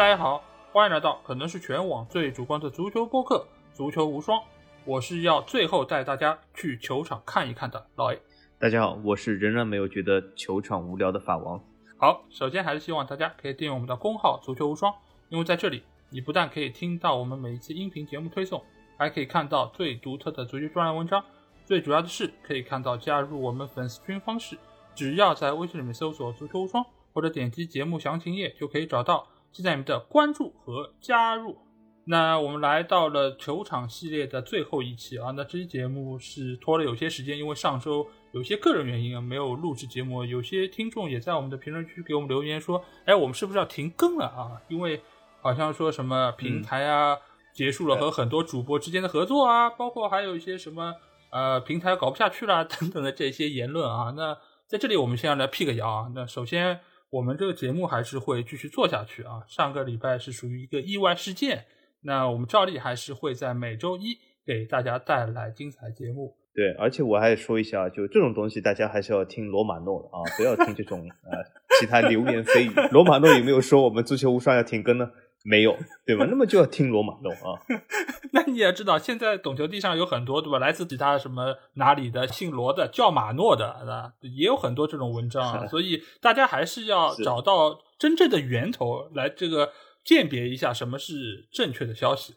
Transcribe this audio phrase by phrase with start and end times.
[0.00, 0.42] 大家好，
[0.72, 3.46] 欢迎来到可能是全网最主观的足球播客
[3.76, 4.38] 《足球无双》，
[4.86, 8.18] 我是要最后带大家去球场看一看的老 A。
[8.58, 11.62] 大家好，我是仍然没有觉得球场无聊的法王。
[11.98, 14.90] 好，首先还是希望大家可以订阅我们的公号“足球无双”，
[15.28, 18.64] 因为在这里，你不但可以听到我们每一期音频节目推送，
[18.96, 21.22] 还可以看到最独特的足球专栏文章。
[21.66, 24.56] 最主要的是，可以看到加入我们粉丝群方式，
[24.94, 26.82] 只要在微信里面搜索“足球无双”
[27.12, 29.26] 或者点击节目详情页就可以找到。
[29.52, 31.58] 期待你们的关注和加入。
[32.06, 40.24] 那我们来到了球场系列的最后一期啊，那这期节目是拖了有些时间，因为上周有些个人原因啊没有录制节目。
[40.24, 44.60] 有些听众也在我们的评论区给我们留言说：“哎，我们是不是要停更了啊？
[44.68, 45.00] 因为
[45.40, 47.16] 好像说什么平台啊
[47.52, 50.94] 结束了和很多主播之间的合作啊，包括还有一些什么
[51.30, 54.12] 呃平台搞不下去了 等等的这些言论啊。
[54.16, 56.10] 那在这里我们先要来辟个谣啊。
[56.14, 56.80] 那首先。
[57.10, 59.42] 我们这个节目还是会继续做下去啊！
[59.48, 61.64] 上个礼拜是属于一个意外事件，
[62.02, 64.16] 那我们照例还是会在每周一
[64.46, 66.36] 给大家带来精彩节目。
[66.54, 71.38] 对，而且我还说一下，就这种东西，大家还是要听罗马诺的啊，不要听这种呃
[71.80, 72.88] 其他流言蜚语。
[72.92, 75.10] 罗马诺有没有说我们足球无双要停更呢？
[75.42, 75.74] 没有，
[76.04, 76.26] 对吧？
[76.28, 77.58] 那么就要听罗马诺啊。
[78.32, 80.58] 那你也知道，现在懂球帝上有很多，对吧？
[80.58, 85.66] 来自其他什么哪里的姓罗的叫马诺的，啊，也有很多这种文章啊。
[85.68, 89.72] 所以大家还是要找到真正的源头来这个
[90.04, 92.34] 鉴别一下什么是正确的消息。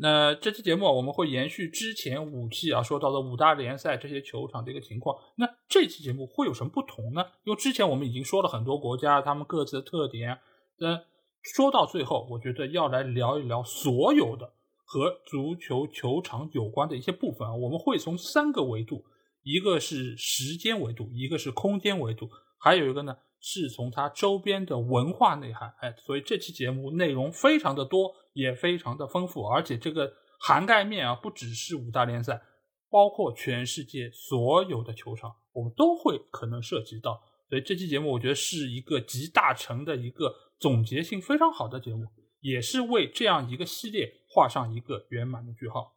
[0.00, 5.16] 那这期节目我们会延续之前五期啊说到的五大联赛这些球场的一个情况。
[5.36, 7.24] 那这期节目会有什么不同呢？
[7.44, 10.40] 因为之前我们已经说了很多国家他们各自的特点，
[10.78, 11.00] 那。
[11.42, 14.52] 说到最后，我觉得要来聊一聊所有的
[14.84, 17.54] 和足球球场有关的一些部分啊。
[17.54, 19.04] 我们会从三个维度，
[19.42, 25.72] 一个是时间维度，一个是空间维度，还有一个呢是从它周边的文化内涵。
[25.80, 32.42] 哎，所以这期节目内容非常的多，也非常的丰富，而且这个涵盖面啊，不只是五大联赛，
[32.90, 37.22] 包括全世界所有的球场，我们都会可能涉及到。
[37.48, 40.34] 所以这期节目我觉得是一个集大成的一个。
[40.60, 42.06] 总结性非常好的节目，
[42.40, 45.94] 也是为这样一个系列画上一个圆满的句号。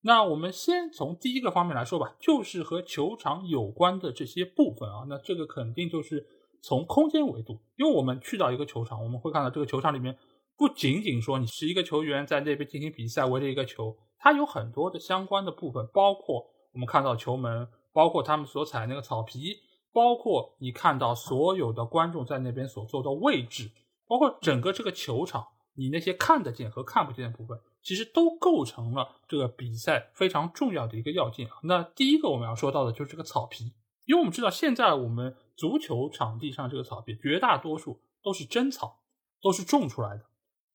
[0.00, 5.04] 那我们先从第一个方面来说吧，就是和球场有关的这些部分啊。
[5.08, 6.26] 那这个肯定就是
[6.62, 10.16] 从空间维度，因为我们去到一个球场，我们会看到这个球场里面
[10.56, 19.56] 不仅仅说你是一个球员在那边进行比赛，围着一个球，它有很多的相关的部分，包括我们看到球门，包括他们所踩那个草皮，
[19.92, 23.70] 包括你看到所有的观众在那边所坐的位置。
[24.06, 31.48] 包括整个这个球场，你那些看得见和看不见的部分，其实都构成了这个比赛非常重要的一个要件。
[31.64, 33.72] 那第一个我们要说到的就是这个草皮，
[34.04, 39.00] 因为我们知道现在我们足球场地上这个草皮绝大多数都是真草，
[39.42, 40.24] 都是种出来的。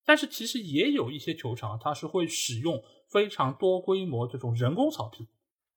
[0.04, 5.28] 但是其实也有一些球场，它是会使用非常多规模这种人工草皮，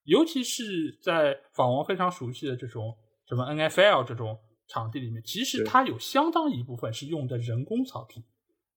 [0.02, 2.96] 尤其是在法王非常熟悉的这种
[3.28, 4.38] 什么 NFL 这种。
[4.66, 8.22] 场地里面其实它有相当一部分是用的人工草坪。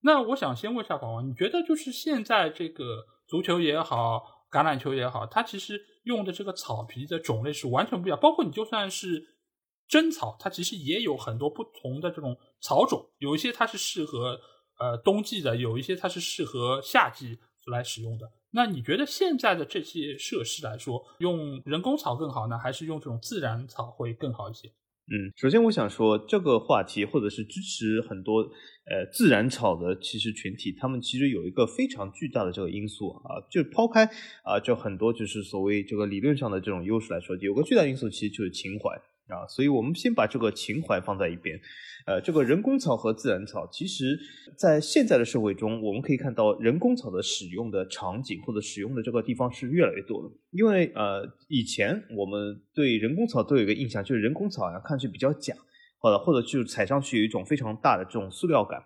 [0.00, 8.18] 那我想先问一下宝王，你觉得就是现在这个足球也好，橄榄球也好，它其实用的这个草皮的种类是完全不一样。
[8.20, 9.36] 包括你就算是
[9.88, 14.38] 真草，它其实也有很多不同的这种草种，有一些它是适合
[14.78, 18.30] 呃冬季的，有一些它是适合夏季来使用的。
[18.50, 24.72] 那你觉得现在的这些设施来说，用人工草更好呢，还是用这种自然草会更好一些？
[25.10, 34.04] 嗯，首先我想说这个话题，或者是支持很多呃自然草的其实群体，他们其实有一个非常巨大的这个因素啊，就抛开
[34.44, 38.90] 啊，就很多就是所谓这个理论上的这种优势来说，有个巨大因素其实就是情怀。
[39.28, 41.60] 啊，所以我们先把这个情怀放在一边，
[42.06, 44.18] 呃，这个人工草和自然草，其实，
[44.56, 50.32] 在现在的社会中，我们可以看到人工草的使用的场景或者使用的这个地方是越来越多了。
[50.50, 55.54] 因为呃，以前我们对人工草都有一个印象，就是人工草呀，看上去比较假，
[55.98, 58.82] 或者或者就踩上去有一种非常大的这种塑料感。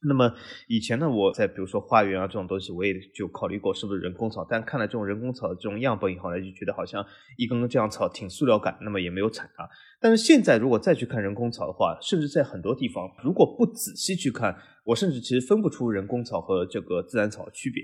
[0.00, 0.32] 那么
[0.68, 7.04] 以前呢，我在比如说花园啊这种东西，我也就考虑过是不是人工草，但看了这种人工草的这种样本以后呢，就觉得好像
[7.36, 9.68] 一根根这样草挺塑料感，那么也没有采它。
[10.00, 17.82] 但是现在如果再去看人工草的话，甚至在很多地方，如果不仔细去看，我甚至其实分不出人工草和这个自然草的区别。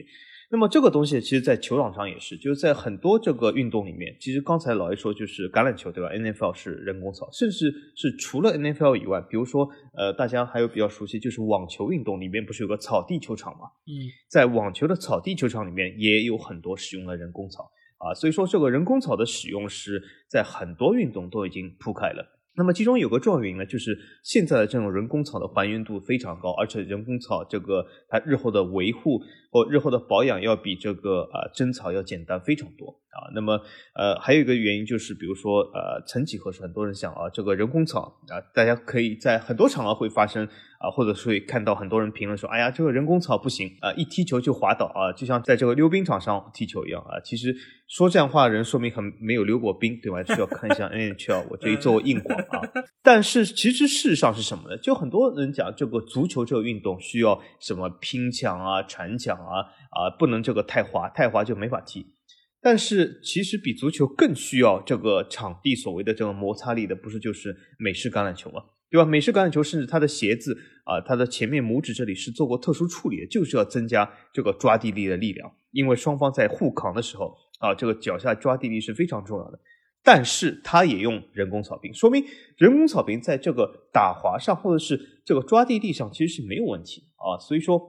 [0.50, 13.66] 那么这个东西，其实，在球场上也是，就是在很多这个运动里面，其实刚才老爷说，就是橄榄球，对吧？NFL 是人工草，甚至是除了 NFL 以外，比如说，呃，大家还有比较熟悉，就是网球运动里面不是有个草地球场嘛？
[13.86, 13.92] 嗯，
[14.28, 22.24] 在网球的草地球场里面，也有很多使用了人工草啊，所以说这个人工草的使用是在很多运动都已经铺开了
[22.56, 29.20] 那么其中有个重要原因呢，就是现在的这种人工草的还原度非常高，而且人工草这个它日后的维护
[29.50, 33.26] 或日后的保养要比这个呃真草要简单非常多啊。
[33.34, 33.60] 那么
[33.94, 40.48] 呃还有一个原因就是，比如说呃曾几何时，很多人想啊，这个人工草啊，大家可以在很多场合会发生
[40.84, 47.18] 啊，或者是会看到很多人评论说，哎呀，这个人工草不行啊，一踢球就滑倒啊，就像在这个溜冰场上踢球一样啊。
[47.24, 47.54] 其实
[47.88, 50.22] 说这样话的人，说明很没有溜过冰，对吧？
[50.22, 52.38] 需要看一下 NHL，我这一做硬广。
[52.38, 52.60] 啊，
[53.02, 54.76] 但是其实事实上是什么呢？
[54.76, 59.60] 就很多人讲这个足球这个运动需要什么拼抢啊、铲抢啊
[59.90, 62.14] 啊，不能这个太滑，太滑就没法踢。
[62.60, 68.62] 但是其实比足球更需要这个场地所谓的这个摩擦力的，不是就是美式橄榄球吗？
[68.90, 69.04] 对吧？
[69.04, 79.58] 美式橄榄球甚至它的鞋子啊，它的前面拇指这里是做过特殊处理的，就是要增加这个抓地力的力量，因为双方在互扛的时候啊，这个脚下抓地力是非常重要的。
[80.06, 82.22] 但是它也用人工草坪，说明
[82.58, 87.40] 人工草坪在这个打滑上或者是这个抓地力上其实是没有问题啊。
[87.40, 87.80] 所以说，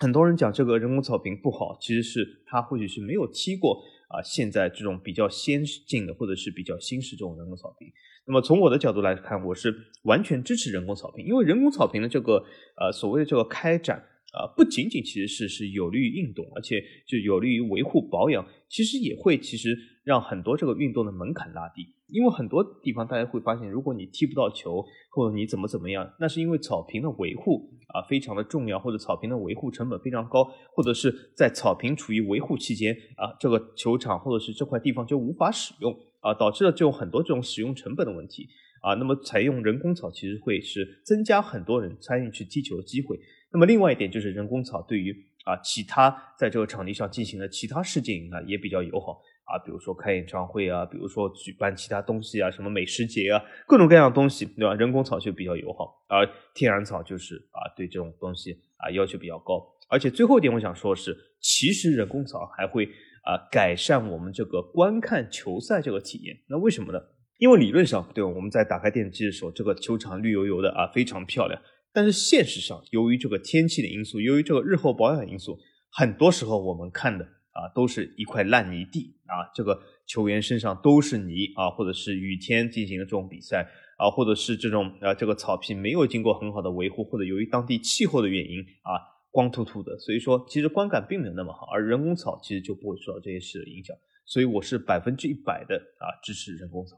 [0.00, 4.22] 很多人讲这个人工草坪不好，其实是他或许是没有踢过啊。
[4.22, 7.86] 现在这种比较先进的或者是比较新式这种人工草坪。
[8.26, 9.74] 那么从我的角度来看，我是
[10.04, 12.44] 完全支持人工草坪，因为人工草坪的这个
[12.76, 14.04] 呃所谓的这个开展。
[14.32, 21.82] 啊，不仅仅其实是是有利于运动，而且就有利于维护保养，其实也会其实让很多这个运动的门槛拉低。
[22.08, 38.48] 因为很多地方大家会发现，如果你踢不到球，或者你怎么怎么样，那是因为草坪的维护啊非常的重要，或者草坪的维护成本非常高，或者是在草坪处于维护期间啊，这个球场或者是这块地方就无法使用啊，导致了这种很多这种使用成本的问题
[38.80, 38.94] 啊。
[38.94, 43.18] 那么采用人工草其实会是增加很多人参与去踢球的机会。
[43.52, 45.14] 那么另外一点就是人工草对于
[45.44, 54.72] 啊其他在这个场地上进行的其他事件啊也比较友好啊，比如说开演唱会啊，比如说举办其他东西啊，什么美食节啊，各种各样的东西，对吧？
[54.74, 59.60] 人工草就比较友好，而天然草就是啊对这种东西啊要求比较高。
[59.88, 62.88] 而且最后一点我想说的是，其实人工草还会
[63.22, 66.36] 啊改善我们这个观看球赛这个体验。
[66.48, 67.00] 那为什么呢？
[67.38, 68.22] 因为理论上，对？
[68.22, 71.60] 我们在打开电视机的时候，这个球场绿油油的啊，非常漂亮。
[71.92, 75.58] 但是现实上，由于这个天气的因素，由于这个日后保养因素，
[75.90, 88.96] 很多时候我们看的啊，都是一块烂泥地啊，这个球员身上都是泥啊，或者是雨天进行的这种比赛啊，或者是这种啊，这个草皮没有经过很好的维护，或者由于当地气候的原因啊，
[89.32, 91.66] 光秃秃的，所以说其实观感并没有那么好。
[91.72, 93.96] 而人工草其实就不会受到这些事的影响，
[94.26, 96.96] 所以我是百分之一百的啊支持人工草。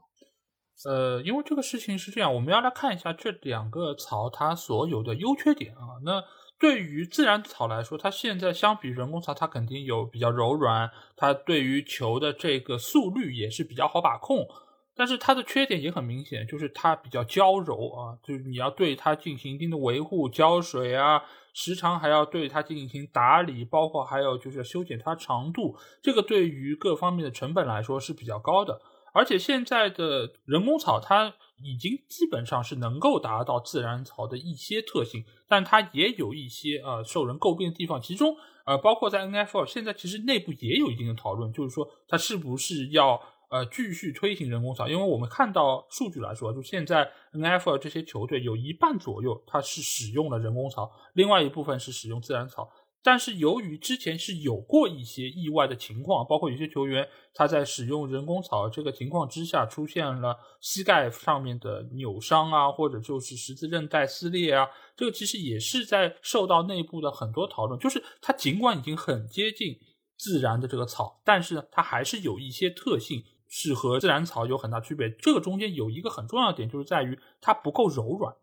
[0.85, 5.95] 呃，因为这个事情是这样，我们要来看一下这两个草它所有的优缺点啊。
[6.03, 6.21] 那
[6.59, 14.45] 对于自然草来说，它现在相比人工草，它肯定有比较柔软，它对于球的这个速率也是比较好把控。
[14.97, 21.21] 但是它的缺点也很明显，就是它比较娇柔啊，就是你要对它进行一定的维护、浇水啊，
[21.55, 28.81] 时常还要对它进行打理，包括还有就是修剪它长度，这个对于各方面的成本来说是比较高的。
[29.13, 31.33] 而且现在的人工草，它
[31.63, 38.01] 已经基本上是能够达到自然草的一些特性，但它也有一些呃受人诟病的地方。
[38.01, 38.35] 其中
[38.65, 44.87] 呃，包括在 NFL 现在其实内部也有一定的讨论，就是说它是不是要呃继续推行人工草？
[44.87, 52.69] 因为我们看到数据来说，就现在 NFL 这些球队有一半左右它是使用了人工草，另外一部分是使用自然草。
[53.07, 67.79] 但是由于之前是有过一些意外的情况，包括有些球员他在使用人工草这个情况之下出现了膝盖上面的扭伤啊，或者就是十字韧带撕裂啊，这个其实也是在受到内部的很多讨论。
[67.79, 69.77] 就是它尽管已经很接近
[70.17, 73.23] 自然的这个草，但是呢，它还是有一些特性
[73.57, 75.09] 是和自然草有很大区别。
[75.09, 78.35] 这个中间有一个很重要的点，就是在于它不够柔软。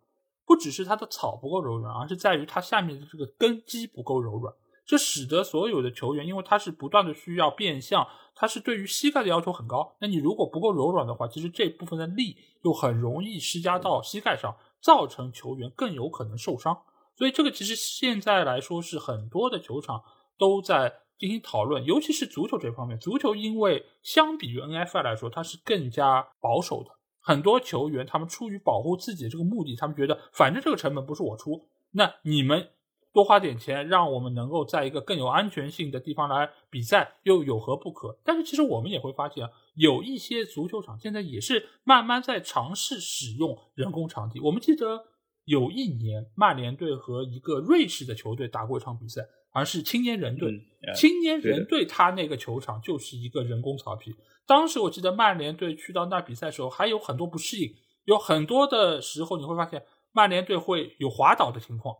[0.46, 4.54] 不只是它的草不够柔软，而是在于它下面的这个根基不够柔软，
[4.86, 9.94] 这使得所有的球员，因为他是不断的需要变向，他是对于膝盖的要求很高。
[10.00, 16.82] 那你如果不够柔软的话，其实这部分的力又很容易施加到膝盖上，造成球员更有可能受伤。
[17.14, 20.02] 所以这个其实现在来说是很多的球场
[20.38, 26.90] 都在进行讨论，尤其是足球这方面，足球因为相比于 NFL 来说，它是更加保守的。
[27.20, 32.70] 很多球员，他们出于保护自己的这个目的，他们觉得反正这个成本不是我出，那你们
[33.12, 38.18] 多花点钱，让我们能够在一个更有安全性的地方来比赛，又有何不可？
[38.24, 44.40] 但是其实我们也会发现，有一些足球场现在也是慢慢在尝试使用人工场地。
[44.40, 45.04] 我们记得
[45.44, 50.50] 有一年，曼联队和一个瑞士的球队打过一场比赛，而是青年人队，
[50.94, 54.14] 青年人队他那个球场就是一个人工草皮。
[54.46, 61.94] 当时我记得曼联队去到那比赛的时候还有很多不适应，有很多的时候你会发现曼联队会有滑倒的情况。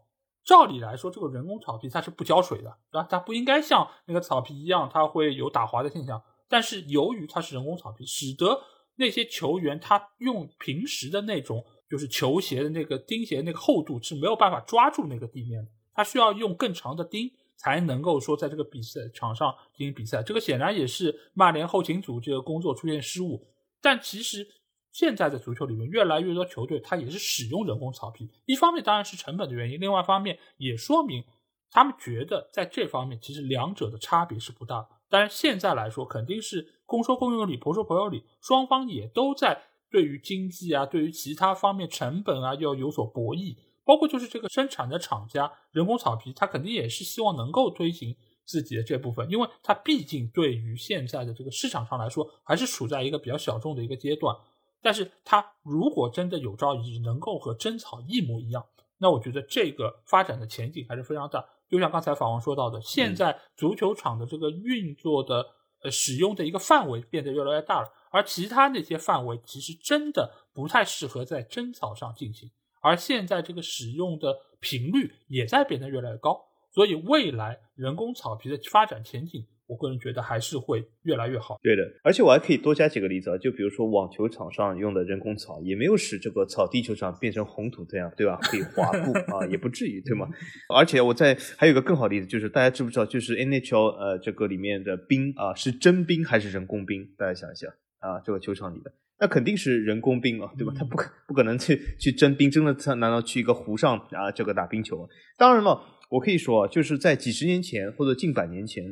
[0.44, 3.06] 照理来说，这个人工草皮它是不浇水的，对吧？
[3.08, 6.20] 它不应该像那个草皮一样，它会有打滑的现象。
[6.48, 8.60] 但是由于它是人工草皮，使得
[8.96, 20.22] 那些球员他用平时的那种就是球鞋的那个钉鞋那个厚度是没有办法抓住那个地面的，他需要用更长的钉才能够说在这个比赛场上进行比赛。
[20.22, 23.46] 这个显然也是曼联后勤组这个工作出现失误。
[23.80, 24.46] 但其实
[24.92, 28.30] 现在的足球里面，越来越多球队它也是使用人工草皮。
[28.44, 31.24] 一方面当然是成本的原因，另外一方面也说明
[31.70, 34.86] 他们觉得在这方面其实两者的差别是不大。
[35.08, 43.56] 但是现在来说，肯定是公说公有理，婆说婆有理，双方也都在对于经济啊，对于其他方面成本啊要有所博弈。
[43.84, 48.16] 包括就是这个生产的厂家，人工草皮，他肯定也是希望能够推行。
[48.44, 54.36] 自己的这部分，因为它毕竟对于现在的这个市场上来说，还是处在一个比较小众的一个阶段。
[54.82, 58.66] 但是它如果真的有朝一日能够和真草一模一样，
[58.98, 61.42] 那我觉得这个发展的前景还是非常大。
[61.70, 65.46] 就像刚才法王说到的，现在足球场的这个运作的
[65.84, 72.50] 呃使用的一个范围变得越来越大了，而其他那些范围其实真的不太适合在真草上进行，
[72.82, 76.38] 而现在这个使用的频率也在变得越来越高。
[76.74, 81.58] 所以未来人工草皮的发展前景，我个人觉得还是会越来越好。
[81.62, 88.38] 对的，而且我还可以多加几个例子啊，就比如说网球场上用的人工草，也没有使这个草地球上变成红土这样，对吧？
[88.40, 90.26] 可以滑步啊，也不至于，对吗？
[90.74, 97.06] 而且我在还有个更好的例子，就是大家知不知道，就是 NHL 呃这个里面的冰啊，是真冰还是人工冰？
[97.18, 97.70] 大家想一想
[98.02, 100.74] 啊，这个球场里的那肯定是人工冰啊，对吧？
[100.76, 105.08] 他不可不可能去去真冰，真的他难道去一个湖上啊这个打冰球？
[105.38, 105.80] 当然了。
[106.12, 108.84] 我可以说，就是在几十年前或者近百年前，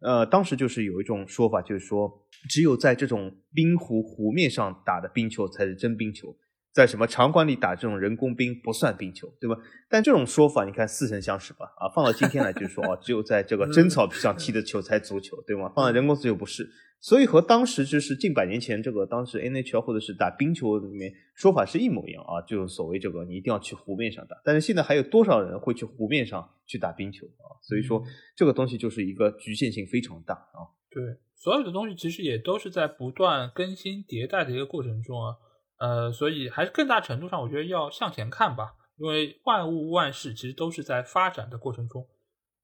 [0.00, 2.08] 呃，当时就是有一种说法，就是说，
[2.48, 6.36] 只有在这种冰湖湖面上打的冰球才是真冰球，
[6.72, 9.56] 在什么场馆里打这种人工冰不算冰球，对吧？
[9.90, 11.66] 但这种说法，你看似曾相识吧？
[11.78, 15.72] 啊，放到今天来就是说，啊，只有在这个真草皮上踢的球才足球，对吗？
[15.74, 16.70] 放在人工足球不是。
[17.00, 24.36] 所以和当时就是近百年前这个当时 NHL 或者是打冰球里面说法是一模一样啊，就是所谓这个你一定要去湖面上打。
[24.44, 27.54] 但是现在还有多少人会去湖面上去打冰球啊？
[27.62, 28.02] 所以说
[28.34, 30.66] 这个东西就是一个局限性非常大啊。
[30.90, 31.02] 对，
[31.36, 35.36] 所有的东西其实也都是在不断更新迭代的一个过程中啊。
[35.78, 42.04] 呃，所以还是更大程度上，我觉得要向前看吧，因为万物万事其实都是在发展的过程中。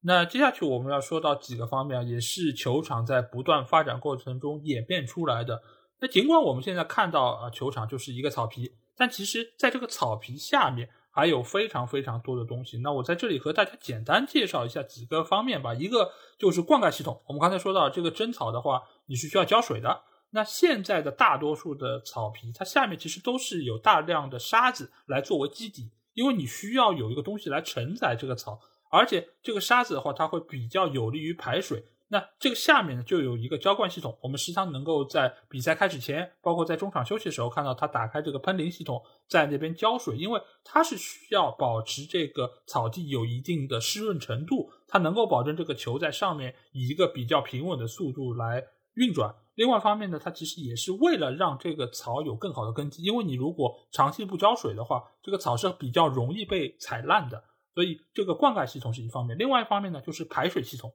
[0.06, 5.62] 那接下去我们要说到几个方面，也是球场在不断发展过程中演变出来的。
[5.99, 12.76] 那尽管我们现在看到啊，球场就是一个草皮，但其实在这个草皮下面还有非常非常多的东西。
[12.80, 15.73] 那我在这里和大家简单介绍一下几个方面吧。
[15.73, 20.02] 一个就是灌溉系统，我们刚才说到这个真草的话，你是需要浇水的。
[20.32, 28.61] 那现在的大多数的草皮，它下面其实都是有大量的沙子来作为基底，因为你需要有一个东西来承载这个草。
[28.95, 31.85] 而且这个沙子的话，它会比较有利于排水。
[32.09, 34.17] 那这个下面呢，就有一个浇灌系统。
[34.23, 40.17] 我们时常能够在比赛开始前，包括在中场休息的时候，看到它打开这个喷淋系统，在那边浇水。
[40.17, 48.63] 因为它是需要保持这个草地有一定的湿润程度，它能够保证这个球在上面以一个比较平稳的速度来
[48.95, 49.35] 运转。
[49.57, 53.03] 另外一方面呢，它其实也是为了让这个草有更好的根基。
[53.03, 57.43] 因为你如果长期不浇水的话，这个草是比较容易被踩烂的。
[57.75, 60.93] 所以这个灌溉系统是一方面，另外一方面呢，就是排水系统。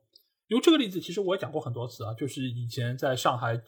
[0.48, 3.62] 用这个例子，其实我也讲过很多次啊，就是以前在上海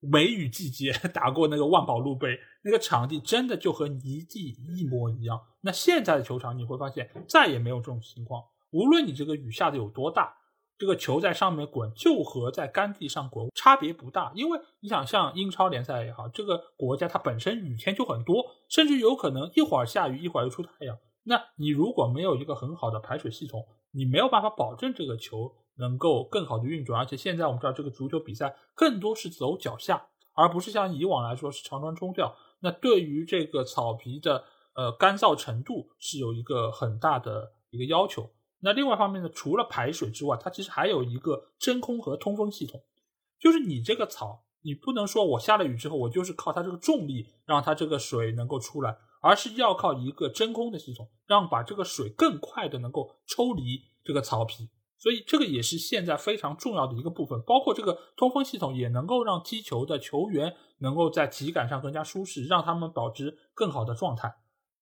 [0.00, 5.40] 梅雨季节 打过那个万宝路杯，那个场地真的就和泥地一模一样。
[5.60, 10.34] 那现在的球场你会发现再也没有这种情况，无论你这个雨下的有多大，
[10.76, 14.32] 这个球在上面滚就和在干地上滚差别不大。
[14.34, 20.98] 因为你想像英超联赛也好，这个国家它本身雨天就很多，甚至有可能一会儿下雨，一会儿又出太阳。
[21.24, 27.00] 那你如果没有一个很好的排水系统，你没有办法保证这个球能够更好的运转。
[27.00, 32.36] 而且现在我们知道，这个足球比赛更多是走脚下，而不是像以往来说是长传冲吊。
[32.60, 38.30] 那对于这个草皮的呃干燥程度是有一个很大的一个要求。
[38.60, 42.82] 那另外一方面呢，除了排水之外，它其实还有一个真空和通风系统，
[43.38, 48.96] 就是你这个草，你不能说我下了雨之后，我就是靠它这个重力让它这个水能够出来。
[49.24, 57.40] 而是要靠一个真空的系统，让把这个水更快的能够抽离这个草皮，所以这个也是现在非常重要的一个部分。
[57.46, 64.30] 包括这个通风系统也能够让踢球的球员能够在体感上更加舒适，让他们保持更好的状态。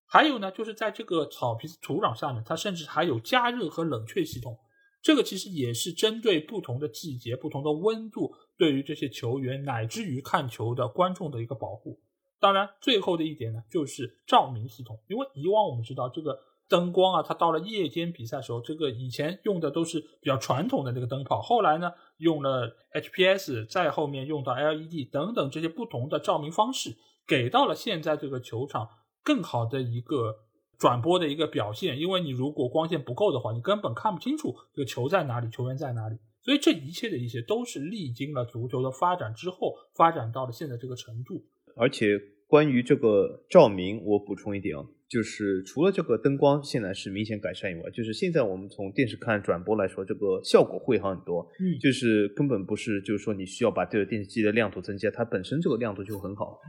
[0.06, 4.58] 还有呢，就是在这个草皮土壤下面，它甚至还有加热和冷却系统。
[5.00, 12.00] 这个其实也是针对不同的季节、不同的温度，对于这些球员乃至于看球的观众的一个保护。
[12.42, 16.36] 当然，最后的一点呢，就是照明系统，因为以往我们知道这个
[16.68, 26.96] 灯光啊，它到了夜间比赛时候，这个以前用的都是比较传统的那个灯泡，后来呢用了 HPS，再后面用到 LED 等等这些不同的照明方式，
[27.28, 28.88] 给到了现在这个球场
[29.22, 30.34] 更好的一个
[30.76, 31.96] 转播的一个表现。
[31.96, 36.16] 因为你如果光线不够的话，你根本看不清楚这个球在哪里，球员在哪里。
[36.42, 41.44] 所以这一切的一切都是历经了足球的发展之后，发展到了现在这个程度，
[41.76, 42.20] 而且。
[42.52, 51.48] 关于这个照明，我补充一点啊，就是除了这个灯光现在是明显改善以外，就是现在我们从电视看转播来说，这个效果会好很多。
[51.58, 56.60] 嗯，就是根本不是，就是说你需要把这个电视机的亮度增加，它本身这个亮度就很好。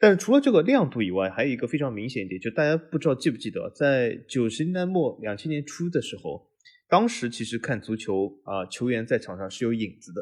[0.00, 6.44] 但是除了这个亮度以外，还有一个非常明显一点，就大家不知道记不记得，在九十年代末、两千年初的时候，
[6.88, 10.20] 当时其实看足球啊，球员在场上是有影子的。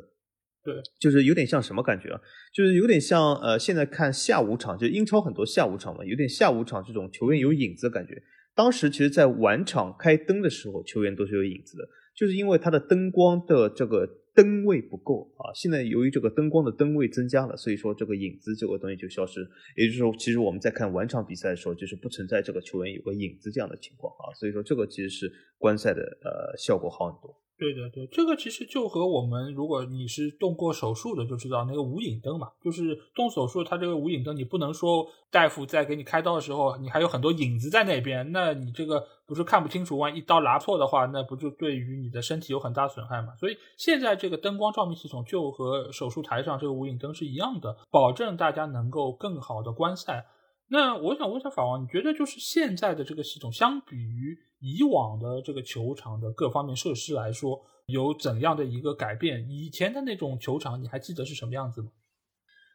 [0.68, 2.20] 对，就是有点像什么感觉啊？
[2.52, 8.22] 就是有点像呃，现在看下午场，就英超很多下午场嘛，有点下午场这种球员有影子的感觉。
[8.54, 15.48] 当时其实，在晚场开灯的时候，球员都是有影子的，就是因为它的灯光的这个灯位不够啊。
[15.54, 19.40] 现在由于这个灯光的灯位增加了，所以说这个影子这个东西就消失。
[19.74, 24.34] 也就是说，其实我们在看晚场比赛的时候，就是不存在这个球员有个影子这样的情况啊。
[24.34, 27.34] 所以说，这个其实是观赛的呃效果好很多。
[27.58, 43.34] 对对对，这个其实就和我们，如果你是动过手术的，就知道那个无影灯嘛，就是动手术，它这个无影灯，你不能说大夫在给你开刀的时候，你还有很多影子在那边，那你这个不是看不清楚，万一刀拿错的话，那不就对于你的身体有很大损害嘛？
[43.34, 50.24] 所以现在这个灯光照明系统就和手术台上这个无影灯是一样的，保证大家能够更好的观赛。
[50.70, 59.48] 那我想问一下法王，你觉得就是现在的这个系统，相比于以往的这个球场的各方面设施来说，有怎样的一个改变？
[59.50, 61.88] 以前的那种球场，你还记得是什么样子吗？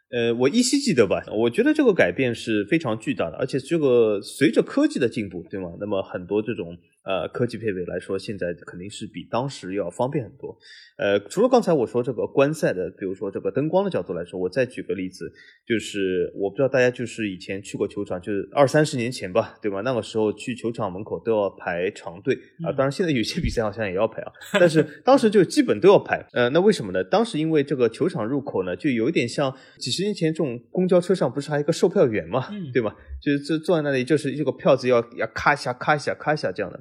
[0.10, 1.24] 呃，我依稀记得吧。
[1.32, 5.74] 我觉得这个改变是非常巨大的，而且这个随着科技的进步，对吗？
[5.80, 6.78] 那么很多这种。
[7.06, 10.58] 呃，科技配备来说，现在肯定是比当时要方便很多。
[10.98, 15.30] 呃，除了刚才我说这个观赛的，比如说这个灯光的角度来说，我再举个例子，
[15.68, 19.82] 就是我不知道大家就是以前去过球场，就是二三十年前吧，对吧？
[19.82, 22.72] 那个时候去球场门口都要排长队啊。
[22.72, 26.26] 当然现在有些比赛好像也要排啊，但是当时就基本都要排。
[26.32, 27.04] 呃，那为什么呢？
[27.04, 32.96] 当时因为这个球场入口呢，就有一点像几十年前这种公交车上不是还有一个售票员嘛，对吧？
[33.22, 36.80] 就是坐坐在那里，就是这个票子要要咔一下、咔一下、咔一下这样的。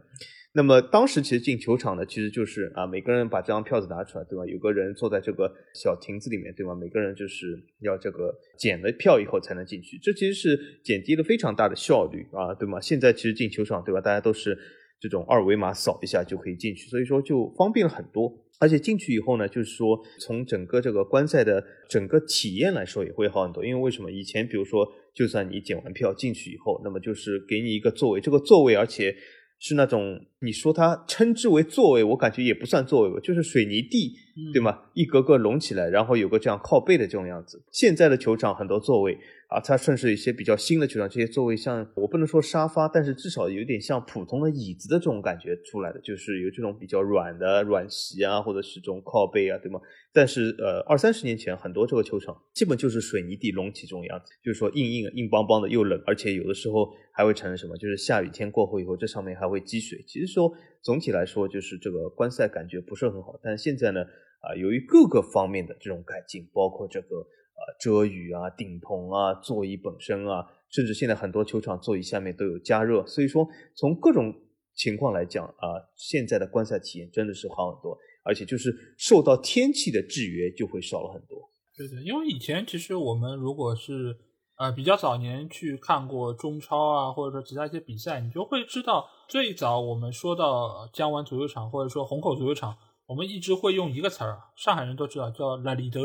[0.55, 4.45] 那么当时其实进球场呢，其实就是啊，每个人把这张票子拿出来，对吧？
[4.45, 6.75] 有个人坐在这个小亭子里面，对吧？
[6.75, 12.79] 每个人就是要这个检了票以后才能进去，这其实是减低了非常大的效率啊，对吗？
[12.79, 14.01] 现在其实进球场，对吧？
[14.03, 14.55] 大家都是
[15.01, 18.31] 这种二维码扫一下就可以进去，所以说就方便了很多。
[18.61, 23.65] 而且进去以后呢，就是说从整个这个观赛的整个体验来说也会好很多。
[23.65, 24.13] 因为为什么？
[24.13, 29.17] 以前比如说，就算你检完票进去以后，那么就是给你一个座位，这个座位而且。
[29.65, 34.13] 是那种你说它称之为座位，我感觉也不算座位吧，就是水泥地，
[34.53, 34.79] 对吗？
[34.95, 37.63] 一格格隆起来，然后有个这样靠背的这种样子。
[37.71, 39.19] 现在的球场很多座位
[39.49, 49.81] 啊，它甚至一些比较新的球场，这些座位像我不能说沙发，但是至少有点像普通的椅子的这种感觉出来的，就是有这种比较软的软席啊，或者是这种靠背啊，对吗？
[50.15, 60.03] 但是，呃，二三十年前，很多这个球场基本就是水泥地隆起这种样子，就是说硬硬硬邦邦的，又冷，而且有的时候还会产生什么，就是下雨天过后以后，这上面还会积水。
[60.07, 63.39] 其实说总体来说，就是这个观赛感觉不是很好。
[63.43, 64.03] 但现在呢，
[64.41, 74.35] 啊，由于各个方面的这种改进，包括这个啊遮雨啊、顶棚啊、座椅本身啊，甚至现在很多球场座椅下面都有加热，所以说从各种
[74.75, 77.97] 情况来讲啊，现在的观赛体验真的是好很多。
[78.25, 81.51] 而且就是受到天气的制约就会少了很多。
[81.77, 84.17] 对对，因为以前其实我们如果是
[84.57, 96.01] 呃比较早年去看过中超啊，或者说其他一些比赛，你就会知道，最早我们说到江湾足球场或者说虹口足球场，我们一直会用一个词儿，上海人都知道叫“腊里头”。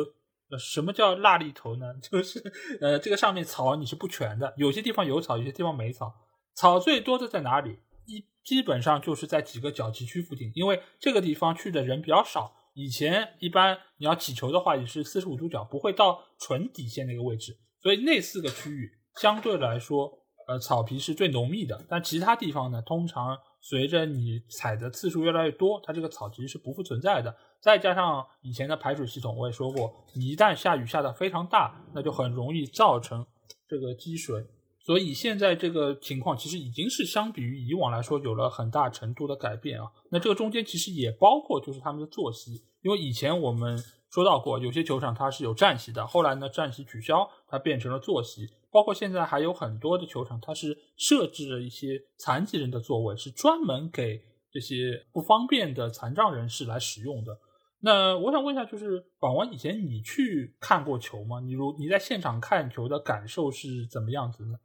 [0.50, 1.94] 呃，什么叫腊里头呢？
[2.02, 2.42] 就是
[2.80, 6.14] 呃这个上面草你是不全的，有些地方有草，有些地方没草。
[6.56, 7.80] 草最多的在哪里？
[8.06, 12.54] 一基本上就是在几个角旗区附近，因为这个地方去的人比较少。
[12.74, 20.12] 以前一般你要起球的话，也是四十五度角，不会到纯底线那个位置，所以那四个区域相对来说，
[20.46, 21.86] 呃，草皮是最浓密的。
[21.88, 27.34] 但其他地方呢，通常随着你踩的次数越来越多，它这个草皮是不复存在的。
[27.62, 33.26] 再加上以前的排水系统，我也说过，你一旦下雨下的非常大，那就很容易造成
[33.70, 34.46] 这个积水。
[34.82, 39.88] 所以现在这个情况其实已经是相比于以往来说有了很大程度的改变啊。
[40.12, 43.82] 那这个中间其实也包括就是他们的作息，因为以前我们
[44.18, 48.50] 说到过，有些球场它是有站席的，后来呢站席取消，它变成了坐席。
[48.72, 54.20] 包括现在还有很多的球场，它是设置了一些残疾人的座位，是专门给
[54.52, 57.38] 这些不方便的残障人士来使用的。
[57.82, 61.40] 那我想问一下，就是宝王以前你去看过球吗？
[61.40, 64.58] 你如你在现场看球的感受是怎么样子呢？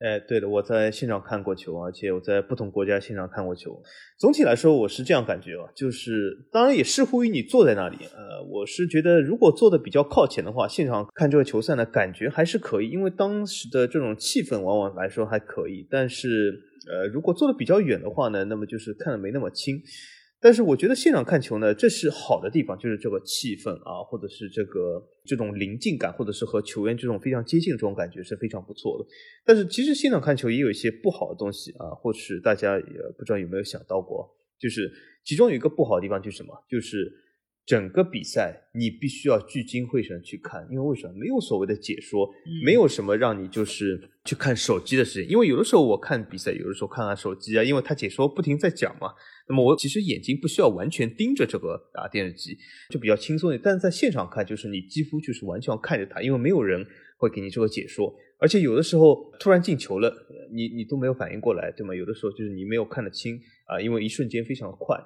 [0.00, 3.82] 哎，对的，我在现场看过球，而且我在不同国家现场看过球。
[4.18, 7.98] 总体来说，我是这样感觉啊，就是当然也视乎于你坐在那里。
[8.14, 15.86] 呃，我是觉得如果坐的比较靠前的话，现场看这个球赛呢，感觉还是可以，因为当时的这种气氛往往来说还可以。
[15.90, 16.58] 但是，
[16.90, 19.82] 呃，如果坐的比较远的话呢，那么就是看的没那么清。
[20.42, 29.06] 但是我觉得现场看球呢，这是好的地方，就是这个气氛啊，或者是这个这种临近感，或者是和球员这种非常接近的这种感觉是非常不错的。
[29.44, 32.84] 但是其实现场看球也有一些不好的东西啊，或是大家也
[33.18, 34.26] 不知道有没有想到过，
[34.58, 34.90] 就是
[35.24, 36.54] 其中有一个不好的地方就是什么？
[36.68, 37.12] 就是
[37.66, 41.12] 整个比赛你必须要聚精会神去看，因为为什么？
[41.16, 42.28] 没有所谓的解说，
[42.64, 49.12] 没有什么让你就是去看手机的事情，因为有的时候我看比赛，有的时候看看手机啊，因为他解说不停在讲嘛。
[49.48, 52.56] 那么我其实眼睛不需要完全盯着这个啊电视机，
[52.88, 53.60] 就比较轻松一点。
[53.62, 56.84] 但是在现场看，就是你几乎就是完全要看着它，因为没有人
[57.18, 58.12] 会给你这个解说。
[58.38, 60.10] 而且有的时候突然进球了，
[60.52, 61.94] 你你都没有反应过来，对吗？
[61.94, 64.96] 有的时候就是你没有看得清啊，因为一瞬间非常的快。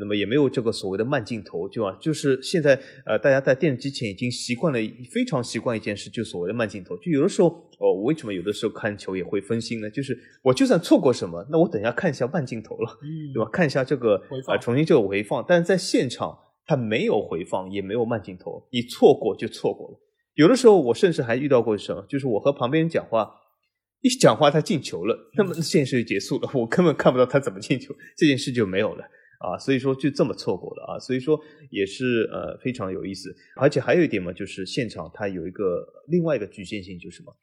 [0.00, 1.96] 那么也没有这个所谓的慢镜头，对吧？
[2.00, 4.78] 就是现在呃，大家在电视机前已经习惯了，
[5.12, 6.96] 非常习惯一件事，就所谓的慢镜头。
[6.98, 9.88] 就有的时候哦，我为什么有的时候看球也会分心呢？
[9.90, 12.98] 就是我就算错过什么，那我等一下看一下慢镜头了，
[13.32, 13.48] 对吧？
[13.52, 15.44] 看一下这个啊，重新这个回放。
[15.46, 20.00] 但是在现场它没有回放，也没有慢镜头，你错过就错过了。
[20.34, 23.30] 有的时候我甚至还遇到过什么，就是我和旁边人讲话，
[24.00, 29.04] 一讲话他进球了，那么这件事就结束了，我根本看不到他怎么进球，这件事就没有了。
[29.44, 31.38] 啊，所以说就这么错过了啊，所以说
[31.70, 37.36] 也是呃非常有意思，而且还有一点嘛，就是现场它有一个另外一个局限性，就是什么？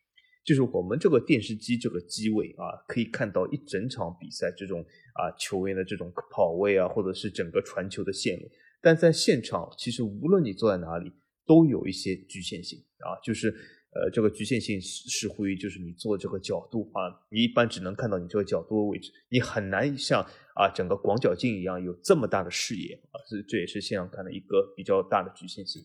[0.44, 4.82] 就是我们这个电视机这个机位啊，可以看到一整场比赛这种
[5.14, 8.50] 啊球员的这种跑位啊，或者是整个传球的线路，
[8.82, 11.12] 但在现场其实无论你坐在哪里，
[11.46, 13.54] 都有一些局限性啊，就是。
[13.94, 20.22] 呃，这个局限性是是乎于就是你坐这个角度啊，你一般只能看到你这个角度的位置，你很难像
[20.56, 25.82] 啊整个广角镜一样有这么大的视野啊，这这也是现场看的一个比较大的局限性。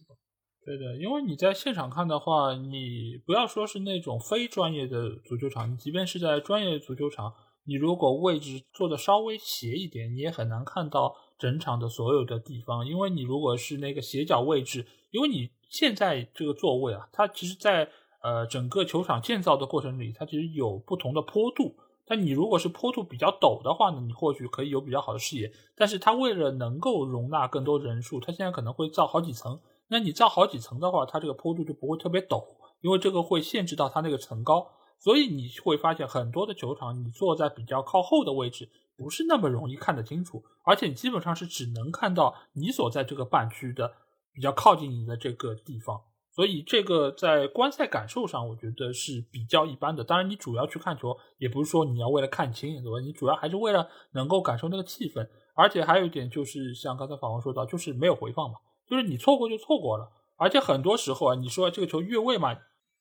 [0.65, 7.33] 对的，因为你在现场看的话，你不要说是那种非专业的足球场，你即便是在专业足球场，
[7.65, 15.51] 你如果位置坐的稍微斜一点，你也很难看到整场的所有的地方，因为你如果是那个斜角位置，因为你。
[15.69, 17.91] 现在这个座位啊，它其实，在
[18.23, 21.75] 呃整个球场建造的过程里，它其实有不同的坡度。
[22.07, 25.53] 但你如果是坡度比较陡的话呢，你或许可以有比较好的视野。
[25.75, 29.59] 但是它为了能够容纳更多人数，它现在可能会造好几层。
[29.89, 32.45] 那你造好几层的话，它这个坡度就不会特别陡，
[32.81, 34.69] 因为这个会限制到它那个层高。
[34.99, 43.93] 所以你会发现很多的球场，你坐在比较靠后的位置，不是那么容易看得清楚，而且你基本上是只能看到你所在这个半区的。
[44.37, 45.99] 比较靠近你的这个地方，
[46.35, 50.05] 所以这个在观赛感受上，我觉得是比较一般的。
[50.05, 53.01] 当然，你主要去看球，也不是说你要为了看清，对吧？
[53.01, 55.27] 你主要还是为了能够感受那个气氛。
[55.55, 58.57] 而且还有一点就是，像刚才法王说到，就是没有回放嘛，
[58.87, 60.07] 就是你错过就错过了。
[60.37, 62.55] 而且很多时候啊，你说这个球越位嘛，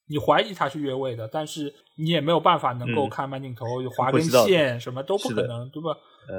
[0.08, 3.65] 你怀疑他是越位的，但是你也没有办法能够看慢镜头，
[3.96, 5.98] 划根线什么都不可能，对吧？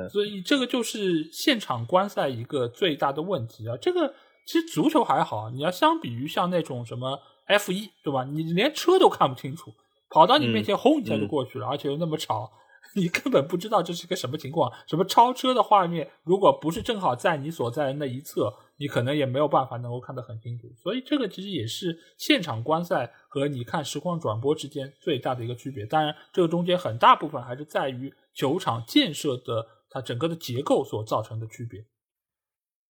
[0.08, 4.14] 所以这个就是现场观赛一个最大的问题啊，这个。
[4.48, 8.22] 其实足球还好，你要相比于像那种什么 F 一，对吧？
[8.22, 9.72] 你连车都看不清楚，
[10.08, 12.48] 跑到你面前轰一下就过去了，而且又那么吵，
[12.94, 14.72] 你根本不知道这是个什么情况。
[14.86, 20.70] 什么超车的画面，如果不是正好在你所在的那一侧，你可能也没有办法能够看得很清楚。
[20.76, 25.84] 所以这个其实也是现场观赛和你看实况转播之间最大的一个区别。
[25.86, 31.84] 当然，这个中间很大部分还是在于球场建设的它整个的结构所造成的区别。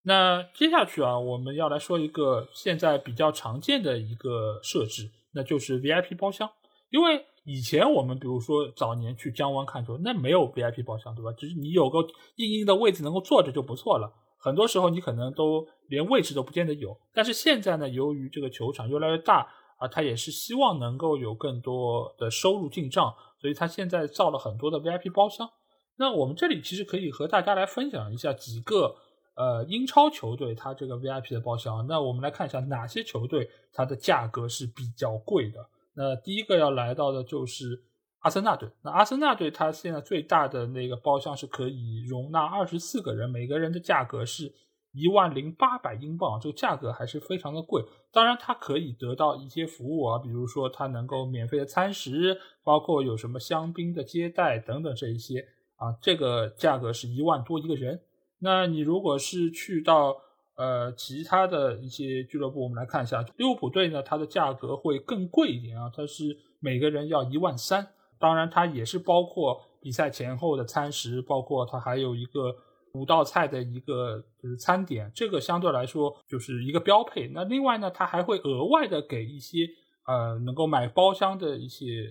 [0.03, 6.49] 那接下去啊，我们要来说一个现在比较常见的一个设置，那就是 VIP 包厢。
[6.91, 11.33] 因为以前我们比如说早年去江湾看球，那没有 VIP 包厢，对吧？
[11.33, 12.01] 只是你有个
[12.35, 14.13] 硬硬的位置能够坐着就不错了。
[14.37, 16.95] 很多时候你可能都连位置都不见得有。
[17.15, 25.49] 但是现在呢，由于这个球场越来越大啊，它也是希望能够有更多的收入进账，所以它现在造了很多的 VIP 包厢。
[25.97, 28.97] 那我们这里其实可以和大家来分享一下几个。
[29.37, 35.61] 呃，英超球队它这个 VIP 的包厢，那我们来看一下哪些球队它的价格是比较贵的。
[35.97, 37.83] 那第一个要来到的就是
[38.19, 38.69] 阿森纳队。
[38.83, 44.53] 那阿森纳队它现在最大的那个包厢是可以容纳二十四个人，每个人的价格是
[44.93, 47.83] 一万零八百英镑，这个价格还是非常的贵。
[48.13, 55.41] 当然，它可以得到一些服务啊，比如说它能够免费的餐食，包括有什么香槟的接待等等这一些
[55.77, 58.01] 啊，这个价格是一万多一个人。
[58.39, 60.17] 那你如果是去到
[60.57, 67.87] 呃其他的一些俱乐部，我们来看一下利物浦队呢，它的价格会更贵一点啊，它是每个人要一万三。
[68.19, 72.57] 当然，它也是包括比赛前后的餐食，包括它还有一个。
[72.95, 77.29] 五道菜的一个就是餐点，这个相对来说就是一个标配。
[77.29, 79.69] 那另外呢，它还会额外的给一些
[80.07, 82.11] 呃能够买包厢的一些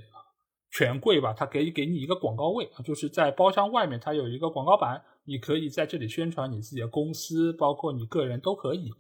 [0.78, 8.92] 权贵吧，它给给你一个广告位，就是在包厢外面它有一个广告板，你可以在这里宣传你自己的公司，包括你个人都可以。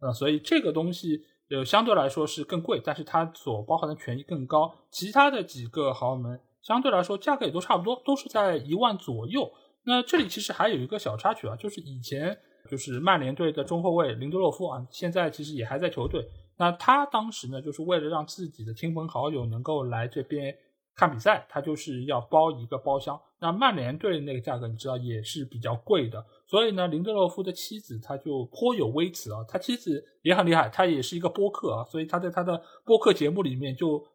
[0.00, 4.74] 呃，所以这个东西呃相对来说是更贵，但是它所包含的权益更高。
[4.90, 9.48] 其他的几个豪门相对来说价格也都差不多，都是在一万左右。
[9.84, 12.36] 那这里其实还有一个小插曲啊，就是以前
[12.68, 16.28] 就是曼联队的中后卫林德洛夫啊，现在其实也还在球队。
[16.58, 20.54] 那他当时呢，就是为了让自己的亲朋好友能够来这边
[21.00, 23.18] 看比赛，他就是要包一个包厢。
[23.38, 34.06] 那曼联队那个价格你知道也是比较贵的，所以呢，林德洛夫的妻子他就颇有微词啊，他妻子也很厉害，他也是一个播客啊，所以他在他的播客节目里面就。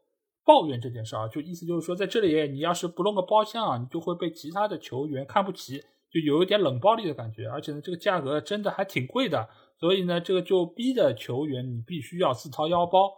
[0.48, 5.80] 抱怨这件事啊，就意思就是说，在这里你要是不弄个包厢啊，你就会被其他的球员看不起，
[6.12, 7.48] 就有一点冷暴力的感觉。
[7.48, 13.12] 而且呢，这个价格真的还挺贵的，所以呢，这个就逼着球员你必须要自掏腰包。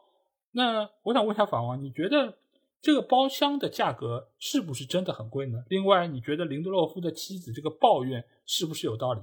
[0.54, 2.38] 那我想问一下法王，你觉得
[2.82, 5.64] 这个包厢的价格是不是真的很贵呢？
[5.68, 9.22] 另外，你觉得林德洛夫的妻子这个抱怨是不是有道理？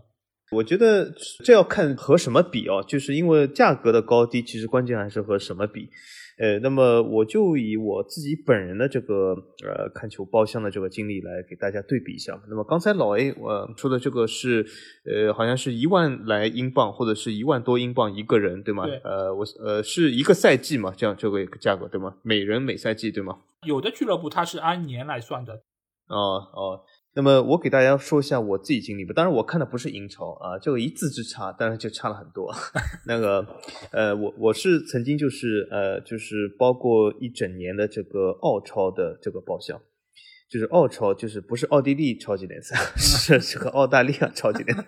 [0.55, 1.13] 我觉得
[1.45, 5.89] 这要看和什么比哦，就是因为价格的高低，其实关键还是和什么比。
[6.37, 12.37] 呃，那么我就以我自己本人的这个呃看球包厢的这个经历来给大家对比一下。
[12.49, 14.67] 那么刚才老 A 我说的这个是
[15.05, 18.85] 呃好像是一万来英镑或者是一万多英镑一个人，对吗？
[18.85, 18.97] 对。
[19.05, 22.17] 呃，我呃是一个赛季嘛，这样这个价格对吗？
[22.23, 23.39] 每人每赛季对吗？
[23.65, 25.53] 有的俱乐部它是按年来算的。
[26.09, 26.81] 哦哦。
[27.17, 29.13] 那么我给大家说一下我自己经历吧。
[29.15, 32.53] 当然我看的不是英超啊，这个一字之差，当然就差了很多。
[33.07, 33.47] 那个
[33.93, 39.81] 呃，我我是曾经就是呃，就是包括一整年的这个澳超的这个报销。
[40.55, 44.85] 就是澳超，就是不是奥地利超级联赛， 是这个澳大利亚超级联赛，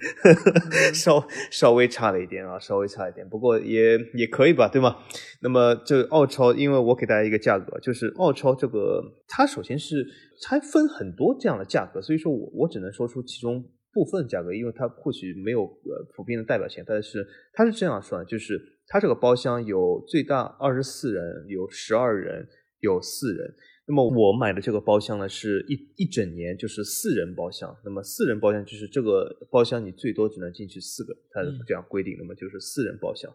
[0.94, 4.98] 稍稍微差了一点啊，稍微差一点，不过也也可以吧，对吗？
[5.42, 10.06] 那么这澳超，因为我给大家一个价格，就是澳超这个，它首先是
[10.40, 13.60] 它分很多这样的价格，所以说我我只能说出其中
[13.92, 22.46] 部分价格，因为它或许没有呃普遍的代表性，但是它是这样算，就是它这个包厢有最大二十四人，有十二人，
[22.78, 23.52] 有四人。
[23.88, 27.74] 那么我买的这个包厢呢，是一一整年就是四人包厢。
[27.84, 32.16] 那么四人包厢就是这个包厢你最多只能进去四个，它这样规定。
[32.18, 33.32] 那么就是四人包厢。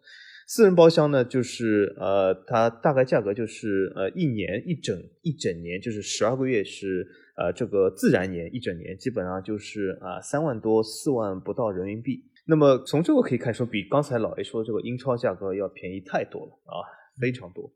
[0.48, 12.26] 四人包厢呢，就是呃，它大概价格就是呃一年一整一整年就是十二个月是呃这个自然年一整年基本上就是啊三万多四万不到人民币。
[12.46, 16.84] 那么从这个可以看出，比刚才老 A 说这个英超价格要便宜太多了啊，
[17.22, 17.72] 非常多。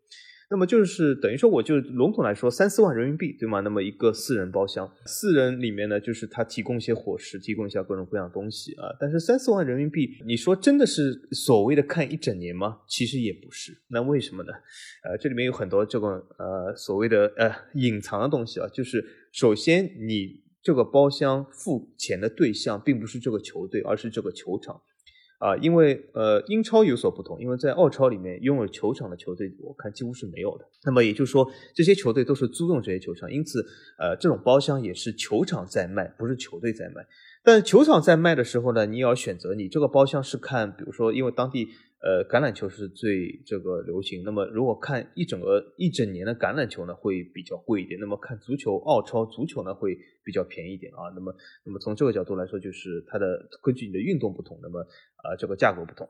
[0.50, 3.62] 那么就是等于说，我就笼统来说，三四万人民币，对吗？
[3.62, 8.96] 那么一个四人包厢，四人里面呢，就是他提供一些伙食，提供一下各种各样东西啊。
[9.00, 12.80] 但是三四万人民币，你说真的是所谓的看一整年吗？
[12.88, 13.76] 其实也不是。
[13.90, 14.54] 那为什么呢？
[15.04, 18.68] 呃，这里面有很多这个呃所谓的呃隐藏的东西啊。
[18.68, 24.80] 就是首先，你这个包厢付钱的对象并不是这个球队，而是这个球场。
[25.46, 30.66] 啊，因为呃，英超有所不同，因为在澳超里面拥有球场的球队，我看几乎是没有的。
[30.84, 33.64] 那么也就是说，这些球队都是租用这些球场，因此
[34.00, 37.06] 呃，这种包厢也是球场在卖，不是球队在卖。
[37.44, 41.68] 但球场在卖的时候呢，你也要选择你这个包厢是看，比如说，因为当地。
[42.06, 44.22] 呃，橄榄球是最这个流行。
[44.24, 48.00] 那么，如果看一整个一整年的橄榄球呢，会比较贵一点。
[48.00, 51.10] 那么，看足球、澳超足球呢，会比较便宜一点啊。
[51.16, 56.08] 那么，那么从这个角度来说，就是它的根据你的运动不同，那么啊，这个价格不同。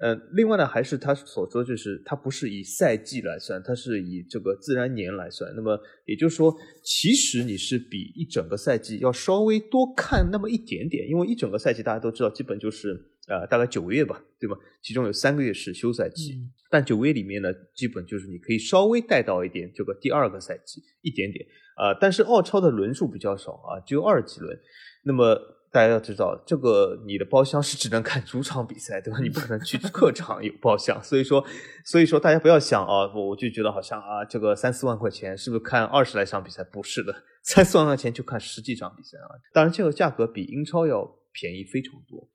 [0.00, 5.54] 呃，另外呢，还是他所说，就是它不是以赛季来算，它是以这个自然年来算。
[5.54, 13.12] 那么也就是说，其实你是比一整个赛季要稍微多看那么一点点，因为一整个赛季大家都知道，基本就是。
[13.26, 14.56] 呃，大概九个月吧，对吧？
[14.80, 21.44] 其中有三个月是休赛期，但九个月里面呢，基本就是你可以稍微带到一点这个第二个赛季一点点
[21.76, 21.92] 啊。
[22.00, 24.56] 但是澳超的轮数比较少啊，只有二十几轮。
[25.02, 25.36] 那么
[25.72, 29.18] 大家要知道，这个你的包厢是只能看主场比赛，对吧？
[29.20, 31.02] 你不可能去客场有包厢。
[31.02, 31.44] 所以说，
[31.84, 36.62] 所以说大家不要想啊，我我就觉得好像啊，这个三四万块钱是不是看二十来场比赛？
[36.62, 37.12] 不是的，
[37.42, 39.34] 三四万块钱就看十几场比赛啊。
[39.52, 41.12] 当然，这个价格比英超要。
[41.38, 42.26] 便宜非常多。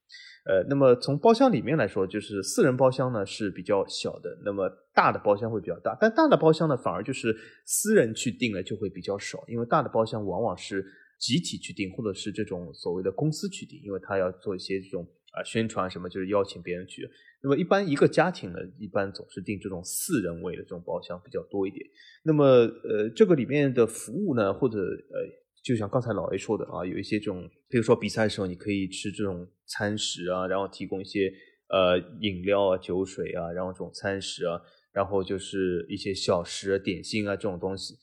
[0.44, 10.84] 呃，那么从包厢里面来说，就是四人包厢呢是比较小的，那么大的包厢会比较大，但大的包厢呢反而就是私人去订了就会比较少，因为大的包厢往往是
[11.20, 17.08] 集体去订，或者是这种所谓的公司去订，因为他要做一些这种啊宣传什么，就是邀请别人去。
[17.44, 21.86] 那么一般一个家庭呢，一般总是订这种四人位的这种包厢比较多一点。
[22.24, 25.41] 那么呃，这个里面的服务呢，或者呃。
[25.64, 31.32] 就像刚才老 A 说的啊，有一些这种，比如说比赛的时候，你可以吃这种餐食啊，然后提供一些
[31.70, 34.60] 呃饮料啊、酒水啊，然后这种餐食啊，
[34.92, 37.94] 然后就是一些小食、点心啊这种东西，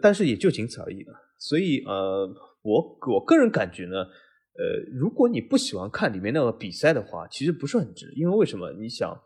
[0.00, 1.12] 但是也就仅此而已了。
[1.38, 2.28] 所以呃，
[2.62, 8.70] 我我个人感觉呢，呃，如果你不喜欢看里面那个比赛的话，其实不是很值，因为为什么？
[8.78, 9.20] 你想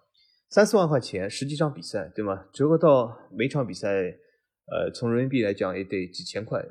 [0.48, 2.46] 三四万块钱十几场比赛，对吗？
[2.54, 4.16] 折合到每场比赛。
[4.70, 6.64] 呃，从人民币来讲也得几千块，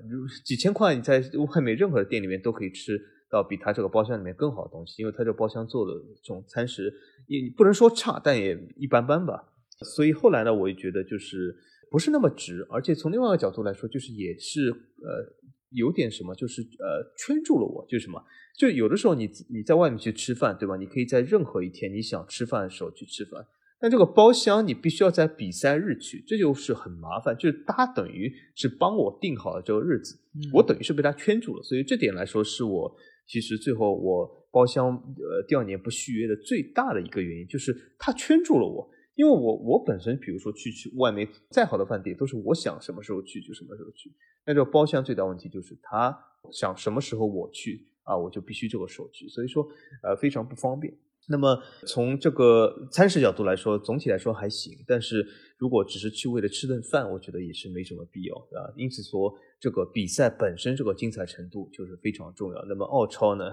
[0.46, 1.20] 几千块你在
[1.54, 2.98] 外面任何店里面都可以吃
[3.30, 6.94] 到比他这个包厢里面更好的东西，因为他这个包厢做的这种餐食
[7.28, 9.54] 也不能说差，但也一般般吧。
[9.82, 11.54] 所以后来呢，我也觉得就是
[11.92, 15.36] 不是那么值，而且从另外一个角度来说，就是也是呃
[15.72, 18.24] 有点什么，就是呃圈住了我，就是什么，
[18.58, 20.78] 就有的时候你你在外面去吃饭，对吧？
[20.78, 23.46] 你可以在任何一天你想吃饭的时候去吃饭。
[23.80, 27.36] 但这个包厢你必须要在比赛日去，这就是很麻烦。
[27.38, 30.20] 就是他等于是帮我定好了这个日子，
[30.54, 31.64] 我等于是被他圈住了。
[31.64, 32.94] 所以这点来说，是我
[33.26, 38.90] 其实最后我包厢呃第二年不续约的最大的一个原因，就是他圈住了我。
[39.16, 44.10] 因为我我本身比如说去去外面再好的饭店，都是我想什么时候去就什么时候去。
[44.46, 46.18] 那这个包厢最大问题就是他
[46.52, 49.66] 想什么时候我去啊，我就必须这个时候去，所以说
[50.04, 50.94] 呃非常不方便。
[51.30, 54.74] 那么从这个餐食角度来说，总体来说还行。
[54.88, 55.24] 但是
[55.58, 58.74] 如果只是去为了吃顿饭，我觉得也是没什么必要啊。
[58.76, 62.66] 因此说，这个比赛本身这个精彩程度就是非常重要。
[62.68, 63.46] 那么澳超呢，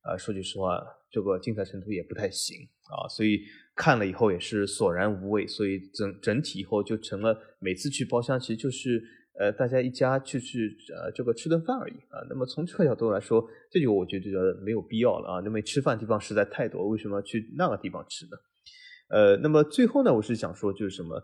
[0.00, 3.06] 啊，说句实话，这个精彩程度也不太行啊。
[3.08, 3.42] 所以
[3.76, 5.46] 看了以后也是索然无味。
[5.46, 9.02] 所以整整体以后就成了每次去包厢，其实就是。
[9.38, 12.18] 呃，大家一家去去呃这个吃顿饭而已啊。
[12.28, 15.40] 那么从这个角度来说，这就我觉得没有必要了啊。
[15.44, 18.32] 那么吃饭地方实在太多，为什么去那个地方吃呢？
[19.10, 21.14] 呃，那么最后呢，我是想说就是什么？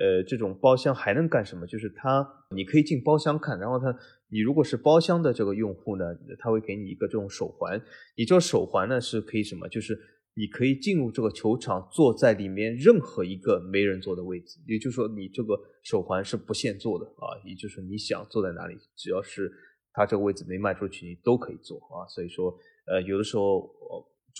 [0.00, 1.66] 呃，这种包厢还能干什么？
[1.66, 3.94] 就是它你可以进包厢看，然后它
[4.30, 6.04] 你如果是包厢的这个用户呢，
[6.38, 7.80] 他会给你一个这种手环，
[8.16, 9.68] 你这个手环呢是可以什么？
[9.68, 9.98] 就是。
[10.36, 19.52] 你可以进入这个球场，坐在里面任何一个没人坐的位置，也就是说，你这个手环是不限坐的啊，也就是你想坐在哪里，只要是
[19.92, 22.02] 他这个位置没卖出去，你都可以坐啊。
[22.08, 22.52] 所以说，
[22.86, 23.70] 呃，有的时候，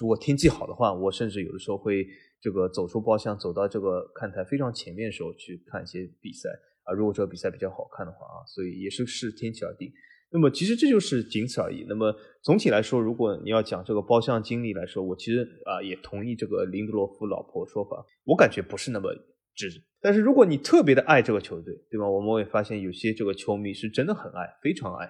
[0.00, 2.04] 如果天气好的话，我甚至有的时候会
[2.40, 6.48] 这个走出包厢，走到这个看台非常前面的时候去看一些比赛
[6.82, 6.92] 啊。
[6.92, 9.92] 如果这个比赛比较好看的话啊，所以也是视天气而定。
[10.34, 11.86] 那么其实这就是仅此而已。
[11.88, 19.14] 那么总体来说，如果你要讲这个包厢经历来说，我其实啊也同意这个林德洛夫老婆说法，我感觉不是那么
[19.54, 19.70] 值。
[20.00, 22.10] 但是如果你特别的爱这个球队，对吧？
[22.10, 25.08] 我们会发现有些这个球迷是真的很爱，非常爱，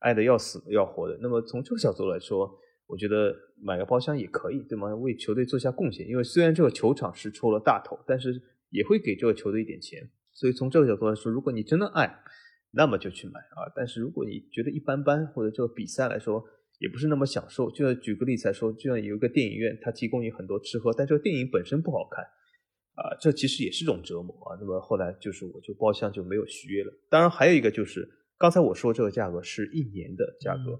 [0.00, 1.18] 爱的要死要活的。
[1.22, 2.46] 那么从这个角度来说，
[2.86, 3.34] 我觉得
[3.64, 4.94] 买个包厢也可以，对吗？
[4.96, 6.06] 为球队做下贡献。
[6.06, 10.06] 因为虽然这个球场是抽了大头，但是也会给这个球队一点钱。
[10.34, 12.14] 所以从这个角度来说，如果你真的爱，
[12.76, 13.64] 那么就去买啊！
[13.74, 16.44] 但是如果你觉得一般般，或者这个比赛来说
[16.78, 22.22] 也不是那么享受，就像举个例子来说，就像有一个电影院，它提供你很多吃喝，但这个电影本身不好看
[22.94, 24.58] 啊，这其实也是种折磨啊。
[24.60, 26.92] 那么后来就是我就包厢就没有续约了。
[27.08, 30.72] 当然还有一个就是刚才我说这个价格是一年的价格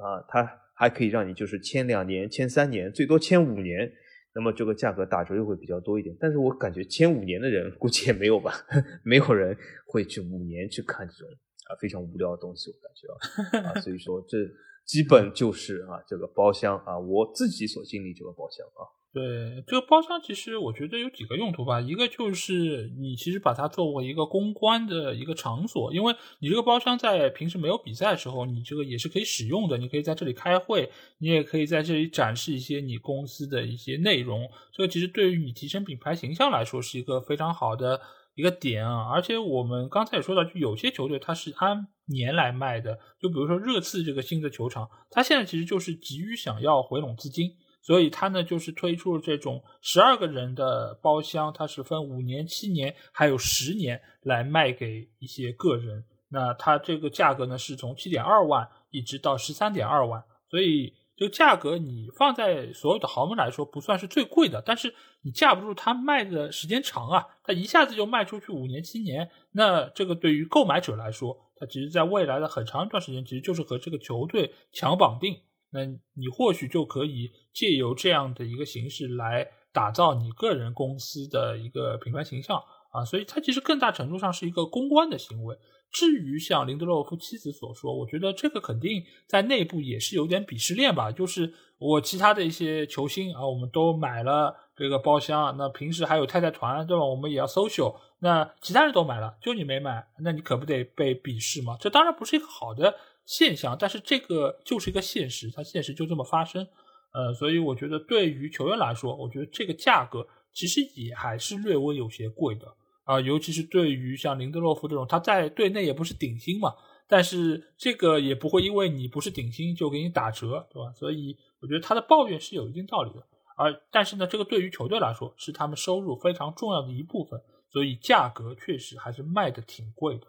[0.00, 3.92] 啊，它还可以让你就是签两年、签三年，最多签五年。
[4.34, 8.52] 那么这个价格打折又会比较多一点，但是我感觉签五年的人估计也没有吧，
[9.04, 11.28] 没有人会去五年去看这种
[11.68, 14.38] 啊非常无聊的东西，我感觉啊，所以说这
[14.84, 18.86] 基本就是啊这个包厢啊我自己所经历这个包厢啊。
[19.14, 21.78] 对这个包厢，其实我觉得有几个用途吧。
[21.78, 29.76] 一个就是你其实把它作为一个公关的一个场所，因为你这个包厢在平时没有比赛的时候，你这个也是可以使用的。
[29.76, 34.48] 你可以在这里开会，你也可以在这里展示一些你公司的一些内容。
[34.72, 38.00] 这个其实对于你提升品牌形象来说是一个非常好的
[38.34, 39.10] 一个点啊。
[39.12, 47.50] 而且我们刚才也说到，就有些球队它是按年来卖的，就比如说热刺这个新的球场，它现在其实就是急于想要回笼资金。
[47.84, 56.04] 所以它呢，就是推出了这种十二个人的包厢，它是分五年、七年还有十年来卖给一些个人。
[56.28, 60.22] 那它这个价格呢，是从七点二万一直到十三点二万。
[60.48, 64.62] 所以就价格你放在所有的豪门来说，不算是最贵的。
[64.64, 69.30] 但是你架不住它卖的时间长啊，它一下子就卖出去五年、七年。
[69.52, 75.38] 那这个对于购买者来说，它其实在未来的很长一段时间，其实就是和这个球队强绑定。
[75.70, 85.56] 那你或许就可以借由这样的一个形式来打造你个人公司的一个品牌形象啊，所以它其实更大程度上是一个公关的行为。
[85.92, 91.12] 至于像林德洛夫妻子所说，我觉得这个肯定在内部也是有点鄙视链吧。
[91.12, 97.04] 就是我其他的一些球星啊，我们都买了这个包厢，那平时还有太太团，对吧？
[97.04, 101.76] 我们也要 social，那其他人都买了，就你没买，那你可不得被鄙视吗？
[101.78, 102.94] 这当然不是一个好的
[103.26, 106.66] 现象，但是这个就是一个现实，它现实就这么发生。
[107.12, 112.66] 呃，所以我觉得对于球员来说，我觉得这个价格其实也还是略微有些贵的。
[113.04, 116.72] 啊，尤其是对于像林德洛夫这种，他在队内也不是顶薪嘛，
[117.08, 120.92] 但是这个也不会因为你不是顶薪就给你打折，对吧？
[120.92, 123.26] 所以我觉得他的抱怨是有一定道理的。
[123.56, 127.40] 而但是呢，这个对于球队来说是他们收入非常重要的一部分，
[127.70, 130.26] 所以价格确实还是卖的挺贵的。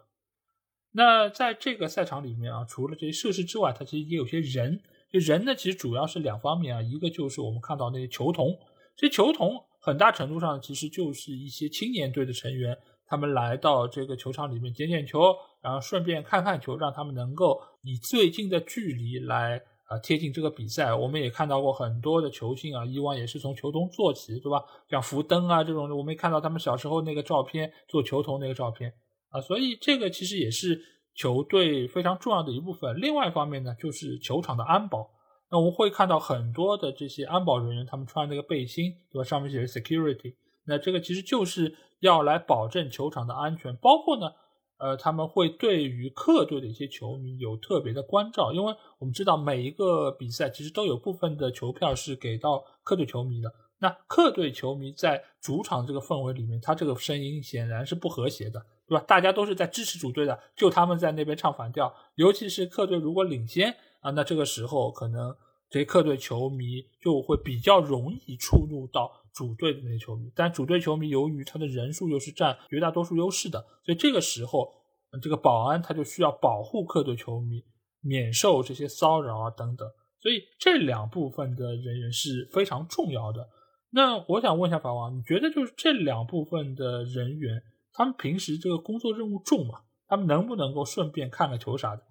[0.92, 8.58] 那在这个赛场里面啊，除了这些设施之外，它其实也有些人，就人呢，其实主要是两方面啊，一个就是我们看到那些球童，
[8.96, 9.64] 这些球童。
[9.84, 12.74] 很大程度上其实就是一些青年队的成员，
[13.06, 15.20] 他们来到这个球场里面捡捡球，
[15.60, 20.94] 然后顺便看看球，让他们能够以最近的距离来啊贴近这个比赛。
[20.94, 24.64] 我们也看到过很多的球星啊，以往也是从球童做起，对吧？
[24.88, 28.90] 像福登啊这种，我们也看到他们小时候那个照片，做球童那个照片
[29.28, 30.80] 啊，所以这个其实也是
[31.14, 32.98] 球队非常重要的一部分。
[32.98, 35.10] 另外一方面呢，就是球场的安保。
[35.50, 39.24] 那我们会看到很多的这些安保人员，他们穿那个背心，对吧？
[39.24, 40.34] 上面写着 security。
[40.66, 44.32] 那这个其实就是要来保证球场的安全，包括呢，
[44.78, 53.52] 呃，他们会对于客队的一些球迷有特别的关照，因为我们知道每一个比赛其实都有部分的球票是给到客队球迷的。
[53.78, 59.04] 那客队球迷在主场这个氛围里面，他这个声音显然是不和谐的，对吧？
[59.06, 65.34] 大家都是在支持主队的，就他们在那边唱反调，尤其是客队如果领先啊，那这个时候可能。
[65.70, 74.70] 这客队球迷就会比较容易触怒到主队的那些球迷，但主队球迷由于他的人数又是占绝大多数优势的，所以这个时候，
[75.20, 77.64] 这个保安他就需要保护客队球迷
[78.00, 79.88] 免受这些骚扰啊等等，
[80.20, 83.48] 所以这两部分的人员是非常重要的。
[83.90, 87.60] 那我想问一下法王，你觉得就是这两部分的人员，
[87.92, 89.80] 他们平时这个工作任务重吗？
[90.06, 92.02] 他们能不能够顺便看个球啥的？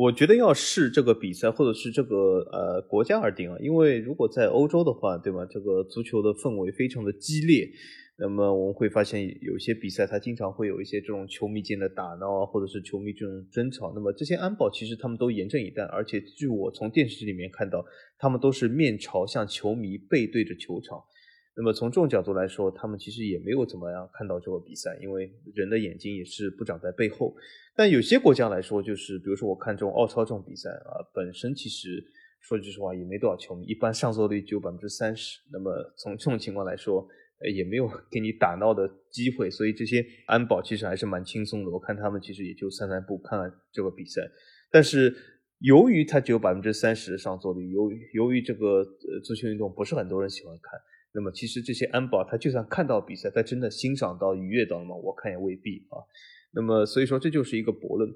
[0.00, 5.44] 我觉得要视这个比赛或者是这个呃国家而定啊，因为如果在欧洲的话，对吧？
[5.44, 7.68] 这个足球的氛围非常的激烈，
[8.16, 13.92] 那么我们会发现有些比赛它经常会有一些这种球迷间的打闹啊，或者是球迷这种争吵。
[13.94, 17.84] 那么这些安保其实他们都严阵以待，而且据我从电视里面看到，
[18.18, 20.98] 他们都是面朝向球迷，背对着球场。
[21.60, 27.36] 那么从这种角度来说，他们其实也没有怎么样看到这个比赛，因为人的眼睛也是不长在背后。
[27.76, 32.02] 但有些国家来说，就是比如说我看这种奥超这种比赛啊，本身其实
[32.40, 35.38] 说句实话也没多少球迷，一般上座率只有百分之三十。
[35.52, 37.06] 那么从这种情况来说，
[37.54, 41.70] 也没有 给你打闹的机会，所以这些安保其实还是蛮轻松的。
[41.70, 44.22] 我看他们其实也就散散步看看这个比赛。
[44.72, 45.14] 但是
[45.58, 48.82] 由于它只有百分之三十的上座率，由于由于这个
[49.22, 50.80] 足球运动不是很多人喜欢看。
[51.12, 54.94] 那么其实这些安保，他就算看到比赛，他真的欣赏到、愉悦到了吗？
[54.94, 55.98] 我看也未必啊。
[56.52, 58.08] 那么所以说这就是一个悖论。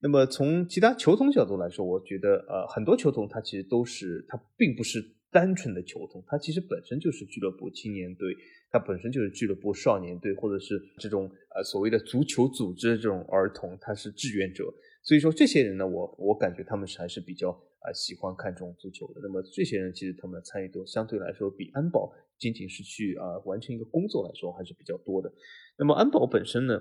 [0.00, 8.32] 那么从其他球童角度来说，我觉得呃很多球童他其实都是他并不是单纯的球童，他其实本身就是俱乐部青年队，
[8.70, 14.64] 他本身就是俱乐部少年队，或者是这种呃所谓的足球组织的这种儿童，他是志愿者。
[15.02, 17.50] 所以说这些人呢，我我感觉他们是还是比较
[17.80, 19.20] 啊喜欢看这种足球的。
[19.22, 22.12] 那么这些人其实他们的参与度相对来说比安保。
[22.38, 25.28] 仅仅是去啊完成一个工作来说还是比较多的。
[25.76, 26.80] 那么安保本身呢，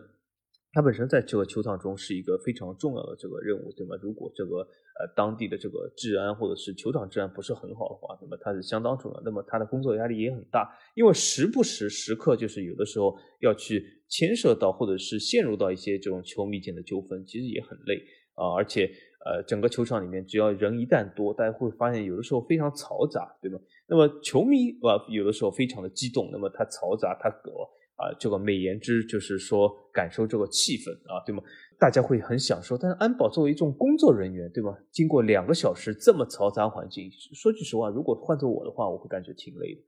[0.71, 3.95] 它本身在这个球场中是一个非常重要的这个任务，对吗？
[3.99, 9.19] 如果这个呃当地的这个治安或者是球场治安不是很好的话，那么它是相当重要。
[9.25, 17.95] 那么他的工作压力也很大，因为时不时时刻就是有的时候要去牵涉到或者是陷入到一些这种球迷间的纠纷，其实也很累
[18.35, 18.87] 啊，而且。
[19.27, 23.59] 呃，整个球场里面，只要人一旦多，大家会发现有的时候非常嘈杂，对吗？
[23.85, 27.51] 那么球迷啊，有的时候非常的激动，那么他嘈杂，他搞
[27.97, 31.43] 啊，这个美言之就是说感受这个气氛啊，对吗？
[31.77, 32.77] 大家会很享受。
[32.77, 34.77] 但是安保作为一种工作人员，对吗？
[34.91, 39.81] 经过两个小时这么嘈杂环境，说句实话，如果换做我的话，我会感觉挺累的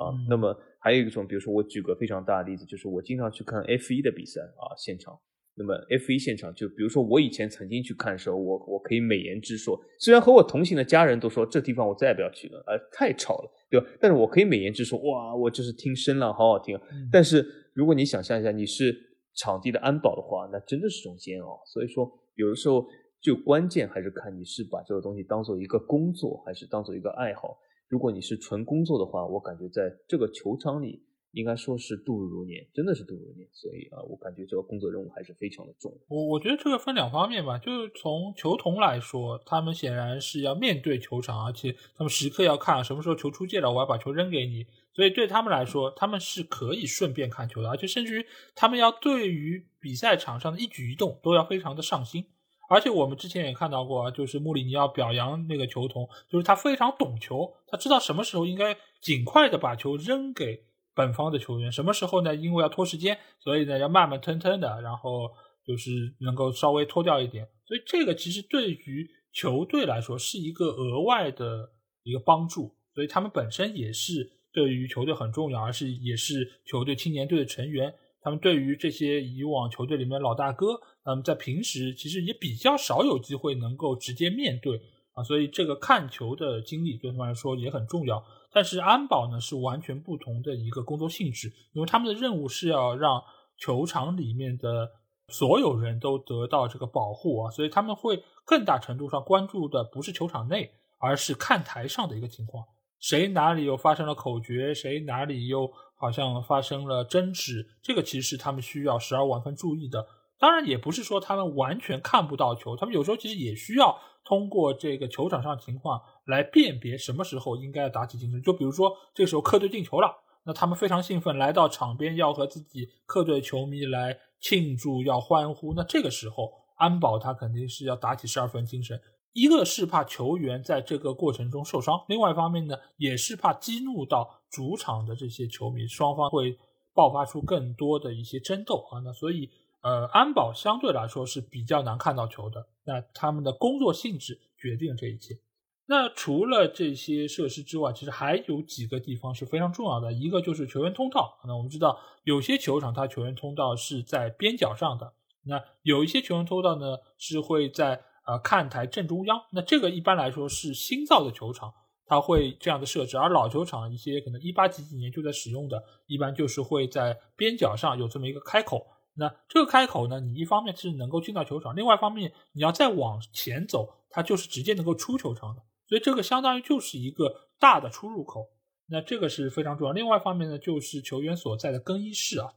[0.00, 0.14] 啊。
[0.28, 5.18] 那么还有一种，比如说我举个非常大的例子，就是我经常去看 F 一的比赛啊，现场。
[5.56, 13.86] 那么 F 一现场，就比如说我以前曾经去看的时候，我我可以美言之说，虽然和我同行的家人都说这地方我再也不要去了，呃，太吵了，对吧？
[14.00, 16.76] 但是我可以美言之说，哇，我就是听声浪好好听。
[17.12, 18.92] 但是如果你想象一下，你是
[19.36, 21.62] 场地的安保的话，那真的是种煎熬。
[21.66, 22.84] 所以说，有的时候
[23.20, 27.56] 就关键还是看你是把这个东西当做一个工作，还是当做一个爱好。
[27.88, 31.04] 如果你是纯工作的话，我感觉在这个球场里。
[31.34, 35.92] 应该说是度日如年，真的是度日如年，所以啊，我感觉这个工作任务还是非常的重。
[36.08, 44.66] 我我觉得这个分两方面吧，就是从球童来说，他们显然是要面对球场，而且他们时刻要看什么时候球出界了，我要把球扔给你。
[44.94, 52.24] 所以对他们来说，他们是可以顺便看球的，而且甚至于他们要对于比赛场上的一举一动都要非常的上心。
[52.70, 60.64] 而且我们之前也看到过，就是穆里尼奥表扬那个球童，就是他非常懂球，他知道什么时候应该尽快的把球扔给。
[60.94, 62.34] 本方的球员什么时候呢？
[62.34, 65.30] 因为要拖时间，所以呢要慢慢吞吞的，然后
[65.66, 67.48] 就是能够稍微拖掉一点。
[67.66, 71.70] 所以这个其实对于球队来说是一个额外的
[72.02, 77.92] 一个帮助，所以他们本身也是对于球队很重要，而是也是球队青年队的成员。
[78.20, 84.80] 他们对于这些以往球队里面老大哥，嗯，在平时其实也比较少有机会能够直接面对
[85.14, 88.22] 啊，所以这个看球的经历对他们来说也很重要。
[88.52, 93.22] 但是安保呢是完全不同的一个工作性质，因为他们的任务是要让
[93.56, 94.90] 球场里面的
[95.28, 102.64] 所有人都得到这个保护啊，所以他们会更大程度上关注的不是球场内，而是看台上的一个情况，
[103.00, 110.06] 谁哪里又发生了口诀，谁哪里又好像发生了争执，这个其实是他们需要十二万分注意的。
[110.38, 116.00] 当然也不是说他们完全看不到球，他们有时候其实也需要通过这个球场上情况。
[116.26, 120.10] 来辨别什么时候应该要打起精神，就比如说这个时候客队进球了，
[120.44, 125.74] 那他们非常兴奋，来到场边要和自己客队球迷来庆祝，要欢呼。
[125.74, 128.98] 那这个时候安保他肯定是要打起十二分精神，
[129.34, 136.58] 一个是怕球员在这个过程中受伤，另外一方面呢也是怕激怒到主场的这些球迷，双方会
[136.94, 139.00] 爆发出更多的一些争斗啊。
[139.04, 139.50] 那所以
[139.84, 145.38] 呃，安保相对来说是比较难看到球的，那他们的工作性质决定这一切。
[145.84, 150.10] 那除了这些设施之外，其实还有几个地方是非常重要的。
[150.10, 151.38] 一个就是球员通道。
[151.46, 155.12] 那我们知道，有些球场它球员通道是在边角上的，
[155.44, 159.38] 那有一些球员通道呢是会在呃看台正中央。
[159.52, 161.70] 那这个一般来说是新造的球场，
[162.06, 163.18] 它会这样的设置。
[163.18, 168.86] 而老球场一些可能一八几几年就在使用的，一般就是会在边角上有这么一个开口。
[169.16, 175.62] 那这个开口呢，你一方面是能够进到球场，另外一方面你要再往前走，它就是直接能够出球场的。
[175.86, 178.48] 所以这个相当于就是一个大的出入口，
[178.88, 179.92] 那这个是非常重要。
[179.92, 182.52] 另外一方面呢，就是球员所在的更衣室啊。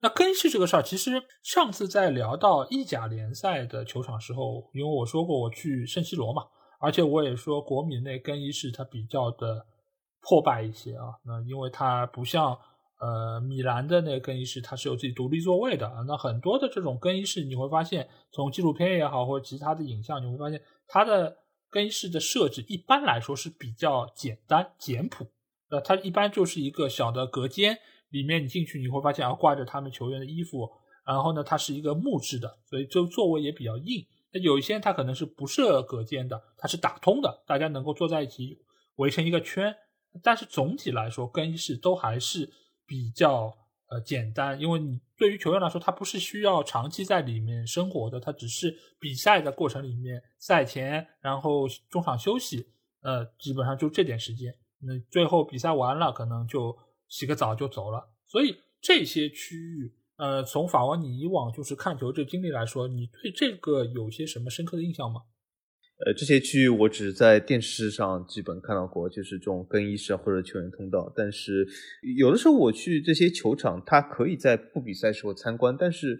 [0.00, 6.42] 那更衣室这个事儿，其实上次在聊到意甲联赛的球场时候，因为我说过我去圣西罗嘛，
[6.78, 9.64] 而且我也说国米那更衣室它比较的
[10.20, 11.14] 破败一些啊。
[11.24, 12.58] 那因为它不像
[12.98, 15.90] 呃米兰的那个更衣室，它是有自己独立座位的。
[16.06, 21.38] 那很多的这种更衣室，你会发现从纪录片也好，或者其他的影像，你会发现它的。
[21.70, 25.26] 更衣室的设置一般来说是比较简单简朴，
[25.70, 27.76] 呃，它一般就是一个小的隔间，
[28.10, 30.70] 里面你进去你会发现啊挂着他们球员的衣服，
[31.04, 34.06] 然后呢它是一个木质的，所以就座位也比较硬。
[34.32, 38.56] 那有一些它可能是不设隔间的，它是打通的，大家能够坐在一起
[38.94, 39.74] 围成一个圈。
[40.22, 42.48] 但是总体来说，更衣室都还是
[42.86, 43.56] 比较。
[43.86, 52.66] 呃，简单，因为你对于球员来说，他不是需要长期在里面生活的，他只是比赛的过程里面，赛前然后中场休息，
[53.02, 54.56] 呃，基本上就这点时间。
[54.80, 56.76] 那最后比赛完了，可能就
[57.08, 58.08] 洗个澡就走了。
[58.24, 65.20] 所以这些区域，呃，从法王你以往就是看球这经历来说，你对这个有些什么深刻的印象吗？
[66.04, 71.12] 呃，这些区域我只在电视上基本看到过，就是这种更衣室或者球员通道。
[71.14, 71.66] 但是
[72.18, 76.18] 有的时候我去这些球场，他可以在不比赛时候参观，但是，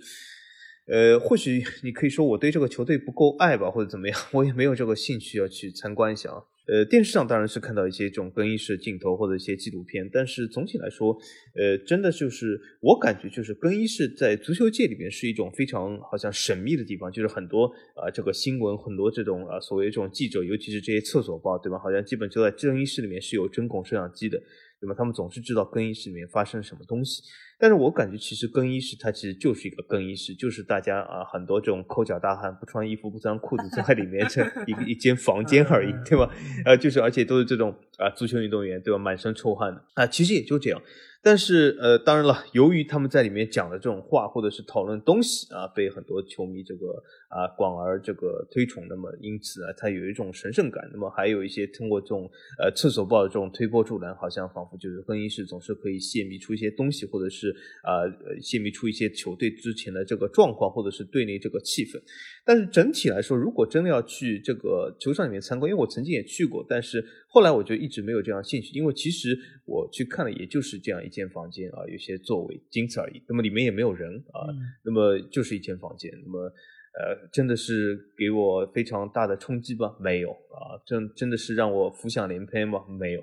[0.86, 6.44] 呃，或许你可以说我对这个球队不够爱吧，或者怎么样，我也没有这个兴趣要去参观一下啊。
[6.66, 11.16] 呃，电视上当然是看到一些这种更衣室镜头或者一些纪录片，但是总体来说，
[11.54, 21.78] 呃，真的就是我感觉就是更衣室在足球界里面是一种非常好像神秘的地方，就是很多啊这个新闻很多这种啊所谓这种记者，尤其是这些厕所报，对吧？
[21.78, 24.40] 好像基本就在更衣室里面是有针孔摄像机的。
[24.80, 24.94] 对吧？
[24.98, 27.22] 他们总是知道更衣室里面发生什么东西，
[27.58, 36.30] 但是我感觉其实更衣室它其实就是一个更衣室，就是大家啊很多这种抠脚大汉不穿衣服不穿裤子在里面这一个 一间房间而已，对吧？
[36.64, 38.98] 呃，就是而且都是这种啊足球运动员，对吧？
[38.98, 40.82] 满身臭汗的啊，其实也就这样。
[41.26, 50.86] 但是呃，当然了，由于他们在里面讲的这种话或者是讨论东西啊，被很多球迷这个啊广而这个推崇，那么因此啊，它有一种神圣感。
[50.92, 57.43] 那么还有一些通过这种呃厕所报的这种推波助澜，好像仿佛就是更衣室总是可以泄密出一些东西，或者是
[57.82, 58.04] 啊
[58.42, 62.00] 泄密出一些球队之前的这个状况，或者是队内这个气氛。
[62.44, 73.22] 但是整体来说，如果真的要去这个球场里面参观，因为我曾经也去过，但是后来我就一直没有这样兴趣，因为其实我去看了，也就是这样一间房间啊，有些座位，仅此而已。
[73.28, 74.46] 那么里面也没有人啊，
[74.84, 76.10] 那么就是一间房间。
[76.24, 76.52] 那么
[76.96, 79.96] 呃，真的是给我非常大的冲击吧？
[79.98, 82.78] 没有啊，真真的是让我浮想联翩吗？
[82.88, 83.20] 没有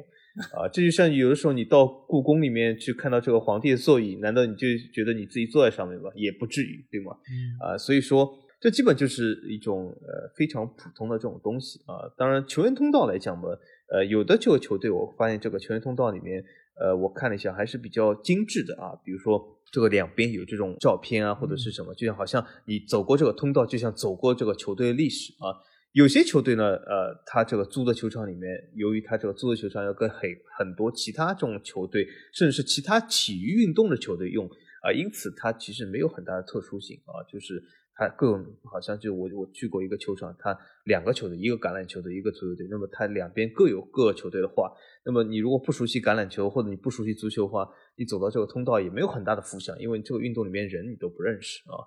[0.54, 6.10] 啊，这就像有的时候你到故宫里面去看到这个皇帝的座椅，难道你就觉得你自己坐在上面吗？
[6.16, 7.12] 也不至于，对吗？
[7.60, 8.38] 啊，所以说。
[8.64, 12.06] 这基本就是一种呃非常普通的这种东西啊。
[12.16, 13.46] 当然，球员通道来讲嘛，
[13.92, 16.44] 呃，有的这个球队我发现这个球员通道里面，
[16.80, 18.94] 呃，我看了一下还是比较精致的啊。
[19.04, 25.58] 比如说这个两边有这种照片啊，或者是什么，就像好像你走过这个通道，就像走过这个球队的历史啊。
[25.94, 34.46] 有些球队呢，呃，他这个租的球场里面，由于他这个租的球场要跟很很多其他这种球队，甚至是其他体育运动的球队用
[34.84, 37.64] 啊，因此它其实没有很大的特殊性啊，就是。
[37.94, 42.66] 它各种好像就我我去过一个球场，它两个球队，一个橄榄球队，一个足球队。
[42.68, 44.72] 那么它两边各有各球队的话，
[45.06, 51.78] 那么你如果不熟悉橄榄球或者你不熟悉足球的话，你走到这个通道也没有很大的浮想，因为这个运动里面人你都不认识啊。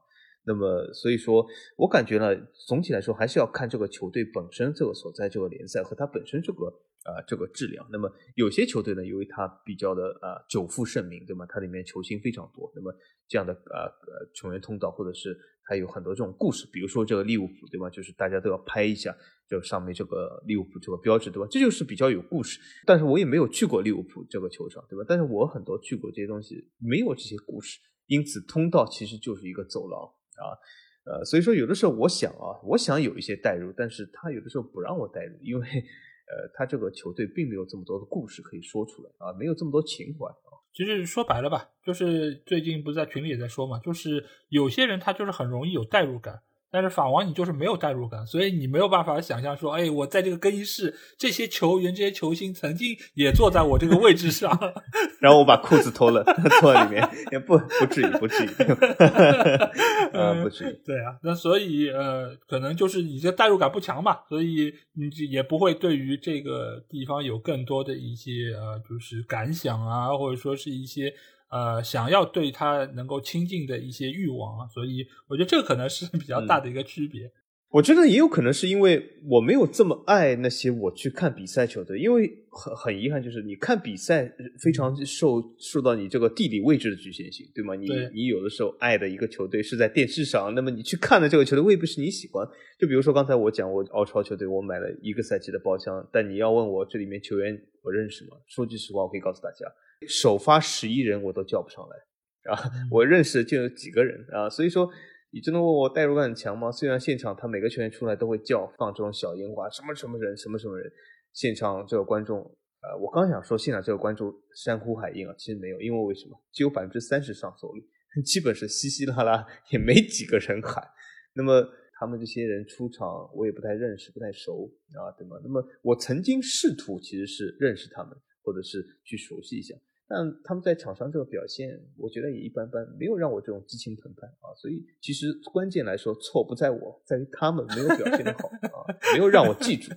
[0.47, 2.35] 那么所以说我感觉呢，
[2.67, 6.67] 总体来说还是要看这个球队本身这个所在这个联赛和它本身这个
[7.05, 7.87] 啊这个质量。
[7.91, 11.47] 那么有些球队呢，由于它比较的啊久负盛名，对吗？
[11.49, 12.95] 它里面球星非常多，那么
[13.29, 15.37] 这样的呃呃球员通道或者是。
[15.67, 17.89] 还有很多这种故事，比如说这个利物浦，对吧？
[17.89, 19.17] 就是大家都要拍一下
[19.49, 21.49] 这上面这个利物浦这个标志，对吧？
[21.51, 22.61] 这就是比较有故事。
[22.85, 25.03] 但是我也没有去过利物浦这个球场，对吧？
[25.09, 27.79] 但是我很多去过这些东西，没有这些故事，
[28.09, 29.99] 因此通道其实就是一个走廊
[30.41, 30.57] 啊，
[31.05, 40.57] 呃，所以说有的时候我想啊，我想有一些代入，但是他有的时候不让我代入，因为呃，他这个球队并没有这么多的故事可以说出来啊，没有这么多情怀啊。
[40.73, 46.43] 其实说白了吧，就是最近不是在群里也在说嘛，就是有些人他就是很容易有代入感。
[46.75, 54.51] 但是法王你就是没有代入感，所以你没有办法想象说，哎，我在这个更衣室，这些球员、这些球星曾经也坐在我这个位置上，
[55.23, 56.25] 然后我把裤子脱了，
[56.61, 58.49] 坐在里面，也不不至于，不至于，
[60.13, 60.81] 呃，不至于。
[60.85, 71.15] 对啊，那所以呃，可能就是你这代入感不强嘛，所以你也不会对于这个地方有更多的一些呃，就是感想啊，或者说是一些。
[71.55, 77.31] 呃，想要对他能够亲近的一些欲望啊，所以我觉得这个可能是比较大的一个区别。
[77.71, 84.29] 我觉得也有可能是因为我没有这么爱那些我去看比赛球队，因为很很遗憾，就是你看比赛
[84.61, 87.77] 非常受受到你这个地理位置的局限性，对吗？
[87.77, 92.45] 你你有的时候爱的一个球队是在电视上，那么你去看的这个球队未必是你喜欢。
[92.79, 98.37] 就比如说刚才我讲我澳超球队，我买了一个赛季的包厢，但你要问我这里面球员我认识吗？
[98.47, 99.67] 说句实话，我可以告诉大家。
[100.09, 102.59] 首发十一人我都叫不上来啊！
[102.91, 104.89] 我认识就有几个人啊，所以说
[105.31, 106.71] 你真的问我代入感很强吗？
[106.71, 110.91] 虽然现场他每个球员出来都会叫放这种小烟花，什么什么人，什么什么人，
[111.33, 112.39] 现场这个观众
[112.83, 116.39] 呃，我刚想说现场这个观众山呼海应啊，其实没有，因为为什么？
[116.53, 117.83] 只有百分之三十上座率，
[118.23, 120.87] 基本是稀稀拉拉，也没几个人喊。
[121.33, 121.67] 那么
[121.99, 125.37] 他们这些人出场，我也不太认识，不太熟啊，对吗？
[125.43, 129.75] 那么我曾经试图其实是认识他们，或者是去熟悉一下。
[130.07, 134.53] 但他们在场上这个表现，我觉得也一般般，没有让我这种激情澎湃啊。
[134.55, 138.85] 所以其实关键来说，错不在我，在于他们没有表现的好啊，
[139.17, 139.93] 没有让我记住，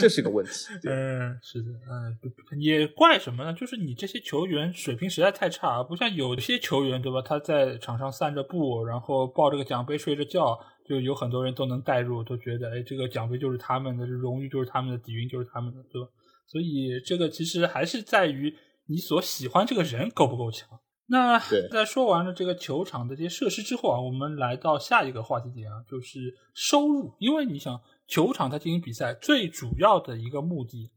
[0.00, 0.52] 这是个问题。
[0.90, 2.18] 嗯，是的，嗯，
[2.60, 3.54] 也怪什么呢？
[3.54, 7.22] 就是你这些球员水平实在太差，不像有些球员对吧？
[7.22, 16.08] 他在场上散着步，然后抱着个奖杯睡着觉，就有很多人都能代入，都觉得哎，这个奖杯就是他们的，荣誉就是他们的，底蕴就是他们的，对吧？
[16.48, 18.52] 所以这个其实还是在于。
[18.86, 20.80] 你所喜欢这个人够不够强？
[21.08, 21.38] 那
[21.70, 27.14] 在说完了这个球场的这些设施之后啊，我们来到下一个话题点啊，就是收入。
[27.20, 30.90] 因为你想，球场它进行比赛最主要的一个目的，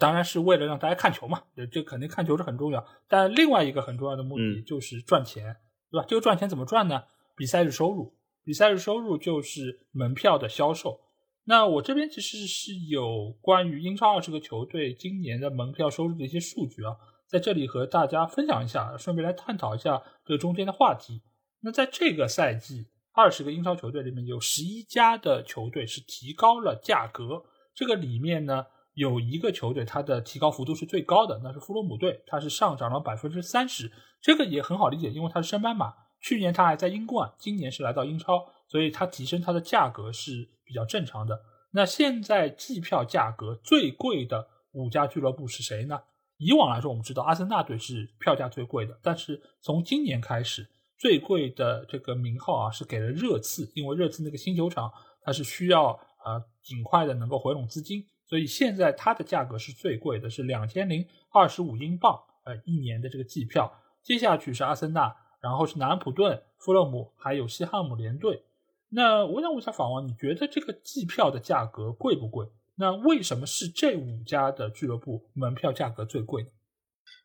[0.00, 2.84] 当然是为了让大家看球嘛，这肯定看球是很重要。
[3.06, 5.56] 但另外一个很重要的目的就是赚钱，
[5.92, 6.06] 对吧？
[6.08, 7.04] 这个赚钱怎么赚呢？
[7.36, 8.14] 比赛日收入，
[8.44, 11.00] 比赛日收入就是门票的销售。
[11.44, 16.96] 那我这边其实是有关于英超二十个球队今年的门票收入的一些数据啊。
[17.32, 21.22] 在这里和大家分享一下，顺便来探讨一下这中间的话题。
[21.60, 27.42] 那在这个赛季，二十个英超球队里面有十一家的球队是提高了价格。
[27.74, 33.90] 这个里面呢，有一个球队它的提高幅度是最高的，那是富勒姆队，它是上涨了百分之三十。
[34.20, 41.40] 这个也很好理解，因为它是升班马，去年它还在英冠，今年是来到英超，所以它提升它的价格是比较正常的。
[41.70, 46.02] 那现在季票价格最贵的五家俱乐部是谁呢？
[46.44, 50.68] 以往来说，我们知道阿森纳队是票价最贵的，但是从今年开始，
[50.98, 63.72] 最贵的这个名号啊是给了热刺，因为热刺那个新球场它是需要啊尽快的能够回笼资金，所以现在它的价格是最贵的，是两千零二十五英镑，呃一年的这个季票。
[64.02, 68.42] 接下去是阿森纳，然后是南安普顿、富勒姆，还有西汉姆联队。
[68.88, 72.48] 那我想问一下法王，你觉得这个季票的价格贵不贵？
[72.82, 76.48] 那为什么是这五家的俱乐部门票价格最贵呢？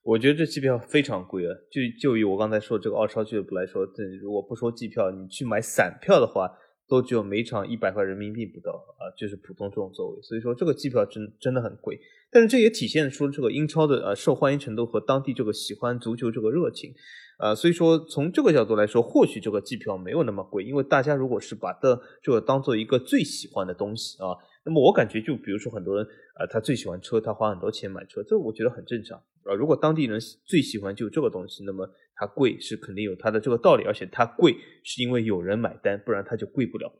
[0.04, 1.50] 我觉得这机票非常贵啊！
[1.72, 6.48] 就就以我刚才说这个澳超俱乐部来说，这如果不说机票，你去买散票的话，
[6.88, 10.22] 都只有每场一百块人民币不到啊，就是普通这种座位。
[10.22, 12.00] 所以说这个机票真真的很贵。
[12.30, 16.94] 但是这也体现出这个英超的呃受欢迎程度和当地这个喜欢足球这个热情。
[17.40, 24.34] 呃，所以说从这个角度来说，或许这个机票没有那么贵，因为大家如果是把的这个当做一个最喜欢的东西啊，
[24.68, 26.06] 那么我感觉就比如说很多人
[26.38, 29.54] 呃，他最喜欢车，他花很多钱买车，这我觉得很正常啊。
[29.54, 36.92] 如果当地人最喜欢就这个东西，那么它贵是肯定有它的这个道理，而且它贵是因为有人买单，不然它就贵不了。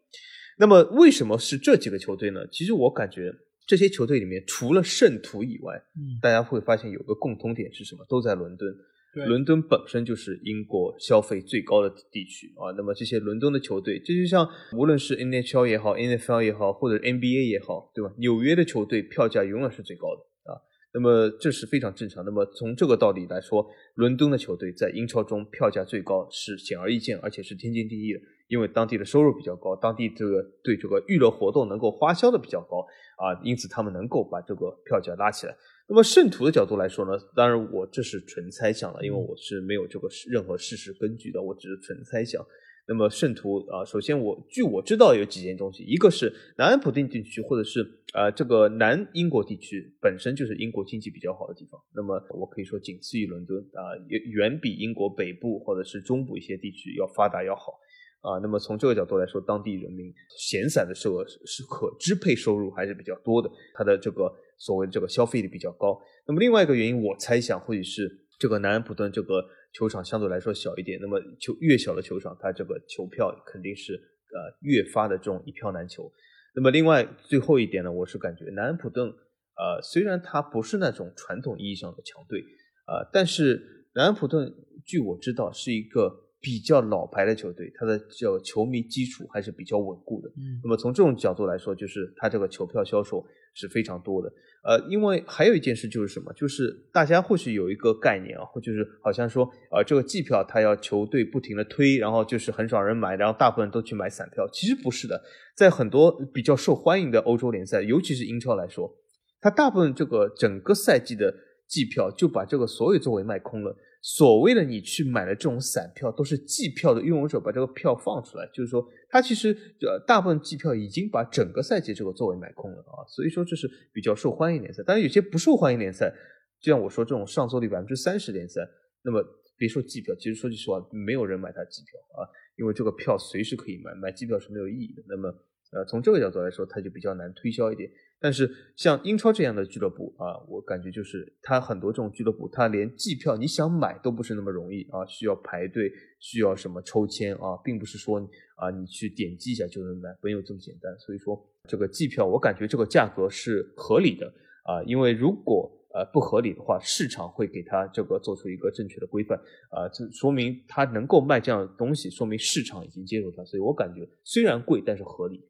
[0.58, 2.48] 那么为什么是这几个球队呢？
[2.50, 8.06] 其实我感觉这些球队里面，除了圣徒以外，嗯，大家会发现有个共通点是什么？
[8.08, 8.74] 都在伦敦。
[9.14, 18.14] 伦敦本身就是英国消费最高的地区啊，那么这些伦敦的球队，这就像无论是 NHL 也好，NFL 也好，或者 NBA 也好，对吧？
[18.20, 20.62] 纽约的球队票价永远是最高的啊，
[20.94, 22.24] 那么这是非常正常。
[22.26, 32.86] 那么从这个道理来说，伦敦的球队在英超中票价最高是显而易见，而且是天经地义的，因为当地的收入比较高，当地这个对这个娱乐活动能够花销的比较高
[33.18, 35.56] 啊，因此他们能够把这个票价拉起来。
[35.90, 42.46] 那么圣徒的角度来说呢，当然我这是纯猜想了，因为我是没有这个任何事实根据的，我只是纯猜想。
[42.90, 47.82] 那么圣徒啊，首先我据我知道有几件东西，一个是南安普顿地区或者是
[48.14, 57.74] 啊这个南英国地区本身就是英国经济比较好的地方，那么我可以说仅次于伦敦啊，远远比英国北部或者是中部一些地区要发达要好。
[58.22, 66.00] 啊，那么从这个角度来说，当地人民闲散的收入是可支配收入还是比较多的，它的这个所谓的这个消费力比较高。
[66.28, 69.44] 那么另外一个原因，我猜想或许是这个南安普顿这个
[69.74, 76.12] 球场相对来说小一点，那么球越小的球场，它这个球票肯定是呃越发的这种一票难求。
[76.56, 82.42] 那么另外最后一点呢，我是感觉南安普顿呃虽然它不是那种传统意义上的强队
[82.86, 84.54] 啊，但是南安普顿
[84.86, 86.24] 据我知道是一个。
[86.40, 90.30] 比较老牌的球队，它的叫球迷基础还是比较稳固的。
[90.38, 94.32] 嗯，那么从这种角度来说，就是它这个球票销售是非常多的。
[94.64, 104.48] 呃，因为还有一件事就是什么，就是大家或许有一个概念啊，或就是好像说，呃，这个季票它要球队不停的推，然后就是很少人买，然后大部分都去买散票。
[104.52, 105.22] 其实不是的，
[105.56, 108.94] 在很多比较受欢迎的欧洲联赛，尤其是英超来说，
[109.40, 111.34] 它大部分这个整个赛季的
[111.68, 113.76] 季票就把这个所有座位卖空了。
[114.02, 124.82] 所谓的你去买的这种散票，都是季票的拥有者把这个票放出来，就是说他其实呃大部分季票已经把整个赛季这个座位买空了啊，所以说这是比较受欢迎联赛。
[124.84, 126.14] 当然有些不受欢迎联赛，
[126.62, 128.62] 就像我说这种上座率百分之三十联赛，
[129.04, 129.22] 那么
[129.58, 135.04] 别说季票，其实说句实话，没有人买它季票啊，因为这个票随时可以买，买季票是没有意义的。
[135.08, 135.28] 那么
[135.74, 137.90] 呃从这个角度来说，它就比较难推销一点。
[138.20, 148.20] 但是像英超这样的俱乐部啊，我感觉就是它很多这种俱乐部，它连季票你想买都不是那么容易啊，需要排队，需要什么抽签啊，并不是说
[148.56, 150.92] 啊你去点击一下就能买，没有这么简单。
[150.98, 154.26] 所以说这个季票，我感觉这个价格是合理的
[154.64, 159.38] 啊，因为如果呃不合理的话，市场会给它这个做出一个正确的规范
[159.70, 165.48] 啊，这说明它能够卖这样的东西，说明市场已经接受它，所以我感觉虽然贵，但是合理。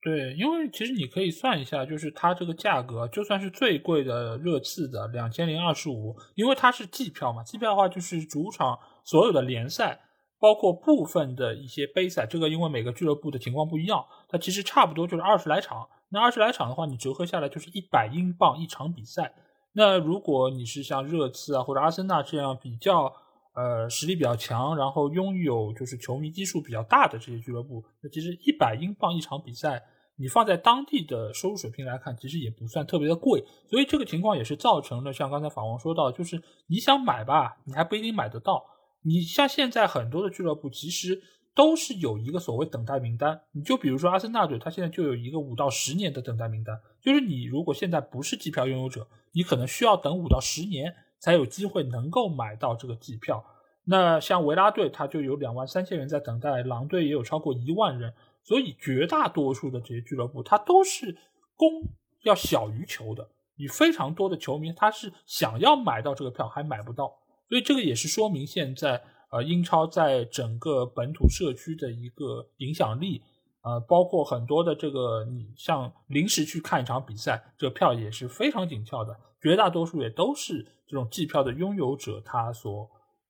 [0.00, 10.00] 对，因为其实你可以算一下，就是它这个价格，就算是最贵的热刺的两千零二十五，因为它是季票嘛，季票的话就是主场所有的联赛，
[10.38, 15.88] 包括部分的一些杯赛，这个因为每个俱乐部的情况不一样，它其实差不多就是二十来场。
[16.10, 19.34] 那二十来场的话，你折合下来就是一百英镑一场比赛。
[19.72, 23.12] 那如果你是像热刺啊或者阿森纳这样比较
[23.58, 29.82] 呃实力比较强，然后拥有就是球迷基数比较大的这些俱乐部，那其实一百英镑一场比赛。
[30.20, 33.40] 你放在当地的收入水平来看，其实也不算特别的贵，
[33.70, 38.66] 所以这个情况也是造成了像刚才法王说到，就是你想买吧，你还不一定买得到。
[39.02, 41.22] 你像现在很多的俱乐部，其实
[41.54, 43.40] 都是有一个所谓等待名单。
[43.52, 53.44] 你就比如说阿森纳队，他现在就有一个五到十年的等待名单，就是你如果现在不是季票拥有者，你可能需要等五到十年才有机会能够买到这个季票。
[53.84, 58.12] 那像维拉队，他就有两万三千人在等待，狼队也有超过一万人，
[58.42, 61.16] 所以绝大多数的这些俱乐部，它都是
[61.56, 61.82] 供
[62.22, 63.28] 要小于求的。
[63.56, 67.12] 你非常多的球迷，他是想要买到这个票还买不到，
[67.48, 69.02] 所以这个也是说明现在
[69.32, 73.20] 呃英超在整个本土社区的一个影响力，
[73.62, 82.88] 呃，包括很多的这个你像临时去看一场比赛，这个票也是非常紧俏的，绝大多数也都是这种季票的拥有者他所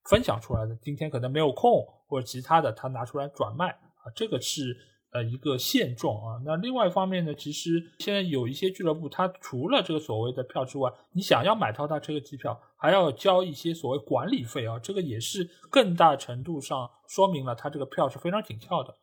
[0.09, 4.77] 分享出来的，今天可能没有空或者其他的他拿出来转卖啊，这个是。
[5.11, 6.39] 呃，一个现状啊。
[6.45, 14.77] 那另外一方面呢，其实现在有一些俱乐部，它除了这个所谓的票之外，你想要买到它这个机票，还要交一些所谓管理费啊。
[14.77, 18.93] 这个也是更大程度上说明了它这个票是非常紧俏的。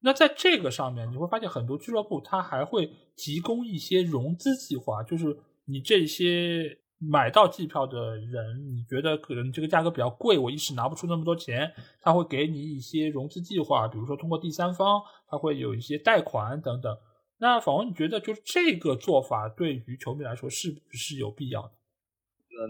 [0.00, 5.34] 那在这个上面，你会发现很多俱乐部它还会提供一些融资计划，就是
[5.64, 6.78] 你这些。
[7.06, 16.96] 买到季票的人，你觉得可能这个价格比较贵，我一时拿不出那么多钱，他会给你一些融资计划，比如说通过第三方，他会有一些贷款等等。
[17.36, 21.72] 那访问你觉得，就是这个做法对于球迷来说是不是有必要的？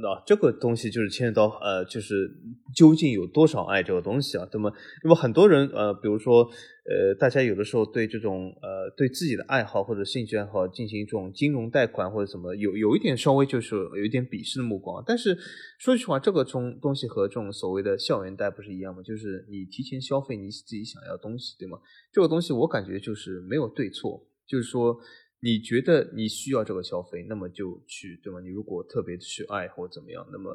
[0.00, 2.30] 那这个东西就是牵扯到呃，就是
[2.74, 4.48] 究竟有多少爱这个东西啊？
[4.52, 4.72] 那么，
[5.02, 15.02] 那么很多人呃，比如说呃，大家有的时候对这种呃，对自己的爱好或者兴趣爱好进行这种金融贷款或者什么，有有一点稍微就是有一点鄙视的目光。
[15.06, 15.36] 但是
[15.78, 19.02] 说实话，这个从东西和这种所谓的校园贷不是一样吗？
[19.02, 21.78] 就是你提前消费你自己想要东西，对吗？
[22.12, 24.96] 这个东西我感觉就是没有对错，就是说。
[25.44, 28.40] 你觉得你需要这个消费，那么就去，对吗？
[28.40, 30.50] 你如果特别去爱或怎么样，那么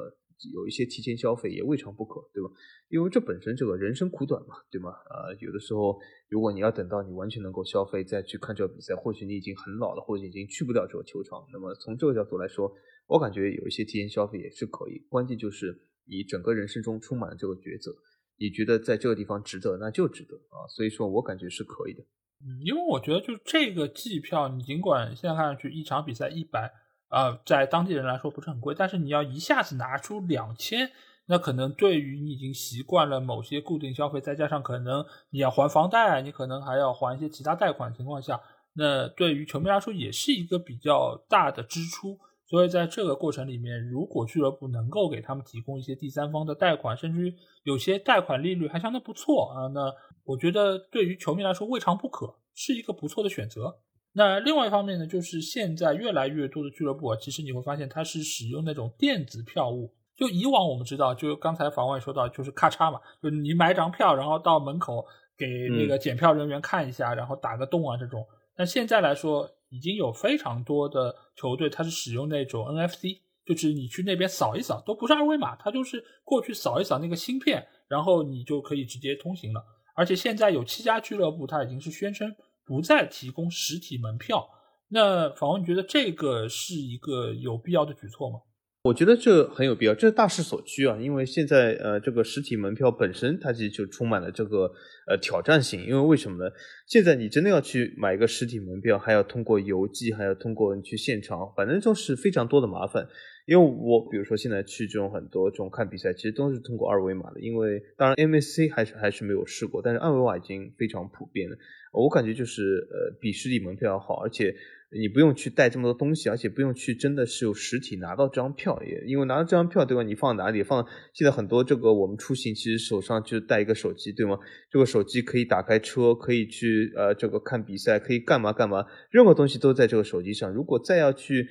[0.52, 2.50] 有一些提前消费也未尝不可，对吧？
[2.88, 4.90] 因为这本身这个人生苦短嘛，对吗？
[4.90, 5.96] 啊，有的时候
[6.28, 11.46] 如果你要等到你完全能够消费再去看这个比赛，或许你已经很老了，或者已经去不了这个球场。
[11.52, 12.74] 那么从这个角度来说，
[13.06, 14.98] 我感觉有一些提前消费也是可以。
[15.08, 15.72] 关键就是
[16.04, 17.94] 你整个人生中充满了这个抉择，
[18.40, 20.66] 你觉得在这个地方值得，那就值得啊。
[20.74, 22.02] 所以说我感觉是可以的。
[22.42, 26.72] 嗯，因为我觉得就这个季票，你尽管现在看上去一场比赛一百，
[27.10, 30.90] 呃，在当地人来说不是很贵，但是你要一下子拿出两千，
[31.26, 38.40] 那可能对于你已经习惯了某些固定消费，再加上可能你要还房贷，你可能还要还一些其他贷款情况下，
[38.72, 42.18] 那对于球迷来说也是一个比较大的支出。
[42.50, 49.94] 所以在这个过程里面，如果俱乐部能够给他们提供一些第三方的贷款，甚至于有些贷款利率还相当不错啊，那
[50.24, 53.78] 我觉得对于球迷来说未尝不可，是一个不错的选择。
[54.12, 59.94] 那另外一方面呢，就是现在越来越多的俱乐部啊，其实你会发现它是使用那种电子票务。
[60.16, 65.06] 就以往我们知道，就刚才访问说到，就是咔嚓嘛，就你买张票，然后到门口
[65.38, 68.26] 给那个检票人员看一下，然后打个洞啊这种。
[68.58, 79.64] 那现在来说，已经有非常多的球队，它是使用那种 NFC，就是你去那边扫一扫，都不是二维码，它就是过去扫一扫那个芯片，然后你就可以直接通行了。
[79.94, 82.36] 而且现在有七家俱乐部，它已经是宣称
[82.66, 84.46] 不再提供实体门票。
[84.88, 88.40] 那访问，觉得这个是一个有必要的举措吗？
[88.82, 90.96] 我觉得这很有必要，这是大势所趋啊！
[90.98, 94.72] 因为现在呃，这个实体门票本身它其实就充满了这个
[95.06, 95.84] 呃挑战性。
[95.84, 96.50] 因为为什么呢？
[96.86, 103.06] 现在你真的要去买一个实体门票，还要通过邮寄，还要通过你去现场，反正就是非常多的麻烦。
[103.50, 107.40] 因为我比如说现在去这种很多这种看比赛，其实都是通过二维码的。
[107.40, 111.56] 因为当然 MSC 还是还是没有试过，但是二维码已经非常普遍了。
[111.92, 114.54] 我感觉就是呃比实体门票要好，而且。
[114.92, 120.02] 你不用去带这么多东西，而且不用去真的是有实体拿到这张票，也因为拿到这张票对吧？
[120.02, 120.64] 你放哪里？
[120.64, 120.84] 放
[121.14, 124.36] 现在很多这个我们出行其实手上就带一个手机对吗？
[124.68, 130.52] 这个手机可以打开车，可以去呃这个看比赛，可以干嘛干嘛，任何东西都在这个手机上。
[130.52, 131.46] 如果再要去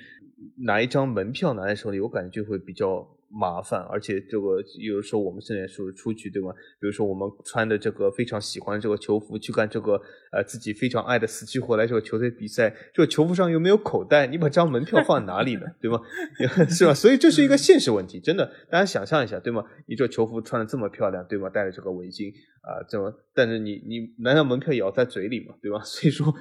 [0.55, 3.07] 拿一张门票拿在手里，我感觉就会比较。
[3.31, 6.51] 麻烦，而且这个有的时候我们现在是出去，对吗？
[6.79, 9.93] 比如说我们穿的这个非常喜欢这个球服去干这个
[10.31, 15.61] 呃自己非常爱的死去活来这个球队比赛，这个球服上又没有口袋，你把这张门票放哪里呢？
[15.79, 15.99] 对吗？
[16.69, 16.93] 是吧？
[16.93, 19.63] 所以这是一个现实问题，真的，大家想象一下，对吗？
[19.87, 21.49] 你这球服穿的这么漂亮，对吗？
[21.49, 25.53] 戴着这个围巾啊，这么，但是你你难道门票也要在嘴里吗？
[25.61, 25.79] 对吧？
[25.85, 26.33] 所以说，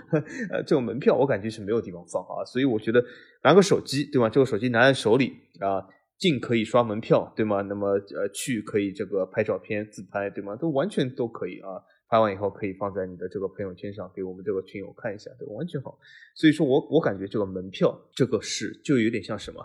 [0.50, 3.04] 呃，这个门票我感觉是没有地方放啊，所以我觉得
[3.44, 4.30] 拿个手机，对吧？
[4.30, 5.84] 这个手机拿在手里啊。
[6.18, 7.62] 进可以刷门票，对吗？
[7.62, 10.56] 那么呃，去可以这个拍照片自拍，对吗？
[10.56, 11.68] 都完全都可以啊。
[12.10, 15.98] 拍完以后可以放在你的这个朋友圈上，给我们这个群友看一下，对，完全好。
[16.34, 19.62] 所以说我我感觉这个门票这个事就有点像什么，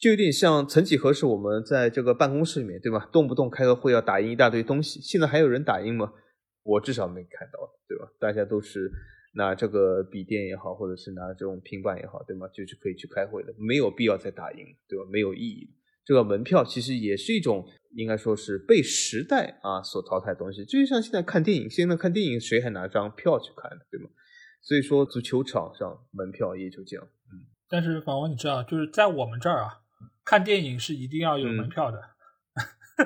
[0.00, 3.08] 就有点像曾几何时我们在这个办公室里面，对吧？
[3.12, 6.14] 动不动开个会要打印一大堆东西，现在还有人打印吗？
[6.62, 8.10] 我至少没看到，对吧？
[8.18, 8.90] 大家都是
[9.34, 12.48] 拿这个笔电也好，或者是拿这种平板也好，对吗？
[12.48, 15.04] 就是可以去开会的，没有必要再打印，对吧？
[15.12, 15.68] 没有意义。
[16.04, 20.64] 这个门票其实也是一种，应该说是被时代啊所淘汰的东西。
[20.64, 23.78] 就像现在看电影，现在看电影谁还拿张票去看呢？
[23.90, 24.08] 对吗？
[24.62, 27.04] 所以说足球场上门票也就这样。
[27.32, 29.80] 嗯，但是法王你知道，就是在我们这儿啊，
[30.24, 31.98] 看电影是一定要有门票的。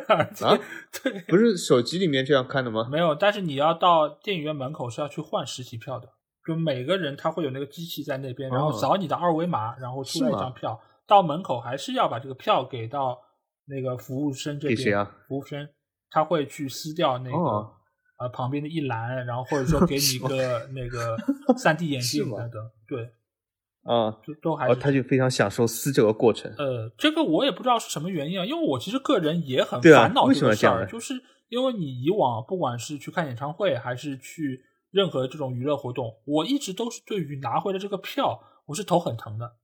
[0.09, 0.59] 啊，
[1.03, 2.89] 对，不是手机里面这样看的吗？
[2.91, 6.09] 没有，但是你要到电影院门口是要去换实体票的。
[6.47, 10.79] 就每个人他会有那个机器在那边，然后扫你的二维码，然后出来一张票。
[11.07, 13.19] 到门口还是要把这个票给到
[13.67, 15.07] 那个服务生这边。
[15.29, 15.69] 服务生
[16.11, 17.37] 他会去撕掉那个
[18.19, 21.17] 呃旁边的一栏，然后或者说给你一 个那个
[21.57, 22.71] 三 D 眼镜等等。
[22.89, 23.11] 对。
[23.83, 26.53] 啊，就都还，他就非常享受撕这个过程。
[26.59, 31.15] 呃，这个我也不知道是什么原因啊，因为我其实个人也很烦恼这个事儿，就是
[31.49, 39.55] 因为你以往不管是去看演唱会，还是去任何这种娱乐活动，我一直都是对于拿回来这个票，我是头很疼的。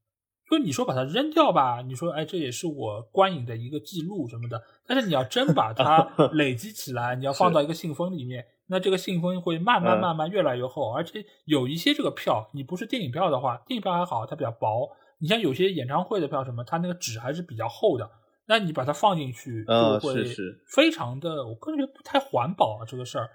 [0.59, 8.45] 就你说把它扔掉吧，你说哎，这也是我观影的一个记录什么的，但是你要真把它 累积起来，你要放到一个信封里面。
[8.67, 14.91] 那这个信封会慢慢慢慢越来越厚，而且有一些这个票，你不是电影票的话，电影票还好，它比较薄。
[15.19, 18.11] 你像有些演唱会的票什么，它那个纸还是比较厚的，
[18.47, 20.25] 那你把它放进去就会
[20.67, 23.31] 非常的，我个人觉得不太环保啊这个事儿。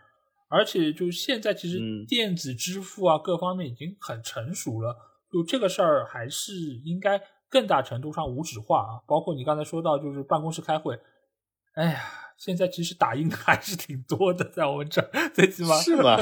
[0.50, 4.96] 而且就现在其实电子支付啊各方面已经很成熟了，
[5.32, 6.54] 就这个事儿还是
[6.84, 9.02] 应该更大程度上无纸化啊。
[9.08, 11.00] 包括你刚才说到就是办公室开会，
[11.74, 12.02] 哎呀。
[12.38, 16.12] 现在其实打印的还是挺多的，在我们这儿，最起码是吗？
[16.12, 16.22] 啊，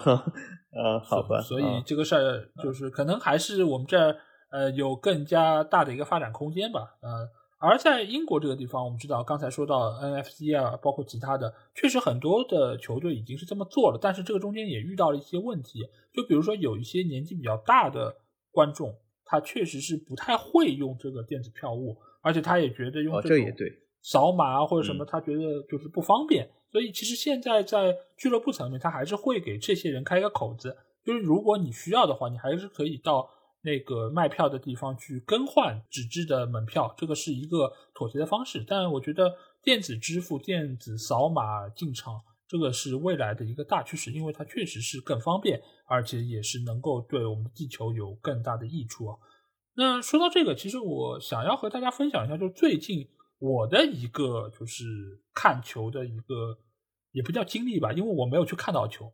[0.72, 1.38] 呃， 好吧。
[1.42, 4.16] 所以这个事儿就是可能还是我们这儿
[4.50, 6.96] 呃有更加大的一个发展空间吧。
[7.02, 7.28] 呃，
[7.62, 15.88] 而在英国这个地方，我们知道刚才说到 NFC 啊，包括其他的，确实很多的球队已经是这么做了，但是这个中间也遇到了一些问题。
[16.12, 18.16] 就比如说有一些年纪比较大的
[18.50, 18.92] 观众，
[19.24, 23.72] 他确实是不太会用这个电子票务，而且他也觉得用这也对。
[24.02, 33.30] 扫码啊或者什么，他觉得就是不方便，所以其实现在在俱乐部层面，他还是会给这些人开一个口子，就是如果你需要的话，你还是可以到
[33.62, 38.64] 那个卖票的地方去更换纸质的门票，这个是一个妥协的方式。
[38.66, 49.16] 但我觉得电子支付、电子扫码进场，这个是未来的一个大趋势，因为它确实是更方便，而且也是能够对我们地球有更大的益处啊。
[49.74, 53.08] 那说到这个，其实我想要和大家分享一下，就最近。
[53.44, 56.56] 我的一个就是看球的一个，
[57.10, 59.12] 也不叫经历吧，因为我没有去看到球。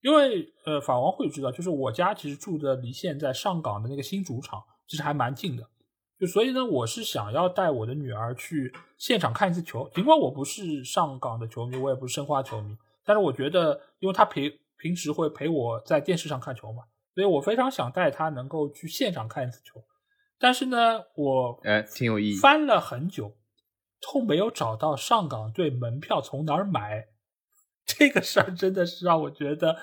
[0.00, 5.68] 因为呃，法王会知道，就是我家其实住的离现在上港的那个新主场其实还蛮近的，
[6.18, 9.88] 就所以呢，我是想要带我的女儿去现场看一次球。
[9.94, 16.84] 尽管我不是上港的球迷，我也不是申花球迷，但是我觉得，因为他陪平时会陪我在电视上看球嘛，
[17.14, 19.82] 所以我非常想带他能够去现场看一次球。
[20.38, 23.36] 但是呢，我哎，挺有意义，翻了很久。
[24.00, 27.06] 都没有找到上港队门票从哪儿买，
[27.86, 29.76] 这个事儿真的是让我觉得，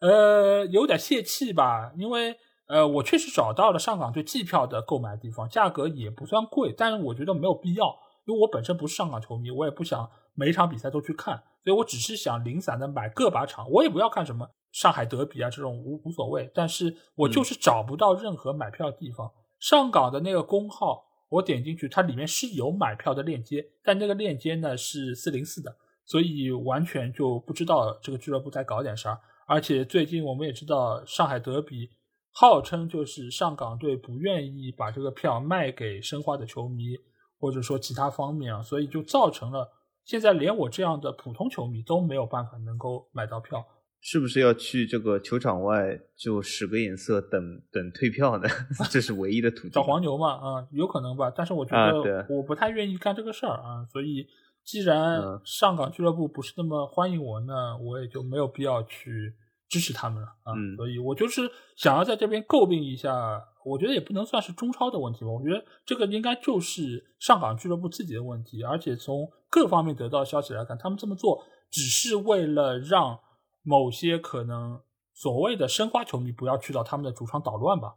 [0.00, 1.92] 呃，有点泄气吧。
[1.96, 2.36] 因为
[2.66, 7.86] 呃，我确实找到了上港队季票的购买地方，价格也不算贵，但是我觉得没有必要，
[8.26, 19.30] 因为我本身不是上港球迷，我也不想每一场比赛都去看，所以我只是想零散的买个把场，我也不要看什么上海德比啊这种无无所谓，但是我就是找不到任何买票的地方，
[19.60, 21.04] 上港的那个公号。
[21.30, 25.74] 我点进去，它里面是有买票的链接，但那个链接呢是四零四的，
[26.04, 29.18] 所以完全就不知道这个俱乐部在搞点啥。
[29.46, 31.90] 而且最近我们也知道，上海德比
[32.32, 36.96] 号称就是上港队不愿意把这个票卖给申花的球迷，
[37.38, 39.70] 或者说其他方面啊，所以就造成了
[40.04, 43.64] 现在连我这样的普通球迷都没有办法能够买到票。
[44.06, 47.40] 是不是要去这个球场外就使个眼色等
[47.72, 48.46] 等退票呢？
[48.90, 49.70] 这是唯一的途径。
[49.70, 51.32] 找黄牛嘛，啊，有可能吧。
[51.34, 53.86] 但是我觉得我不太愿意干这个事儿啊。
[53.90, 54.26] 所以
[54.64, 59.34] 既然上港俱乐部不是那么欢迎我，那我也就没有必要去
[59.68, 60.52] 支持他们了啊。
[60.76, 61.42] 所以我就是
[61.76, 65.30] 想要在这边诟病一下，我觉得也不能算是中超的问题吧。
[65.30, 68.62] 我觉得这个应该就是上港俱乐部自己的问题。
[68.62, 73.20] 而且从各方面得到消息来看，他们这么做只是为了让。
[73.66, 74.78] 某些可能
[75.14, 77.94] 所谓的申花球迷不要去到他们的主场捣乱吧，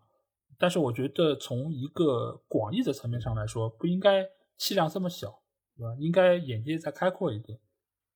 [0.58, 4.26] 但是我觉得从一个广义的层面上来说，不应该
[4.58, 5.42] 气量这么小，
[5.78, 5.96] 对吧？
[6.00, 7.58] 应该眼界再开阔一点。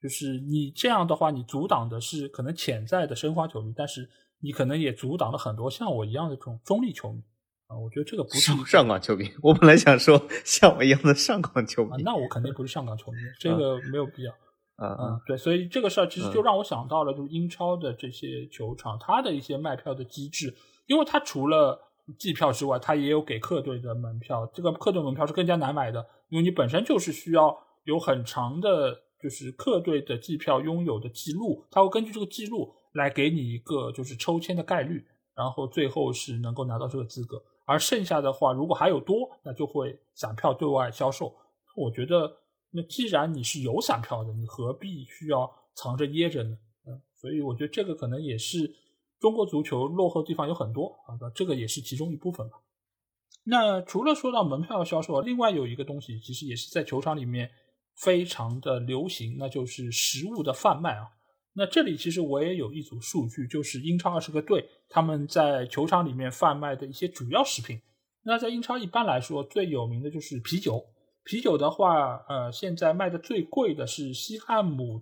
[0.02, 4.10] 就是你这样的话，你阻挡的是可能潜在的申花球迷，但是
[4.40, 7.22] 你可能也阻挡了很多像我一样的这种中立球迷
[7.68, 7.78] 啊。
[7.78, 9.30] 我觉得这个不是上港球迷。
[9.44, 14.34] 我本来想说 像我一样的上港球迷，那我肯定不是上港球迷，这个没有必要。
[14.84, 20.56] 嗯，对，所以这个事儿其实就让我想到了，就是英超的这些球场，它的一些卖票的机制，
[20.88, 21.80] 因为它除了
[22.18, 35.06] 季票之外，它也有给客队的门票，这个客队门票是更加难买的，因为你本身就是需要有很长的，就是客队的季票拥有的记录，他会根据这个记录来给你一个就是抽签的概率，
[35.36, 37.44] 然后最后是能够拿到这个资格。
[37.66, 41.36] 而剩下的话，如果还有多，那就会散票对外销售。
[41.76, 42.38] 我觉得，
[42.72, 46.58] 那既然你是有散票的，你何必需要藏着掖着呢？
[46.88, 48.74] 嗯，所以我觉得这个可能也是
[49.20, 52.58] 中国足球落后地方有很多啊，这个也是其中一部分吧。
[53.44, 57.50] 那除了说到门票销售，另外有一个东西，其实也是在球场里面
[57.96, 61.08] 非常的流行，那就是食物的贩卖啊。
[61.54, 67.82] 那这里其实我也有一组数据，就是英超二十个队他们在球场里面贩卖的一些主要食品。
[68.24, 70.86] 那在英超一般来说最有名的就是啤酒，
[71.24, 75.02] 啤酒的话，呃，现在卖的最贵的是西汉姆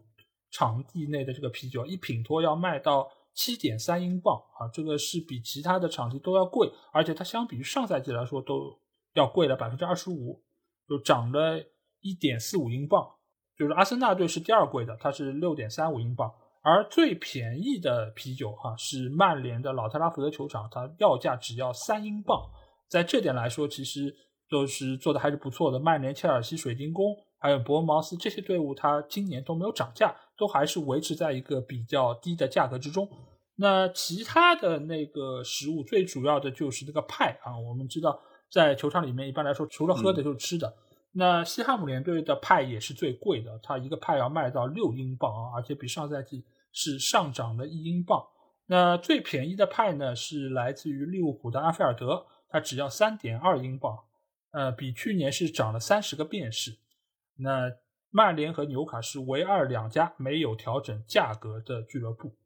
[0.49, 8.77] 场地内的这个啤酒，一品托要卖到七点三英镑啊，这个是比其他的场地都要贵，而且它相比于上赛季来说都
[9.13, 10.43] 要贵了百分之二十五，
[10.89, 11.57] 就涨了
[12.01, 13.09] 一点四五英镑。
[13.57, 16.29] 就是阿森纳队是第二贵的，它是六点三五英镑，
[16.61, 22.41] 而最便宜的啤酒哈是曼联的老特拉福德球场，它要价只要三英镑。
[22.89, 24.13] 在这点来说，其实
[24.49, 25.79] 就是做的还是不错的。
[25.79, 33.09] 曼联、切尔西、水晶宫还有伯恩茅斯这些队伍，它今年都没有涨价，都还是维持在一个比较低的价格之中。
[33.61, 37.59] 那其他的那个食物，最主要的就是那个派啊。
[37.59, 38.17] 我们知道，
[38.49, 40.73] 在球场里面一般来说，除了喝的就是吃的。
[41.11, 48.25] 那西汉姆联队的派也是最贵的，它一个派要卖到六英镑啊，而且比上赛季是上涨了一英镑。
[48.67, 53.99] 那最便宜的派呢，是来自于利物浦的阿菲尔德，它只要三点二英镑，
[54.51, 56.77] 呃，比去年是涨了三十个便士。
[57.35, 57.69] 那
[58.09, 62.37] 曼联和纽卡是唯二两家没有调整价格的俱乐部。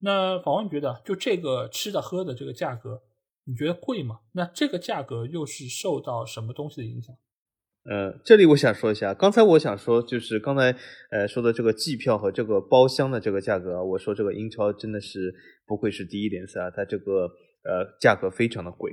[0.00, 3.02] 那访问觉得，就这个吃的喝的这个价格，
[3.44, 4.20] 你觉得贵吗？
[4.32, 7.14] 那这个价格又是受到什么东西的影响？
[7.84, 10.76] 呃，这里我想说一下，刚才我想说就是刚才
[11.10, 15.34] 呃说的这个季票和这个包厢的这个价格，我说这个英超真的是
[15.66, 17.22] 不愧是第一联赛啊，它这个
[17.64, 18.92] 呃价格非常的贵。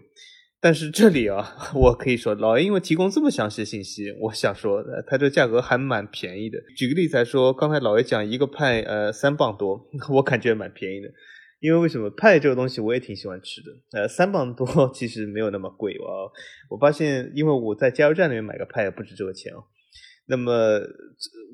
[0.59, 6.57] 但是这里啊， 我可以说老爷因为提供这么详细的信息，我想说它这价格还蛮便宜的。
[6.75, 11.09] 举个例子来说，刚才老爷讲一个派呃三磅多， 我感觉蛮便宜的。
[11.59, 16.29] 因为为什么派这个东西我也挺喜欢吃的，呃，三磅多其实没有那么贵哦。
[16.69, 19.63] 我发现，因为我在加油站里面买个派也不止这个钱哦。
[20.29, 20.79] 那么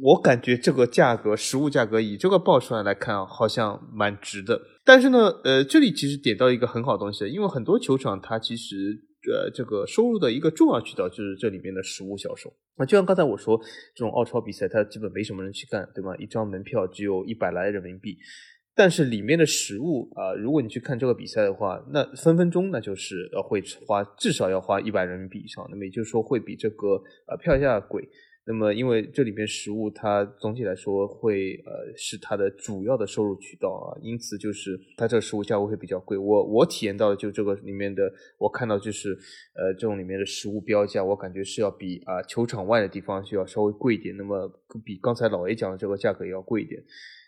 [0.02, 4.60] 我感觉这个价格，实物价格以这个报出来来看啊，好像蛮值的。
[4.84, 9.00] 但是呢，呃，这里其实点到一个很好的东西，因为很多球场它其实
[9.32, 12.52] 呃这个收入的一个重要渠道就是这里面的食物销售。
[12.76, 13.56] 那就像刚才我说，
[13.96, 16.16] 这种澳超比赛它基本没什么人去干，对吗？
[16.18, 18.18] 一张门票只有一百来人民币。
[18.76, 28.04] 但是里面的食物啊，如果你去看这个比赛的话，那分分钟那就是呃会花至少要花一百人民币以上，那么也就是说会比这个呃票价贵。
[28.46, 36.18] 那么因为这里面食物它总体来说会呃是它的主要的收入渠道啊，因此就是它这个食物价格会比较贵。
[36.18, 39.18] 我我体验到的就这个里面的，我看到就是
[39.56, 44.52] 呃这种里面的食物标价，我感觉是要比啊球场外的地方需要稍微贵一点，那么
[44.84, 46.84] 比刚才老 A 讲的这个价格也要贵一点。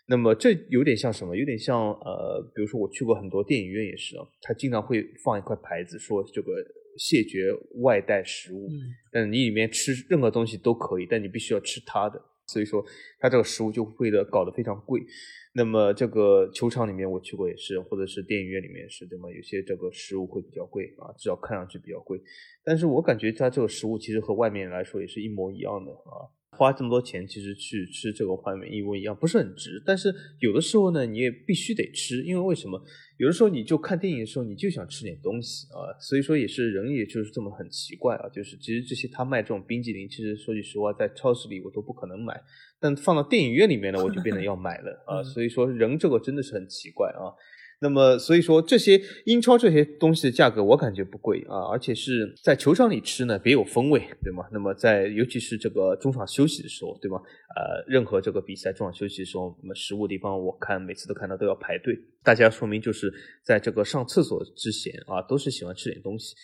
[0.08, 1.36] 那么这有点像什么？
[1.36, 6.52] 有点像呃，比如说我去过很多电影院也是啊，他经常会放一块牌子说这个
[6.98, 8.68] 谢绝外带食物，
[9.12, 12.20] 嗯，你里面吃任何东西都可以，但你必须要吃它的。
[12.48, 12.84] 所以说，
[13.18, 15.04] 它这个食物就会的搞得非常贵。
[15.52, 19.28] 那么这个球场里面我去过也是，或者是电影院里面是，对吗？
[19.28, 22.20] 有些这个食物会比较贵啊，至少看上去比较贵。
[22.62, 26.22] 但是我感觉它这个食物其实和外面来说也是一模一样的啊。
[26.50, 29.82] 花这么多钱，其实去吃这个画面一模一样，不是很值。
[29.84, 32.82] 但是有的时候呢，你也必须得吃，因为为什么？
[33.18, 35.92] 有的时候你就看电影的时候，你就想吃点东西啊。
[36.00, 38.28] 所以说也是人，也就是这么很奇怪啊。
[38.28, 42.40] 就是其实这些他卖这种冰激凌，其实说句实话，在超市里我都不可能买，
[42.78, 45.22] 但放到电影院里面呢，我就变得要买了 啊。
[45.22, 47.32] 所以说人这个真的是很奇怪啊。
[47.78, 54.44] 那么，所以说这些英超这些东西的价格，我感觉不贵啊，而且是在球场里吃呢，别有风味，对吗？
[54.50, 57.18] 那么在尤其是这个中场休息的时候，对吗？
[57.54, 63.12] 呃，任何这个比赛中场休息的时候，那么食物地方，我看每次都看到都要排队，大家说明就是
[63.42, 66.34] 在这个上厕所之前啊，都是喜欢吃点东西。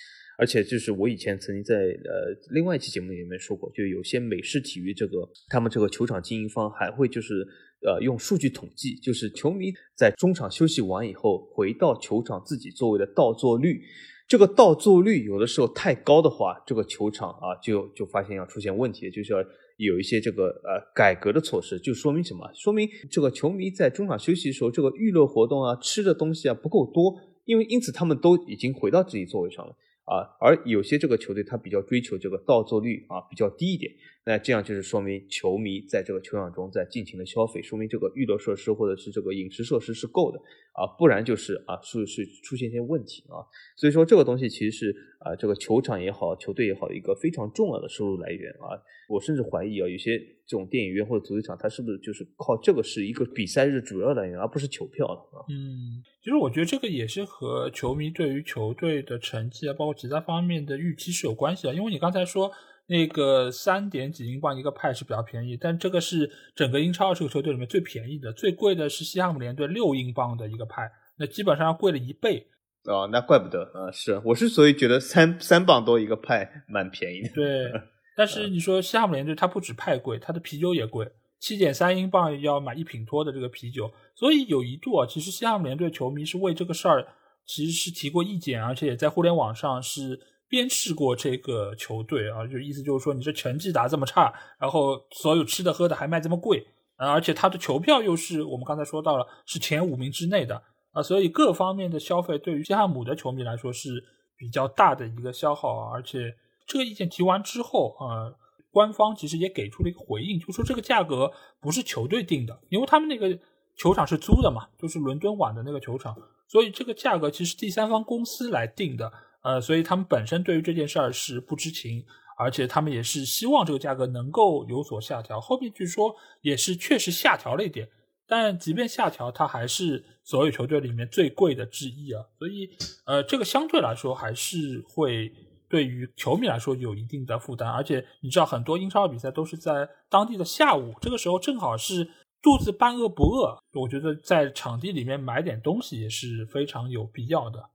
[0.43, 7.47] 而且就是我以前曾经在呃另外一期节目里面说过，就有些美式体育这个他们这个球场经营方还会就是
[7.87, 13.81] 呃用数据统计，就是球迷在中场休息完以后回到球场自己座位的到座率，
[14.27, 19.39] 这个到座率有的时候太高的话，这个球场啊就就发现要出现问题，就是要
[19.77, 22.51] 有一些这个呃改革的措施，就说明什么？
[22.53, 27.15] 说明这个球迷在中场休息的时候，这个娱乐活动啊、吃的东西啊不够多，
[27.45, 29.73] 因为因此他们都已经回到自己座位上了。
[30.05, 33.93] 啊，而有些这个球队他比较追求这个到座率啊比较低一点，
[34.25, 40.39] 那这样就是说明球迷在这个球场中在尽情的消费，说明这个娱乐设施或者是这个饮食设施是够的
[40.73, 43.43] 啊，不然就是啊是是出现一些问题啊，
[43.77, 48.79] 所以说这个东西其实是啊这个球场也好，球队也好一个非常重要的收入来源啊，
[49.09, 55.43] 我甚至怀疑啊有些这种电影院或者足球场，它是不是就是靠这个是一个比赛日主要来源，而不是球票了啊？
[55.49, 56.03] 嗯。
[56.23, 61.75] 其实我觉得这个也是和球迷对于球队的成绩啊，包括其他方面的预期是有关系的。
[61.75, 62.49] 因为你刚才说
[62.93, 70.83] 那个三点几英镑一个派是比较便宜，但这个是整个英超二十个球队里面最便宜的，最贵的是西汉姆联队六英镑的一个派，
[71.17, 72.47] 那基本上贵了一倍。
[72.85, 73.91] 哦，那怪不得啊！
[73.91, 77.31] 是，我是所以觉得三三磅多一个派蛮便宜的。
[77.35, 77.73] 对，
[78.15, 81.11] 但是你说西汉姆联队它不止派贵，它的啤酒也贵。
[81.39, 87.07] 七点三英镑要买一品托的这个啤酒，所以有一度啊，其实西汉姆联队球迷是为这个事儿
[87.47, 90.21] 其实是提过意见，而且也在互联网上是
[90.53, 96.67] 鞭斥过这个球队啊，就意思就是说你这成绩打这么差，然后所有吃的喝的还卖这么贵
[96.97, 104.05] 啊，而且他的球票又是我们刚才说到了是前五名之内的啊，所以各方面的消费对于西汉姆的球迷来说是
[104.37, 106.35] 比较大的一个消耗啊，而且
[106.67, 108.37] 这个意见提完之后啊。
[108.75, 111.31] 官方其实也给出了一个回应，就说这个价格
[111.61, 113.39] 不是球队定的，因为他们那个
[113.77, 116.17] 球场是租的嘛，就是伦敦碗的那个球场，
[116.49, 119.13] 所以这个价格其实第三方公司来定的，
[119.43, 122.05] 呃，所以他们本身对于这件事儿是不知情，
[122.39, 125.41] 而且他们也是希望这个价格能够有所下调。
[125.41, 127.89] 后面据说也是确实下调了一点，
[128.27, 132.71] 但即便下调，它还是所有球队里面最贵的之一啊，所以
[133.07, 135.33] 呃，这个相对来说还是会。
[135.73, 142.05] 对于球迷来说有一定的负担，而且你知道很多英超比赛都是在当地的下午，这个时候正好是
[142.43, 147.71] 肚子半饿不饿，我觉得在场地里面买点东西也是非常有必要的。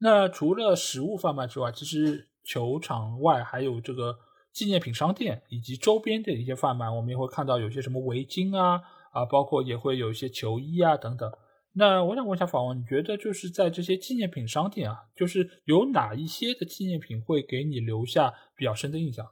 [0.00, 4.16] 那除了食物贩卖之外，其实球场外还有这个
[4.52, 8.80] 纪念品商店以及周边的一些贩卖，我们也会看到有些什么围巾啊
[9.12, 11.30] 啊，包括也会有一些球衣啊等等。
[11.72, 19.26] 那我想问一下访问，你觉得就是在这些纪念品商店啊，就是有哪一些的纪念品会给你留下比较深的印象？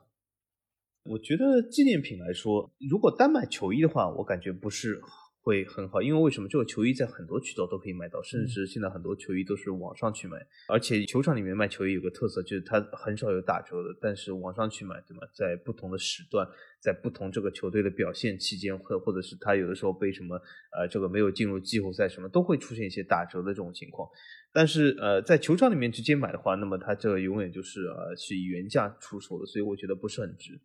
[1.05, 5.01] 我觉得纪念品来说，如果单买球衣的话，我感觉不是。
[5.47, 15.23] 会很好，因为为什么这个球衣在很多渠道都可以买到，甚至现在很多球衣都是网上去买，而且球场里面卖球衣有个特色，就是它很少有打折的，但是网上去买，对吗？
[15.33, 16.45] 在不同的时段，
[16.81, 20.35] 在不同这个球队的表现期间，或或者是他有的时候被什么
[20.77, 24.09] 呃这个没有进入季后赛什么，都会出现一些打折的这种情况。
[24.53, 30.61] 但是呃在球场里面直接买的话，那么它这永远就是呃是以原价出售的，所以我觉得不是很值。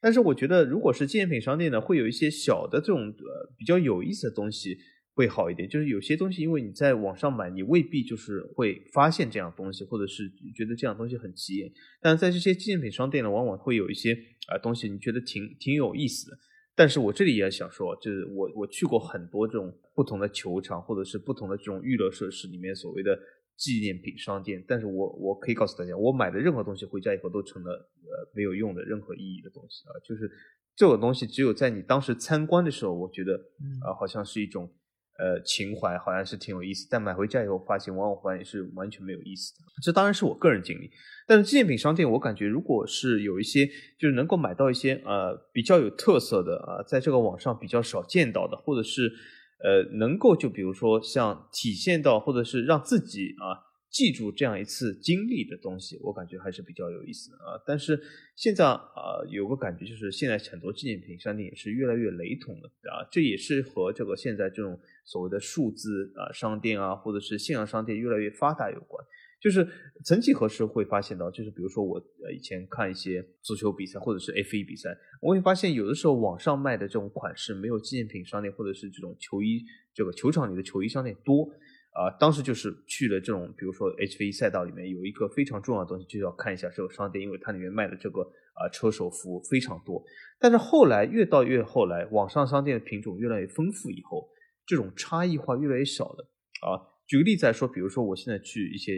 [0.00, 4.76] 但是我觉得，如果是纪念品商店呢，会有一些小的这种呃比较有意思的东西
[5.14, 5.68] 会好一点。
[5.68, 11.72] 就是有些东西，因为你在网上买，你未必就是会发现这样东西，或者是觉得这样东西很急眼。
[12.00, 14.12] 但在这些纪念品商店呢，往往会有一些
[14.48, 16.36] 啊东西，你觉得挺挺有意思的。
[16.74, 23.18] 但是我这里也想说，就是我我去过很多这种不同的球场，或者是不同的这种娱乐设施里面所谓的。
[23.56, 30.30] 纪念品商店，但是我我可以告诉大家，我买的任何东西回家以后都成了呃没有用的任何意义的东西啊，就是
[30.76, 33.34] 这种东西只有在你当时参观的时候，我觉得
[33.80, 34.70] 啊好像是一种
[35.18, 39.64] 呃情怀，好像是挺有意思，但买回家以后发现往往发现是完全没有意思的。
[39.82, 40.90] 这当然是我个人经历，
[41.26, 43.66] 但是纪念品商店我感觉如果是有一些
[43.98, 49.10] 就是能够买到一些呃比较有特色的啊，在这个网上比较少见到的，或者是。
[49.58, 57.56] 呃，能够就比如说像体现到，或者是让自己啊记住这样一次经历的东西，我感觉还是比较有意思的啊。
[57.66, 57.98] 但是
[58.36, 69.02] 现在啊，有个感觉就是现在很多纪念品商店也是越来越雷同了啊，这也是和这个现在这种所谓的数字啊商店啊，或者是线上商店越来越发达有关。
[69.46, 69.64] 就是
[70.04, 74.90] 曾几何时会发现到，就是比如说我呃以前看一些足球比赛或者是 F 一比赛，
[75.22, 79.62] 我会发现有的时候网上卖的这种款式没有纪念品商店或者是这种球衣
[79.94, 81.44] 这个球场里的球衣商店多
[81.92, 82.10] 啊。
[82.18, 88.22] 当时就是去了这种比如说 H V 赛道里面有一个非常重要的东西，就要看一下这个商店，因为它里面卖的这个
[88.54, 90.02] 啊车手服非常多。
[90.40, 94.28] 但是后来越到越后来，网上商店的品种越来越丰富以后，
[94.66, 96.28] 这种差异化越来越少了
[96.66, 96.82] 啊。
[97.06, 98.94] 举个例子来说，比如说我现在去一些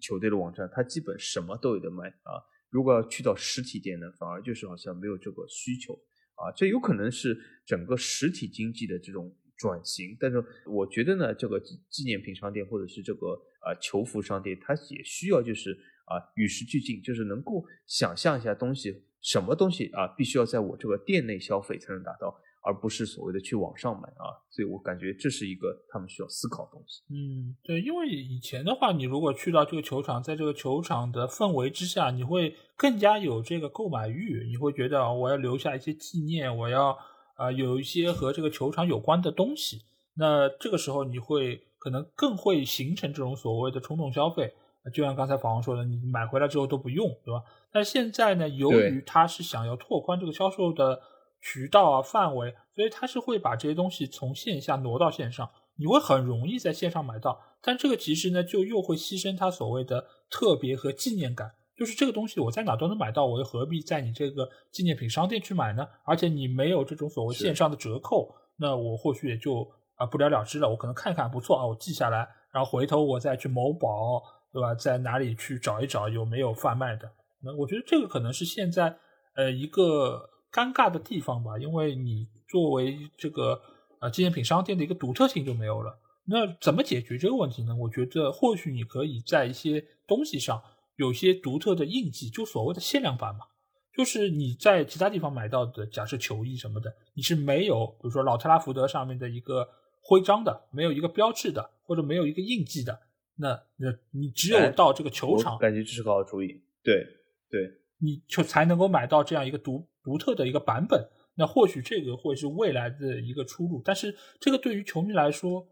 [0.00, 2.38] 球队的网站，它基本什么都有的卖啊。
[2.68, 5.94] 如果要去到实体店呢，反而就是好像没有这个需求
[6.36, 6.52] 啊。
[6.54, 7.36] 这有可能是
[7.66, 10.16] 整个实体经济的这种转型。
[10.20, 11.58] 但是我觉得呢，这个
[11.88, 13.28] 纪念品商店或者是这个
[13.60, 15.72] 啊球服商店，它也需要就是
[16.04, 22.40] 啊与时俱进，就是能够想象一下东西什么东西啊，必须要在我这个店内消费才能达到。
[22.62, 27.02] 而不是所谓的去网上买啊，所以我感觉这是一个他们需要思考的东西。
[27.08, 36.94] 嗯，对，因为以前的话，你如果去到这个球场，在这个球场的氛围之下，你会更加有这个购买欲，你会觉得我要留下一些纪念，我要
[37.36, 39.80] 啊有一些和这个球场有关的东西。
[40.14, 44.52] 那这个时候你会可能更会形成这种所谓的冲动消费。
[44.92, 47.42] 就像刚才法王说的，你买回来之后都不用，对吧？
[47.72, 51.00] 但现在呢，由于他是想要拓宽这个销售的。
[51.40, 57.40] 渠道啊，范围，所以它是会把这些东西从线下挪到线上，你会很容易在线上买到。
[57.62, 61.52] 但这个其实呢，就又会牺牲它所谓的特别和纪念感。
[61.76, 65.88] 就是这个东西我在哪都能买到，我又何必在你这个纪念品商店去买呢？
[66.04, 70.68] 而且你没有这种所谓线上的折扣，那我或许也就啊不了了之了。
[70.68, 74.22] 我可能看看不错啊，我记下来，然后回头我再去某宝，
[74.52, 74.74] 对吧？
[74.74, 77.10] 在哪里去找一找有没有贩卖的？
[77.42, 78.94] 那我觉得这个可能是现在
[79.34, 80.28] 呃一个。
[80.52, 83.60] 尴尬的地方吧，因为你作为这个
[84.00, 85.98] 呃纪念品商店的一个独特性就没有了。
[86.26, 87.74] 那怎么解决这个问题呢？
[87.74, 90.62] 我觉得或许你可以在一些东西上
[90.96, 93.46] 有些独特的印记，就所谓的限量版嘛。
[93.92, 99.68] 就是你在其他地方买到的，假设球衣什么的，你是没有，比如说老特拉福德上面的一个
[100.00, 103.00] 徽章的，没有一个标志的，或者没有一个印记的，
[103.36, 106.62] 那那你只有到这个球场，感觉这是个好主意。
[106.84, 107.04] 对
[107.50, 107.68] 对，
[108.00, 109.88] 你就才能够买到这样一个独。
[110.02, 115.68] 独特的一个版本，那或许这个会是未来的一个出路，但是这个对于球迷来说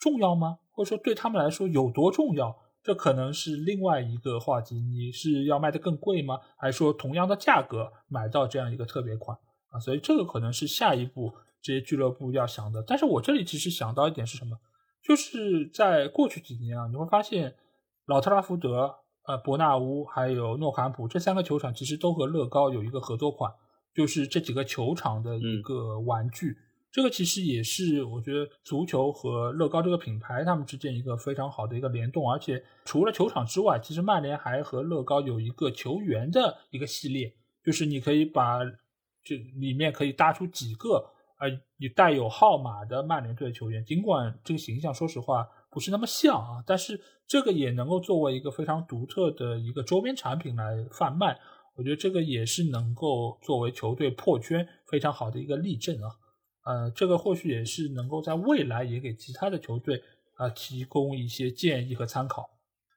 [0.00, 0.58] 重要吗？
[0.72, 2.58] 或者说对他们来说有多重要？
[2.82, 4.80] 这可能是另外一个话题。
[4.80, 6.40] 你是要卖的更贵吗？
[6.56, 9.38] 还是说同样的价格买到这样一个特别款
[9.70, 9.78] 啊？
[9.78, 11.32] 所以这个可能是下一步
[11.62, 12.82] 这些俱乐部要想的。
[12.84, 14.58] 但是我这里其实想到一点是什么？
[15.00, 17.54] 就是在过去几年啊，你会发现
[18.06, 18.92] 老特拉福德、
[19.28, 23.52] 呃伯纳乌还有诺坎普这三个球场其实都和乐高有一个合作款。
[23.94, 26.56] 就是这几个球场的一个玩具，
[26.92, 32.30] 这个其实也是我觉得足球和乐高这个品牌他们之间一个非常好的一个联动。
[32.30, 37.34] 而且除了球场之外，其实曼联还和乐高有一个球员的一个系列，
[37.64, 38.60] 就是你可以把
[39.24, 41.04] 这里面可以搭出几个
[41.40, 41.48] 呃，
[41.78, 43.84] 你带有号码的曼联队的球员。
[43.84, 45.48] 尽管这个形象说实话
[45.78, 51.38] 不是那么像啊，但是这个也能够作为一个非常独特的一个周边产品来贩卖。
[51.76, 56.10] 我觉得这个也是能够作为球队破圈非常好的一个例证啊，
[56.64, 60.02] 呃，这个或许也是能够在未来也给其他的球队
[60.34, 62.50] 啊提供一些建议和参考。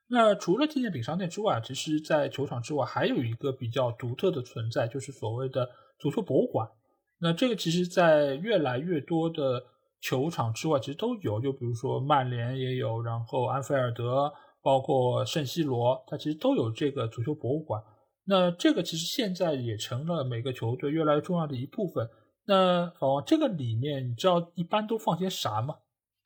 [0.08, 6.68] 那除了纪念品商店之外，其实，在球场之外还有一个比较独特的存在，就是所谓的足球博物馆。
[7.20, 9.64] 那这个其实，在越来越多的
[10.02, 14.30] 球场之外，其实都有，就比如说曼联也有，然后安菲尔德，
[14.60, 17.80] 包括圣西罗，它其实都有这个足球博物馆。
[18.24, 22.08] 那这个其实现在也成了每个球队越来越重要的一部分。
[22.44, 25.76] 那哦，这个里面你知道一般都放些啥吗？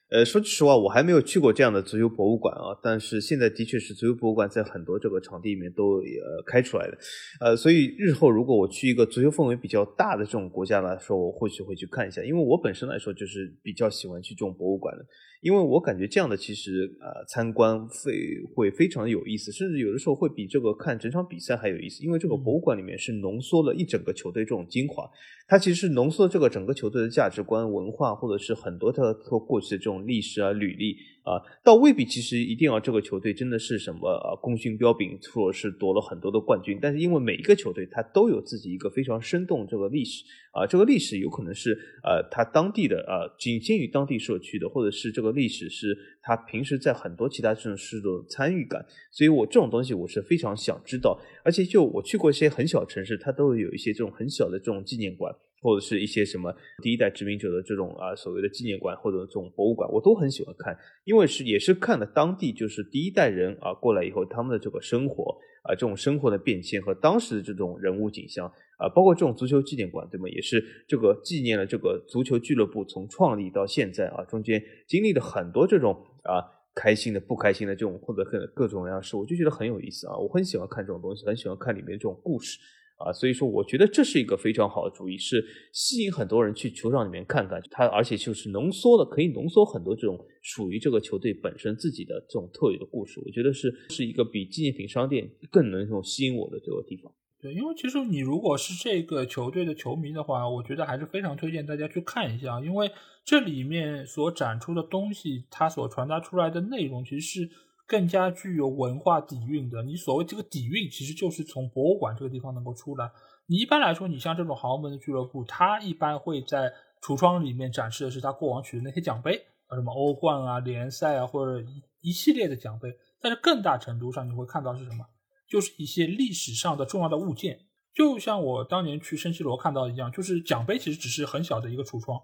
[0.09, 2.79] 呃，说句实话，我还没有去过这样的足球博物馆啊。
[2.81, 6.97] 但是现在的确是足球博物馆在很多这个场地里面都呃开出来的。
[7.41, 12.23] 呃，所以日后如果我去一个足球氛围比较大的这种国家来说，我或许会去看一下。
[12.23, 15.05] 因为我本身来说就是比较喜欢去这种博物馆的。
[15.41, 18.13] 因为我感觉这样的其实呃参观会
[18.55, 22.05] 会非常的有意思，甚至有的时候会比这个看整场比赛还有意思。
[22.05, 25.09] 因为这个博物馆里面是浓缩了一整个球队这种精华，
[25.47, 29.03] 它其实是浓缩这个整个球队的价值观、文化，或者是很多它
[29.47, 30.97] 过去的这种历史啊、履历。
[31.27, 36.79] 啊，倒未必，其实一定要这个球队真的是什么啊功勋彪炳，或者是夺了很多的冠军。
[36.81, 40.23] 但是因为每一个球队它都有自己一个非常生动这个历史
[40.53, 48.87] 啊，这个历史有可能是呃它当地的啊仅限于当地社区的，或者是这个历史是他平时在很多其他城市的参与感。
[49.11, 55.35] 所以我这种东西我是非常想知道，而且就我去过一些很小城市，它都有一些这种很小的这种纪念馆。
[55.67, 68.47] 或者是一些什么第一代殖民者的这种啊所谓的纪念馆或者这种博物馆，我都很喜欢看，因为是也是看了当地就是第一代人啊过来以后他们的这个生活啊这种生活的变迁和当时的这种人物景象
[68.79, 70.29] 啊，包括这种足球纪念馆对吗？
[70.29, 76.39] 也是这个纪念了这个足球俱乐部从创立到现在啊中间经历了很多这种啊
[76.77, 82.59] 开心的不开心的这种或者各各种各样事，我就觉得很有意思啊，我很喜欢看这种东西，很喜欢看里面这种故事。
[82.97, 93.21] 啊，所以说我觉得这是一个非常好的主意，是吸引很多人去球场里面看看它，而且就是浓缩的，可以浓缩很多这种属于这个球队本身自己的这种特有的故事。
[93.25, 97.13] 我觉得是是一个比纪念品商店更能够吸引我的这个地方。
[97.39, 102.91] 对，因为其实你如果是这个球队的球迷的话，我觉得还是非常推荐大家去看一下，因为
[103.27, 107.51] 这里面所展出的东西，它所传达出来的内容，其实是
[107.87, 109.83] 更加具有文化底蕴的。
[109.83, 113.11] 你所谓这个底蕴，其实就是从博物馆这个地方能够出来。
[113.47, 119.37] 你一般来说，你像这种豪门的俱乐部，它一般会在橱窗里面展示的是他过往取的那些奖杯
[119.69, 122.93] 啊，什么欧冠啊、联赛啊，或者一一系列的奖杯。
[123.21, 125.07] 但是更大程度上，你会看到是什么？
[125.49, 127.61] 就是一些历史上的重要的物件。
[127.95, 132.21] 就像我当年去圣西罗看到一样，就是奖杯其实只是很小的一个橱窗，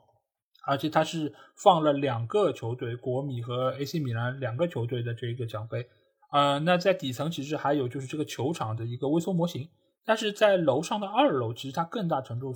[0.66, 5.86] 而且它是放了两个球队，国米和 AC 米兰两个球队的这个奖杯。
[6.30, 9.68] 呃，那在底层其实还有就是这个球场的一个微缩模型。
[10.04, 12.52] 但是在楼上的二楼，其实它更大程度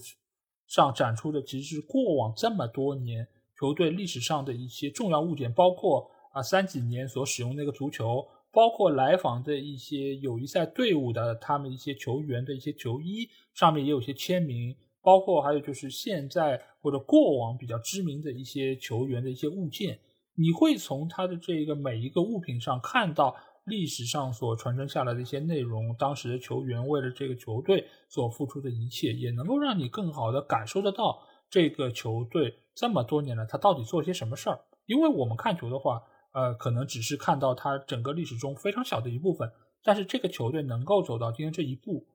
[0.66, 3.28] 上展出的其实是过往这么多年
[3.58, 14.74] 球队历史上的一些重要物件，包括啊三几年所使用那个足球，包括来访的一些友谊赛队伍的他们一些球员的一些球衣，上面也有些签名，
[15.06, 20.00] 包括还有就是现在或者过往比较知名的一些球员的一些物件，
[20.34, 23.36] 你会从他的这个每一个物品上看到。
[23.66, 31.18] 历史上所传承下来的一些内容，当时的球员为了这个球队所付出的一切，也能够让你更好的感受得到
[31.50, 34.60] 这个球队这么多年来他到底做了些什么事儿。
[34.86, 36.00] 因为我们看球的话，
[36.30, 39.50] 呃，可能只是看到他整个历史中非常小的一部分，
[39.82, 42.06] 但是这个球队能够走到今天这一步，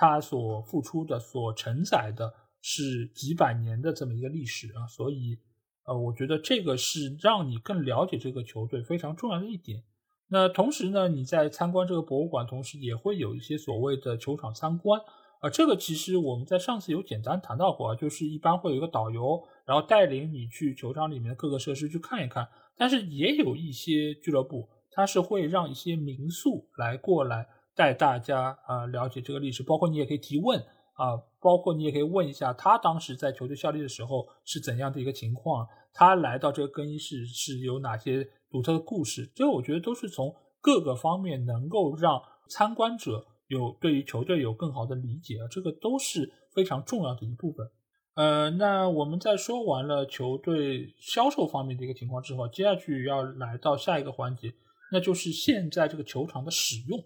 [0.00, 5.36] 他所付出的、所承载的是几百年的这么一个历史啊，所以，
[5.84, 9.82] 呃，我觉得这个是让你更了解这个球队非常重要的一点。
[10.28, 15.00] 那同时呢，你在参观这个博物馆，同时也会有一些所谓的球场参观
[15.40, 15.50] 啊。
[15.50, 22.46] 这个其实我们在上次有简单谈到过啊，就是一般会有一个导游，然后带领你去球场里面的各个设施去看一看。
[22.76, 27.48] 但是也有一些俱乐部，它是会让一些民宿来过来
[27.78, 30.58] 带大家啊了解这个历史，包括你也可以提问
[30.94, 35.64] 啊，包括你也可以问一下他当时在球队效力的时候是怎样的一个情况，
[35.94, 38.28] 他来到这个更衣室是有哪些。
[38.50, 42.18] 独特的故事，这个我觉得都是从各个方面能够让
[42.48, 47.70] 参观者有对于球队有更好的理解啊，这个都是非常重要的一部分。
[48.14, 54.50] 呃，那我们在说完了球队销售方面的一个情况之后，接下去要来到下一个环节，
[54.90, 56.98] 那就是现在这个球场的使用。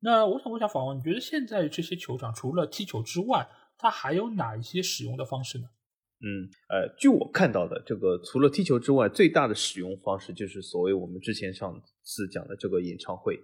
[0.00, 5.64] 那我想问一下访问，你觉得现在这些球场除了踢球之外，它还有哪一些使用的方式呢？
[6.22, 13.38] 嗯，呃，据我看到的，这个除了踢球之外，最大的使用方式就是所谓我们之前上次讲的这个演唱会。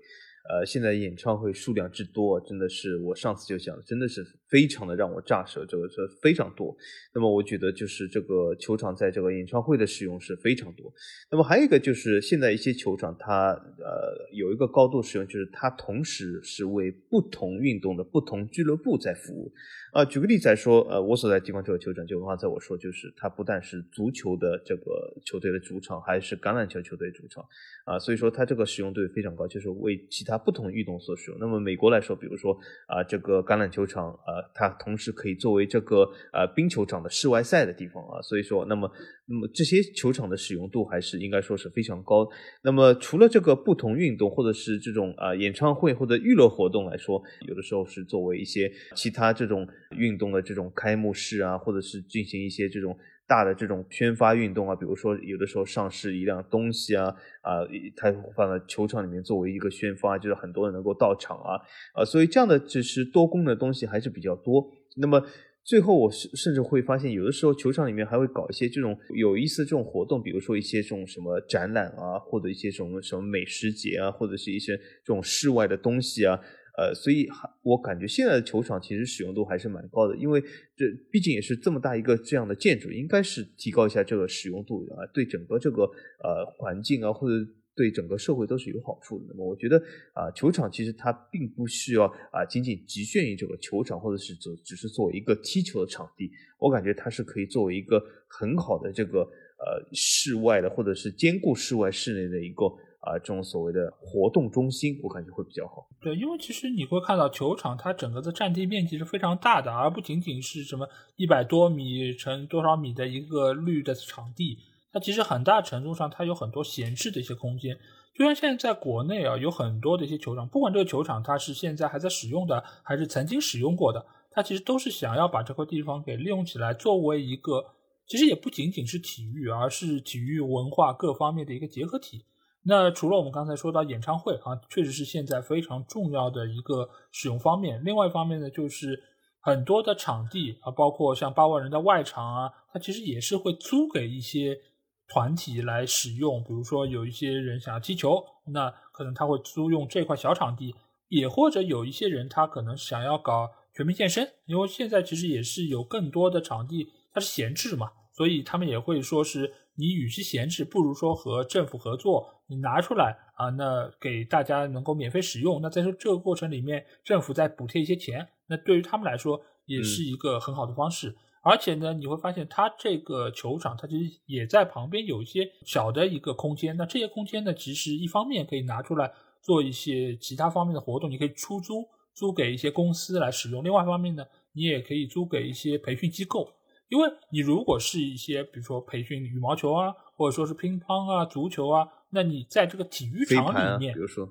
[0.49, 6.77] 呃，现在演唱会数量之多，真的是我上次就讲，真的是非常的让我炸舌，这个是非常多。
[7.15, 10.93] 那么我觉得就是这个球场在这个演唱会的使用是非常多。
[11.31, 19.53] 那么还有一个就是现在一些球场它呃有一个高度使用，就是它同时是为不同运动的不同俱乐部在服务。
[19.93, 27.43] 啊，举个例子来说，呃，我所在地方这个球场，就刚才我说，就是它不但是足球的这个球队的主场，还是橄榄球球队主场，
[27.87, 31.41] 啊，所以说它这个使用度非常高，就是为其他不同运动所使用。
[31.41, 32.57] 那么美国来说，比如说
[32.87, 38.91] 啊，这个橄榄球场，呃，它同时可以作为这个呃冰球场的室外赛的地方啊，所以说，那么
[39.27, 42.29] 那么这些球场的使用度还是应该说是非常高。
[42.63, 49.67] 那么除了这个不同运动或者是这种啊演唱会或者娱乐活动来说，有的时候是作为一些其他这种。
[49.97, 52.95] 运动的这种开幕式啊，或者是进行一些这种
[53.29, 57.07] 大的这种宣发运动啊，比如说有的时候上市一辆东西啊，
[57.43, 57.61] 啊，
[57.97, 61.61] 它放在球场里面作为一个宣发，就是很多人能够到场啊，
[61.95, 64.65] 啊，所以这样的只是多功能的东西还是比较多。
[64.97, 65.21] 那么
[65.65, 76.39] 最后我甚甚至会发现，有的时候球场里面还会搞一些这种有意思的这种活动，比如说一些这种什么展览啊，或者一些什么什么美食节啊，或者是一些这种室外的东西啊。
[76.77, 77.27] 呃，所以
[77.63, 80.39] 我感觉现在的球场其实使用度还是蛮高的，因为
[80.77, 85.85] 这毕竟也是这么大一个这样的建筑，应该是提高一下这个使用度啊，对整个这个
[86.23, 87.35] 呃环境啊，或者
[87.75, 89.25] 对整个社会都是有好处的。
[89.31, 89.79] 那么我觉得
[90.13, 97.99] 啊，球场其实它并不需要啊仅仅局限于这个球场，或者是只只是作为一个踢球的场地，我感觉它是可以作为一个
[98.29, 102.65] 很好的这个呃室外的，或者是兼顾室外室内的一个。
[103.07, 105.87] 啊，这种所谓的活动中心，我感觉会比较好。
[106.01, 114.59] 对，因为其实你会看到球场，它整个的占地面积是非常大的，而不仅仅是什么一百多米乘多少米的一个绿的场地。
[114.93, 117.79] 它其实很大程度上，它有很多闲置的一些空间。
[118.15, 127.63] 就像现在在国内啊，有很多的一些球场，不管这个球场它是现在还在使用的，还是曾经使用过的，它其实都是想要把这块地方给利用起来，作为一个
[128.07, 132.25] 其实也不仅仅是体育，而是体育文化各方面的一个结合体。
[132.69, 137.81] 那除了我们刚才说到演唱会啊，确实是现在非常重要的一个使用方面。
[137.85, 139.01] 另外一方面呢，就是
[139.39, 144.59] 很多的场地啊，包括像八万人的外场啊，它其实也是会租给一些
[145.07, 146.43] 团体来使用。
[146.43, 150.75] 比如说有一些人想要踢球，那可能他会租用这块小场地，
[151.09, 171.17] 也或者有一些人他可能想要搞全民健身，因为现在其实也是有更多的场地它是闲置嘛，所以他们也会说是你与其闲置，不如说和政府合作，你拿出来啊，那给大家能够免费使用，那在这这个过程里面，政府再补贴一些钱，那对于他们来说也是一个很好的方式。
[171.43, 176.77] 而且呢，你会发现它这个球场，它其实也在旁边有一些小的一个空间。
[176.77, 183.63] 那这些空间呢，其实一方面可以拿出来做一些其他方面的活动，你可以出租，租给一些公司来使用。
[183.63, 184.25] 另外一方面呢，
[184.55, 186.51] 你也可以租给一些培训机构。
[186.89, 194.29] 因为你如果是一些，比如说培训羽毛球啊，或者说是乒乓啊、足球啊，那你在这个体育场里面，比如说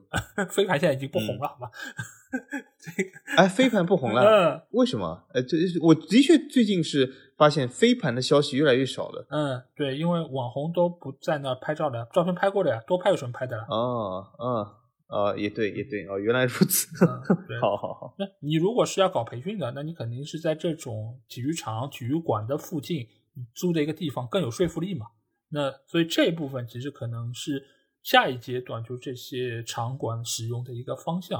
[0.49, 1.69] 飞盘现在已经不红了，好吧？
[2.79, 5.23] 这个哎，飞盘不红了，嗯，为什么？
[5.33, 9.25] 呃，这我的确最近是发现飞盘的消息越来越少了。
[9.29, 13.65] 嗯，对，因为网红都不在那拍照了，照片拍过的呀，多拍有什么拍的了？
[13.69, 14.84] 哦，嗯。
[15.07, 16.87] 啊，也对，也对，哦，原来如此，
[17.61, 18.15] 好好好。
[18.17, 23.07] 那你如果是要搞培训的，那你肯定是在这种体育场、体育馆的附近
[23.53, 25.05] 租的一个地方更有说服力嘛。
[25.49, 27.63] 那所以这一部分其实可能是
[28.01, 31.39] 下一阶段就这些场馆使用的一个方向。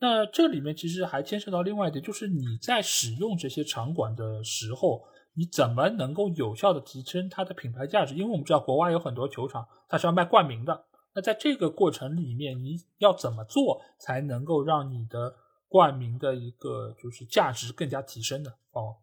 [0.00, 5.02] 那这里面其实还牵涉到另外一点，就是你在使用这些场馆的时候，
[5.34, 8.14] 你怎么能够有效的提升它的品牌价值？
[8.14, 10.84] 因为我们知道国外有很多球场，它是要卖冠名的。
[11.14, 15.34] 那在这个过程里面，你要怎么做才能够让你的
[15.68, 18.50] 冠名的一个就是价值更加提升呢？
[18.72, 18.96] 哦。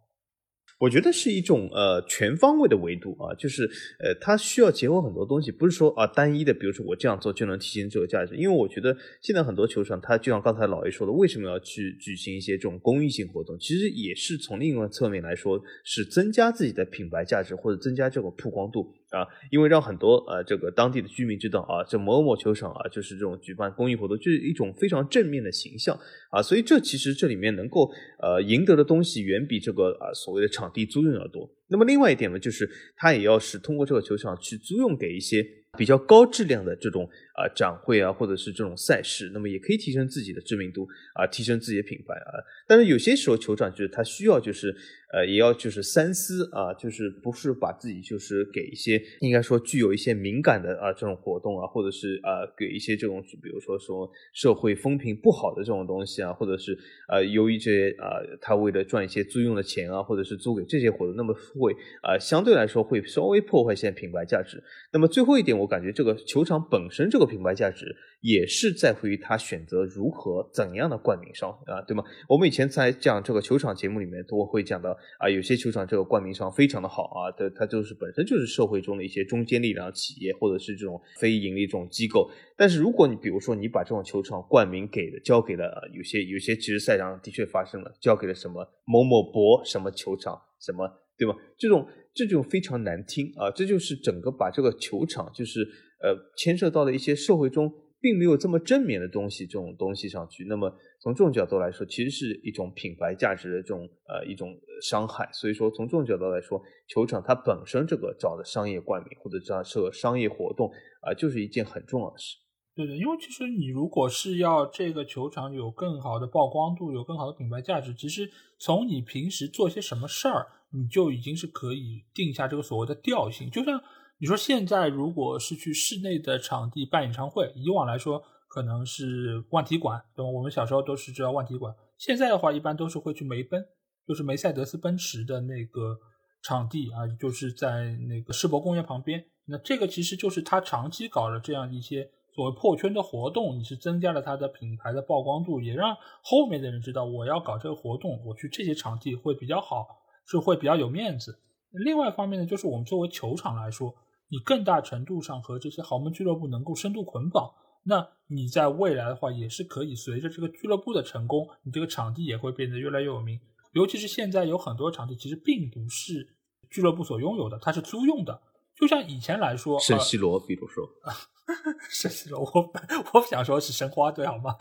[0.78, 3.64] 我觉得是一种呃全方位的维度啊，就是
[3.98, 8.36] 呃它需要结合很多东西，不是说啊单一的，比如说我这样做就能体现这个价值。
[8.36, 13.58] 因为我觉得现在很多球场，它就像刚才老爷说的，为什么要去举行一些这种公益性活动？
[13.58, 19.26] 其实也是从另一个侧面来说，是增加自己的品牌价值或者增加这个曝光度啊。
[19.50, 25.98] 因为让很多呃这个当地的居民知道啊，这某某球场啊，就是这种举办公益活动，就是一种非常正面的形象
[26.30, 26.42] 啊。
[26.42, 27.90] 所以这其实这里面能够
[28.22, 30.66] 呃赢得的东西，远比这个啊所谓的场。
[30.76, 35.42] 地租用要多，那么另外一点呢，就是他也要是通过这个球场去租用给一些
[35.76, 37.04] 比较高质量的这种
[37.36, 42.32] 啊展会啊，或者是这种赛事，那么也可以提升自己的知名度啊，提升自己的品牌啊。
[42.68, 44.76] 但是有些时候球场就是它需要就是。
[45.14, 56.78] 呃，也要就是三思啊，就是不是把自己就是给一些应该说具有一些敏感的啊这种活动啊，或者是啊给一些这种比如说说社会风评不好的这种东西啊，或者是
[57.08, 61.72] 呃由于这些啊他为了赚一些租用的钱啊，或者是租给这些活动，那么会
[62.02, 64.62] 啊相对来说会稍微破坏一些品牌价值。
[64.92, 67.88] 那么最后一点，我我感觉这个球场本身这个品牌价值
[68.22, 72.04] 也是在乎于他选择如何怎样的冠名商啊，对吗？
[72.30, 74.96] 我们以前在讲这个球场节目里面都会讲到。
[75.18, 82.30] 啊，有些球场这个冠名商非常的好啊，它它就是本身就是社会中的一些中坚力量企业或者是这种非盈利这种机构。
[82.56, 90.88] 但是如果你比如说你把这种球场冠名给了交给了有些有些其实赛场的确发生了交给了什么某某博什么球场什么
[91.18, 91.36] 对吧？
[91.58, 95.62] 这种这种非常难听啊，这就是整个把这个球场就是
[96.02, 97.72] 呃牵涉到了一些社会中。
[98.02, 100.72] 并没有这么正面的东西，这种东西上去，那么
[101.02, 105.28] 从这种角度来说，其实是一种品牌价值的这种呃一种伤害。
[105.34, 110.70] 所以说，从这种角度来说，球场它本身这个找的商业冠名或者这样设商业活动
[111.02, 112.38] 啊，就是一件很重要的事。
[112.76, 118.30] 对的，因为其实你如果是要这个球场有更好的曝光度，有更好的品牌价值，其实
[118.60, 123.82] 从你平时做些什么事儿，你就已经是可以定下这个所谓的调性，就像。
[124.18, 130.32] 你说现在如果是去室内的场地办演唱会，以往来说可能是万体馆，对吧？
[130.32, 131.76] 我们小时候都是知道万体馆。
[131.98, 133.62] 现在的话，一般都是会去梅奔，
[134.08, 135.98] 就是梅赛德斯奔驰的那个
[136.42, 139.22] 场地啊，就是在那个世博公园旁边。
[139.48, 145.94] 那这个其实就是他长期搞了这样一些所谓破圈的活动，你是增加了他的品牌的曝光度，也让
[146.24, 149.86] 后面的人知道我要搞这个活动，我去这些场地会比较好，
[150.26, 151.40] 是会比较有面子。
[151.72, 153.96] 另外一方面呢，就是我们作为球场来说。
[154.28, 157.54] 你更大程度上和这些豪门俱乐部能够深度捆绑，
[157.84, 163.40] 那你在未来的话也是可以随着这个俱乐部的成功，你这个场地也会变得越来越有名。
[163.74, 166.28] 尤其是现在有很多场地其实并不是
[166.72, 168.42] 俱乐部所拥有的，它是租用的。
[168.76, 170.90] 就像以前来说，圣西罗，比如说，
[171.88, 172.72] 圣西罗，我
[173.14, 174.56] 我想说是申花队，好吗？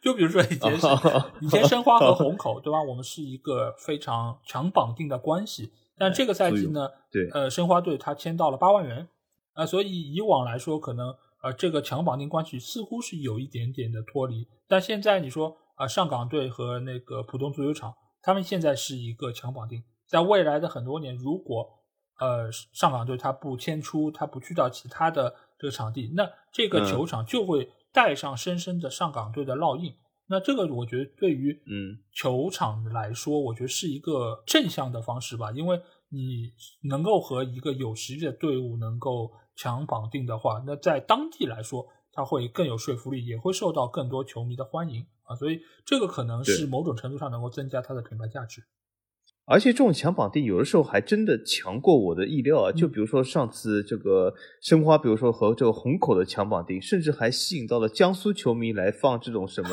[0.00, 0.86] 就比如说以前是
[1.40, 2.82] 以前申花和虹口，对吧？
[2.82, 5.72] 我们是一个非常强绑定的关系。
[5.98, 9.06] 但这个赛季呢，对，呃，申花队他签到了八万元，
[9.52, 14.48] 啊，所以以往来说，可能呃这个强绑定关系似乎是有一点点的脱离。
[14.66, 21.68] 但现在你说啊，上港队和那个浦东足球场，他们现在是一个强绑定，在未来的很多年，如果
[22.18, 29.94] 呃上港队他不迁出，他不去到其他的这个场地，那这个球场就会带上深深的上港队的烙印。
[30.26, 36.52] 那这个我觉得对于嗯球场来说，我觉得是一个正向的方式吧，因为你
[36.88, 48.62] 能够和一个有实力的队伍能够强绑定的话，那在当地来说，它会更有说服力，也会受到更多球迷的欢迎啊，所以这个可能是某种程度上能够增加它的品牌价值。
[49.46, 52.70] 而且这种强绑定有的时候还真的强过我的意料啊！
[52.70, 59.70] 就比如说上次这个申花，比如说和这个虹口的强绑定，甚至还吸引到了江苏球迷来放这种什么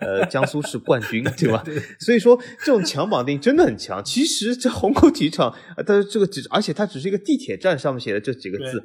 [0.00, 1.62] 呃江苏是冠军， 对吧？
[2.00, 4.02] 所以说这种强绑定真的很强。
[4.04, 5.54] 其实这虹口体育场，
[5.86, 8.82] 它这个只而且它只是一个地铁站上面写的这几个字，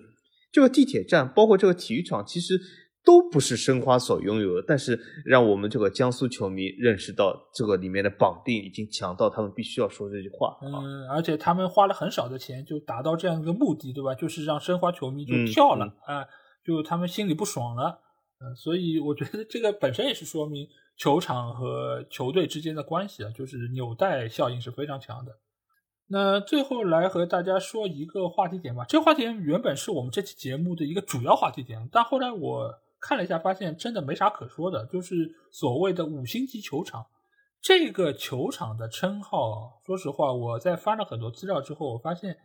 [0.52, 2.62] 这个地铁站包括这个体育场，其实。
[3.06, 10.57] 都不是申花所拥有的，但是让我们这个江苏球迷认识到这个里面的绑定已经强到他们必须要说这句话。
[10.64, 14.15] 嗯，而且他们花了很少的钱就达到这样一个目的，对吧？
[14.15, 16.26] 就是让申花球迷就跳了啊，
[16.65, 17.99] 就他们心里不爽了。
[18.41, 20.68] 嗯，所以我觉得这个本身也是说明
[20.98, 25.32] 球场和球队之间的关系啊，就是纽带效应是非常强的。
[26.07, 32.82] 那最后来和大家说一个话题点吧，这个话题点原本是我们这期节目的一个主要话题点，但后来我。
[33.07, 37.06] 看了一下，发现真的没啥可说的，就是所谓的五星级球场。
[37.61, 42.36] 这个球场的称号，说实话，我在翻了很多资料之后，我发现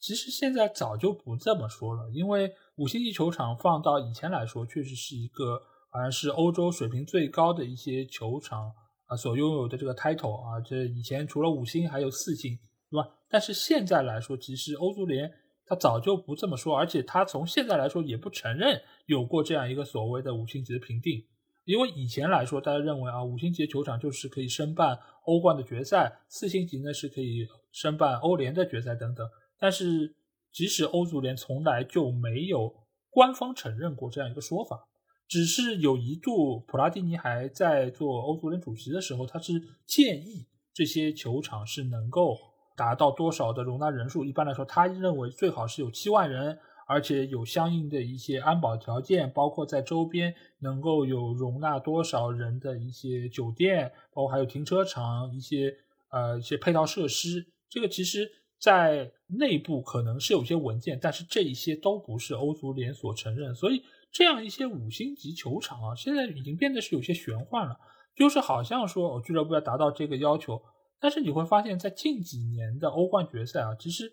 [0.00, 2.10] 其实现在早就不这么说了。
[2.12, 5.62] 因为五星级球场放到以前来说，确实是一个
[5.92, 8.72] 好像是欧洲水平最高的一些球场
[9.06, 10.60] 啊所拥有的这个 title 啊。
[10.60, 12.58] 这以前除了五星还有四星，
[12.90, 13.08] 对吧？
[13.28, 15.32] 但是现在来说，其实欧足联。
[15.70, 21.24] 他早就不这么说，而且他从现在来说也不承认有过这样一个所谓的五星级的评定，
[21.64, 29.24] 因为以前来说，大家认为啊，五星级球场就是可以申办欧冠的决赛，四星级呢是可以申办欧联的决赛等等。
[29.60, 30.16] 但是，
[30.50, 32.74] 即使欧足联从来就没有
[33.08, 34.88] 官方承认过这样一个说法，
[35.28, 39.52] 只是有一度普拉蒂尼还在做欧足联主席的时候，他是
[39.86, 42.49] 建议这些球场是能够。
[42.80, 44.24] 达到多少的容纳人数？
[44.24, 55.76] 一般来说，他认为最好是有七万人，而且有相应的一些安保条件，包括在周边能够有容纳多少人的一些酒店，包括还有停车场，一些
[56.10, 57.46] 呃一些配套设施。
[57.68, 58.26] 这个其实，
[58.58, 63.54] 在内部可能是有些文件，但是这一些都不是欧足联所承认。
[63.54, 67.78] 所以，这样一些五星级球场啊，现在已经变得是有些玄幻了，
[68.16, 70.62] 就是好像说，我俱乐部要达到这个要求。
[71.00, 74.12] 但是你会发现在近几年的欧冠决赛啊，其实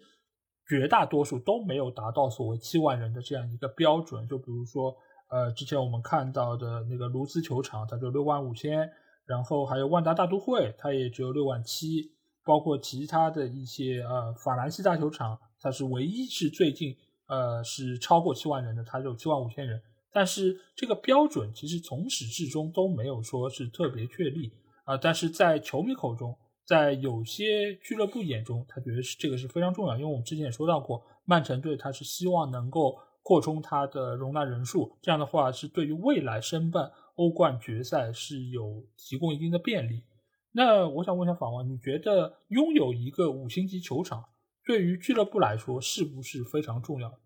[0.70, 4.26] 绝大多数都没有达到所谓七万人的这样一个标准。
[4.26, 4.96] 就比如说，
[5.30, 8.90] 呃，之前我们看到的那个卢兹球场，它就六万五千，
[9.26, 12.10] 然后还有万达大都会，它也只有六万七，
[12.46, 16.96] 包括其他的一些呃法兰西大球场，它是唯一是最近
[17.28, 19.82] 呃是超过七万人的，它有七万五千人。
[20.14, 24.54] 但是这个标准其实从始至终都没有说是特别确立
[24.86, 26.34] 啊，但是在球迷口中。
[26.68, 40.04] 在有些俱乐部眼中，他觉得是这个是非常重要，因为我们之前也说到过，曼城队他是希望能够扩充它的容纳人数，这样的话是对于未来申办欧冠决赛是有提供一定的便利。
[40.52, 44.26] 那我想问一下法王，你觉得拥有一个五星级球场
[44.66, 47.18] 对于俱乐部来说是不是非常重要？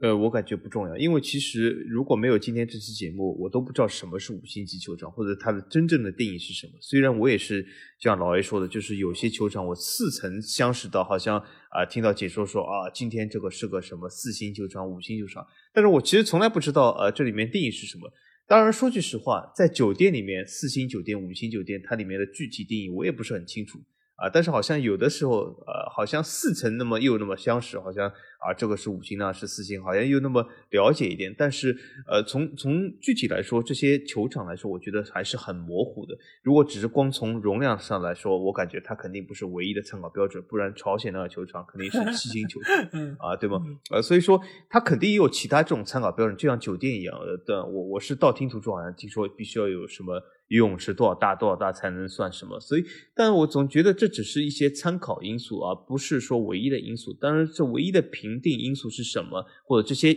[0.00, 6.72] 呃，我感觉不重要，因为其实如果没有今天这期节目，我都不知道什么是五星级球场，或者它的真正的定义是什么。
[6.80, 7.66] 虽然我也是
[7.98, 11.38] 像老 A 说的，就是有些球场我似曾相识到，好像
[11.70, 18.08] 啊听到解说说啊，今天这个是个什么四星球场、五星球场，但是我其实从来不知道呃这里面定义是什么。
[18.46, 23.80] 当然说句实话，在酒店里面，四星酒店、五星酒店，它里面的具体定义我也不是很清楚。
[24.18, 28.08] 啊，但是好像有的时候，呃，好像似曾那么又那么相识，好像
[28.40, 31.32] 啊，这个是五星呢，是四星，好像又那么了解一点。
[31.38, 36.18] 但是，呃，从从具体来说，这些球场来说，我觉得还是很模糊的。
[36.42, 42.74] 如果只是光从容量上来说，我感觉它肯定不是唯一的参考标准，不然朝鲜那个球场肯定是七星球场
[43.22, 43.60] 啊，对吗？
[43.92, 47.16] 呃，所以说它肯定也有其他这种参考标准，就像酒店一样
[47.46, 47.64] 的。
[47.64, 50.20] 我我是道听途说，好像听说必须要有什么。
[50.48, 52.58] 游泳池多少大多少大才能算什么？
[52.58, 52.84] 所以，
[53.14, 57.12] 但我总觉得这只是一些参考因素，而不是说唯一的因素。
[57.12, 60.16] 当然，这唯一的评定因素是什么，或者这些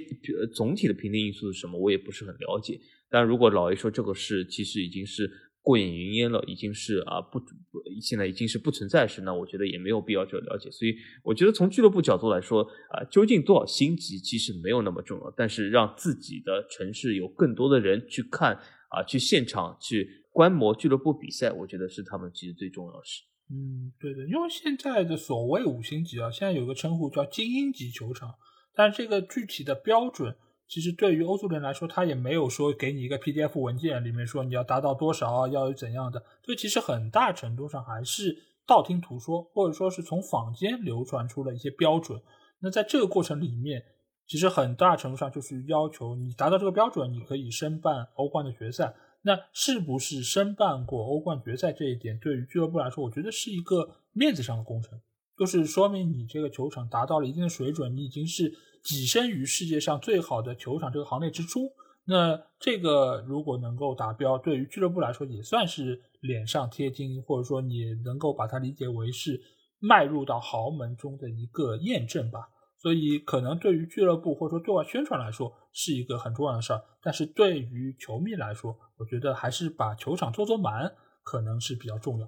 [0.54, 2.80] 总体的评定因素是什么，我也不是很了解。
[3.10, 5.30] 但如果老 A 说这个事其实已经是
[5.62, 10.72] 过眼云烟了，已经是啊不不现在已经是不存在时，那我觉得也没有必要去了解。
[10.72, 10.96] 所以，
[11.26, 18.56] 我觉得从俱乐部角度来说，啊，究竟多少星级其实没有那么重要，但是让自己的城市有更多的人去看
[18.92, 20.21] 啊，去现场去。
[20.32, 23.24] 观摩俱乐部比赛，我觉得是他们其实最重要的事。
[23.50, 28.34] 嗯，对的，因为现在的所谓五星级啊，现在有个称呼叫精英级球场，
[28.74, 30.34] 但这个具体的标准
[30.70, 36.24] 其实对于欧足联来说，他也没有说给你一个 PDF 文件，里面说你要达到多少，要有怎样的。
[36.46, 42.22] 所以其实很大程度上还是道听途说，或者说是从坊间流传出了一些标准。
[42.60, 43.84] 那在这个过程里面，
[44.28, 48.94] 其实很大程度上就是要求你达到这个标准，你可以申办欧冠的决赛。
[49.22, 55.00] 那是不是申办过欧冠决赛这一点，对于俱乐部来说，我觉得是一个面子上的工程，
[55.38, 58.54] 就是说明你这个球场达到了一定的水准，你已经是。
[58.84, 61.70] 跻身于世界上最好的球场这个行列之中，
[62.06, 69.40] 那这个如果能够达标，对于俱乐部来说也算是脸上贴金，或者说你能够把它理解为是
[69.78, 72.50] 迈入到豪门中的一个验证吧。
[72.82, 80.92] 所以可能对于俱乐部或者说对外宣传来说是一个很重要的事儿，但是对于球迷来说，我觉得还是把球场做做满
[81.24, 82.28] 可能是比较重要。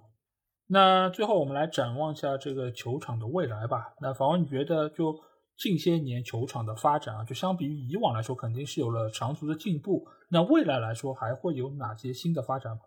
[0.68, 3.96] 那最后我们来展望一下这个球场的未来吧。
[4.02, 5.20] 那反问你觉得就？
[5.56, 10.04] 近些年球场的发展啊，就相比于以往来说，肯定是有了长足的进步。
[10.30, 12.80] 那未来来说，还会有哪些新的发展吗？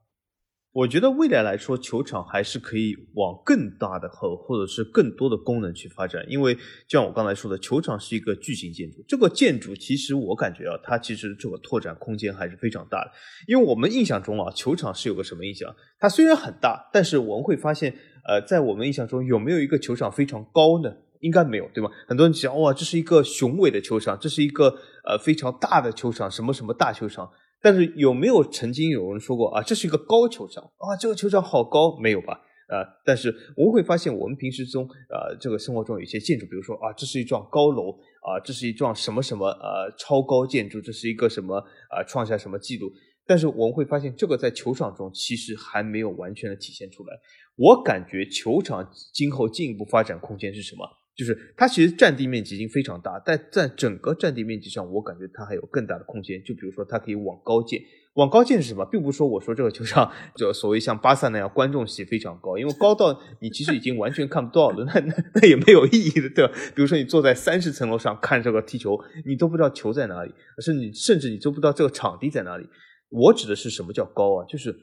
[0.77, 6.23] 我觉得未来来说，球场还是可以往更大的和或者是更多的功能去发展。
[6.29, 13.11] 因为就像我刚才说的，球场是一个巨型建筑，这个建筑其实我感觉啊，它其实这个拓展空间还是非常大的。
[13.49, 15.75] 因为我们印象中啊，球场是有个什么印象？
[15.99, 17.97] 它虽然很大，但是我们会发现，
[18.29, 20.95] 呃，在我们印象中有没有一个球场非常高呢？
[21.21, 21.91] 应该没有，对吧？
[22.07, 24.77] 很多人讲哇，这是一个雄伟的球场，这是一个
[25.09, 27.31] 呃非常大的球场，什么什么大球场。
[27.67, 30.95] 但是有没有曾经有人说过啊，这是一个高球场啊？
[30.97, 32.35] 这个球场好高，没有吧？
[32.69, 37.91] 啊，但是我们会发现，我们平时中呃这个生活中有一些建筑，比如说啊，这是一幢高楼
[38.23, 41.57] 啊，这是一幢什么什么呃超高建筑，这是一个什么
[41.91, 42.89] 啊创下什么记录？
[43.27, 47.19] 但是我们会发现，这个在球场中其实还没有完全的体现出来。
[47.57, 50.87] 我感觉球场今后进一步发展空间是什么？
[51.17, 56.43] 就是它其实占地面积已经非常大，但在整个占地面积上，我感觉它还有更大的空间。
[56.45, 57.81] 就比如说，它可以往高建，
[58.17, 58.85] 往高建是什么？
[58.85, 66.53] 并不是说我说这个球场就所谓像巴萨那样观众席非常高，因为高到你其实已经完全看不到了，那那那也没有意义的，对吧？
[66.75, 70.31] 比如说你坐在三十层楼上看这个踢球，你都不知道球在哪里，
[70.63, 72.69] 甚至你甚至你都不知道这个场地在哪里。
[73.09, 74.45] 我指的是什么叫高啊？
[74.47, 74.77] 就是。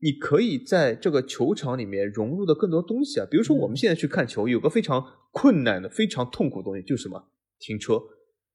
[0.00, 7.30] 你可以在这个球场里面融入的更多东西啊，比如说我们现在去看球，有个非常困难的、非常痛苦的东西，就是什么？
[7.58, 8.00] 停车，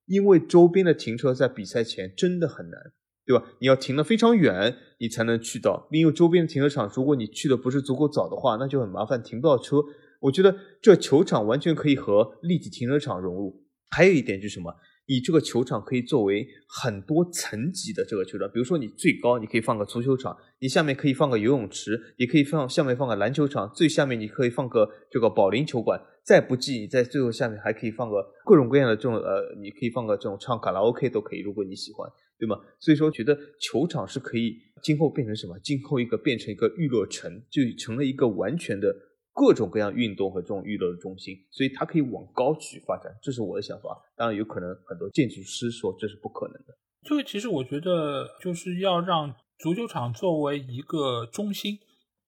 [0.05, 2.79] 因为周边的停车在比赛前真的很难，
[3.25, 3.43] 对吧？
[3.59, 9.83] 你要停的非常远，你才能去到，因为周边的停车场，如果你去的不是足够早的话，那就很麻烦，停不到车。
[10.21, 13.61] 我觉得这球场完全可以和立体停车场融入。
[13.89, 14.73] 还有一点就是什么？
[15.05, 32.09] 你这个球场可以作为很多层级的这个球场，比如说你最高你可以放个足球场，你下面可以放个游泳池，也可以放下面放个篮球场，最下面你可以放个这个保龄球馆，再不济你在最后下面还可以放个各种各样的这种呃，你可以放个这种唱卡拉 OK 都可以，如果你喜欢，
[32.39, 32.57] 对吗？
[32.79, 35.59] 所以说觉得球场是可以今后变成什么？
[35.61, 38.95] 今后一个变成一个娱乐城，就成了一个完全的。
[39.33, 43.99] 各种各样运动和这种娱乐的中心，所以它可以往高去发展，这是我的想法。
[44.15, 46.77] 当然，有可能很多建筑师说这是不可能的。
[47.01, 51.79] 这个其实我觉得就是要让足球场作为一个中心，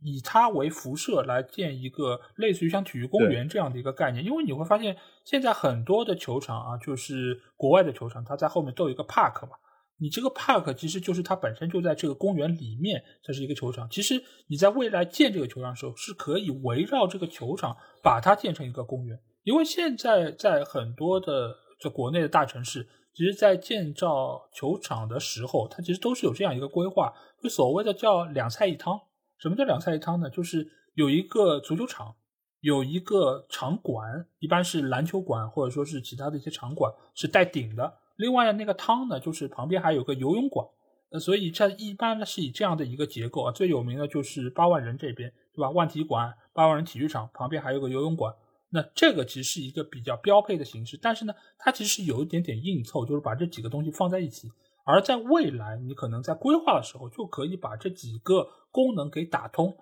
[0.02, 4.26] 以它为辐射来建一个类似于像体育公园这样的一个概念。
[4.26, 9.52] 因为你会发现，现在很多的球场啊，就是国外的球场，它在后面都有一个 park 嘛。
[9.98, 13.90] 你这个 park 其实就是它本身就在这个公园里面，这是一个球场。
[13.90, 19.20] 其实你在未来建这个球场的时候，是可以围绕这个球场把它建成一个公园。
[19.44, 29.00] 因为现在在很多的这国内的大城市，其实，在建造球场的时候，它其实都是有这样一个规划，就所谓的叫两菜一汤。
[29.38, 30.30] 什么叫两菜一汤呢？
[30.30, 32.16] 就是有一个足球场，
[32.60, 37.94] 有一个场馆，一般是篮球馆或者说是其他的一些场馆，是带顶的。
[38.18, 40.68] 另外呢，那个汤呢，就是旁边还有个游泳馆，
[41.12, 43.52] 呃，所以这一般呢是以这样的一个结构啊。
[43.52, 45.70] 最有名的就是八万人这边，对吧？
[45.70, 48.34] 万体馆、八万人体育场旁边还有个游泳馆，
[48.70, 50.98] 那这个其实是一个比较标配的形式。
[51.02, 54.50] 但是呢，它其实有一点点硬凑，就是把这几个东西放在一起。
[54.86, 59.76] 而在未来，你可能在规划的时候就可以把这几个功能给打通。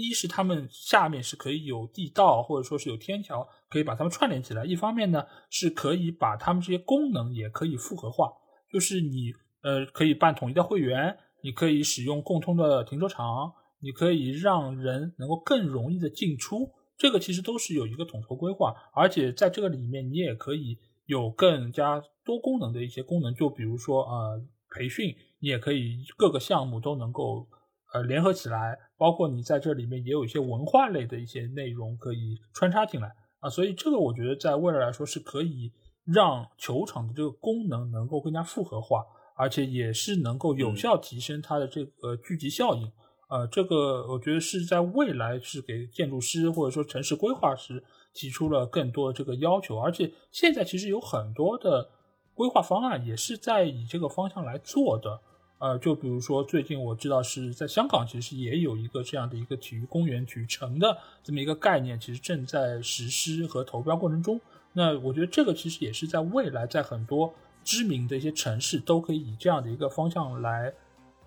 [0.00, 4.64] 一是他们下面是可以有地道，或者说是有天桥，可以把它们串联起来。
[4.64, 8.32] 一方面呢，是可以把他们这些功能也可以复合化，
[8.72, 16.70] 就是你呃可以办统一的会员，你可以使用共通的停车场，你可以让人能够更容易的进出。
[16.96, 27.46] 这个其实都是有一个统筹规划，而且在这个里面，你也可以有更加多功能的一些功能，就比如说呃培训，你也可以各个项目都能够。
[27.92, 35.72] 呃，联合起来，包括你在这里面也有一些文化类的一些内容可以穿插进来啊，所以这个我觉得在未来来说是可以
[36.04, 39.02] 让球场的这个功能能够更加复合化，
[39.36, 42.92] 而且也是能够有效提升它的这个聚集效应。
[43.30, 47.82] 呃，这个我觉得是在未来是给建筑师或者说城市规划师
[48.12, 51.88] 提出了更多的这个要求，而且现在其实有很多的
[52.34, 55.20] 规划方案也是在以这个方向来做的。
[55.58, 64.40] 呃，就比如说最近我知道是在香港，其实也有一个这样的一个体育公园、体育城的这么一个概念，其实正在实施和投标过程中。
[64.72, 70.72] 那我觉得这个其实也是在未来，在很多知名的一些城市都可以以这样的一个方向来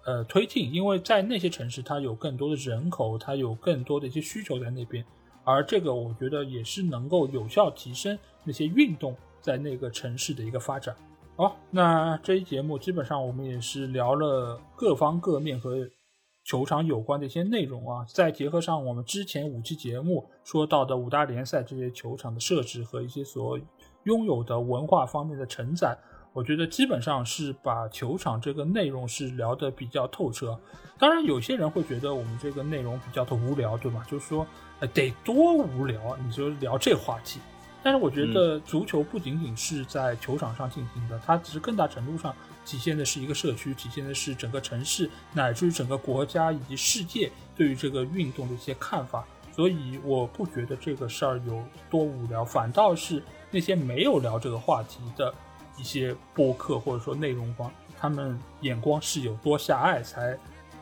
[0.05, 5.03] 呃推进，因为在那些城市它有更多的人口，它有更多的一些需求在那边，
[5.43, 10.95] 而这个我觉得也是能够有效提升那些运动在那个城市的一个发展。
[11.37, 15.89] 好，那这一节目基本上我们也是聊了各方各面和
[16.43, 23.57] 球场有关的一些内容啊，再结合上我们之前五期节目说到的五大联赛这些球场的设置和一些所
[24.03, 25.97] 拥有的文化方面的承载，
[26.33, 30.59] 我觉得基本上是把球场这个内容是聊得比较透彻。
[30.99, 34.05] 当然，有些人会觉得我们这个内容比较的无聊，对吧？
[34.07, 34.45] 就是说，
[34.93, 37.39] 得多无聊啊，你就聊这话题。
[37.83, 49.25] 但是我觉得足球不仅仅是在球场上进行的，它只是更大程度上体现的是一个社区，体现的是整个城市乃至于整个国家以及世界对于这个运动的一些看法。
[49.53, 55.33] 所以我不觉得这个事儿有多无聊，反倒是那些没有聊这个话题的
[55.77, 60.37] 一些播客或者说内容方，他们眼光是有多狭隘，才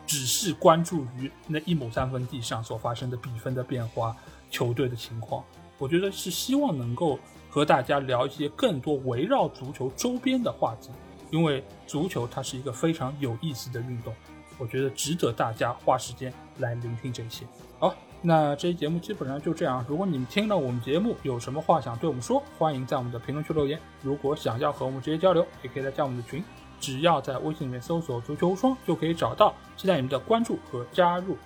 [0.06, 4.16] 只是关注于那一亩三分地上所发生的比分的变化、
[4.50, 5.42] 球队的情况。
[5.80, 10.90] 我觉得是希望能够和大家聊一些更多围绕足球周边的话题，
[11.30, 14.14] 因为足球它是一个非常有意思的运动，
[14.58, 17.46] 我觉得值得大家花时间来聆听这些。
[17.78, 19.82] 好，那这期节目基本上就这样。
[19.88, 23.80] 如果你们听了我们节目有什么话想对我们说，欢迎在我们的评论区留言。
[24.02, 26.44] 如果想要和我们直接交流，也可以来加我们的群，
[26.78, 29.54] 只要在微信里面搜索“足球无双”就可以找到。
[29.78, 31.38] 期待你们的关注和加入。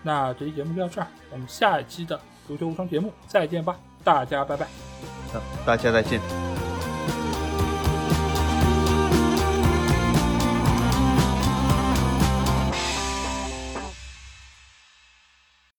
[0.00, 2.20] 那这期节目就到这儿，我们下一期的。
[2.46, 4.66] 足球无双节目，再见吧，大家拜拜。
[5.34, 6.53] 嗯，大家再见。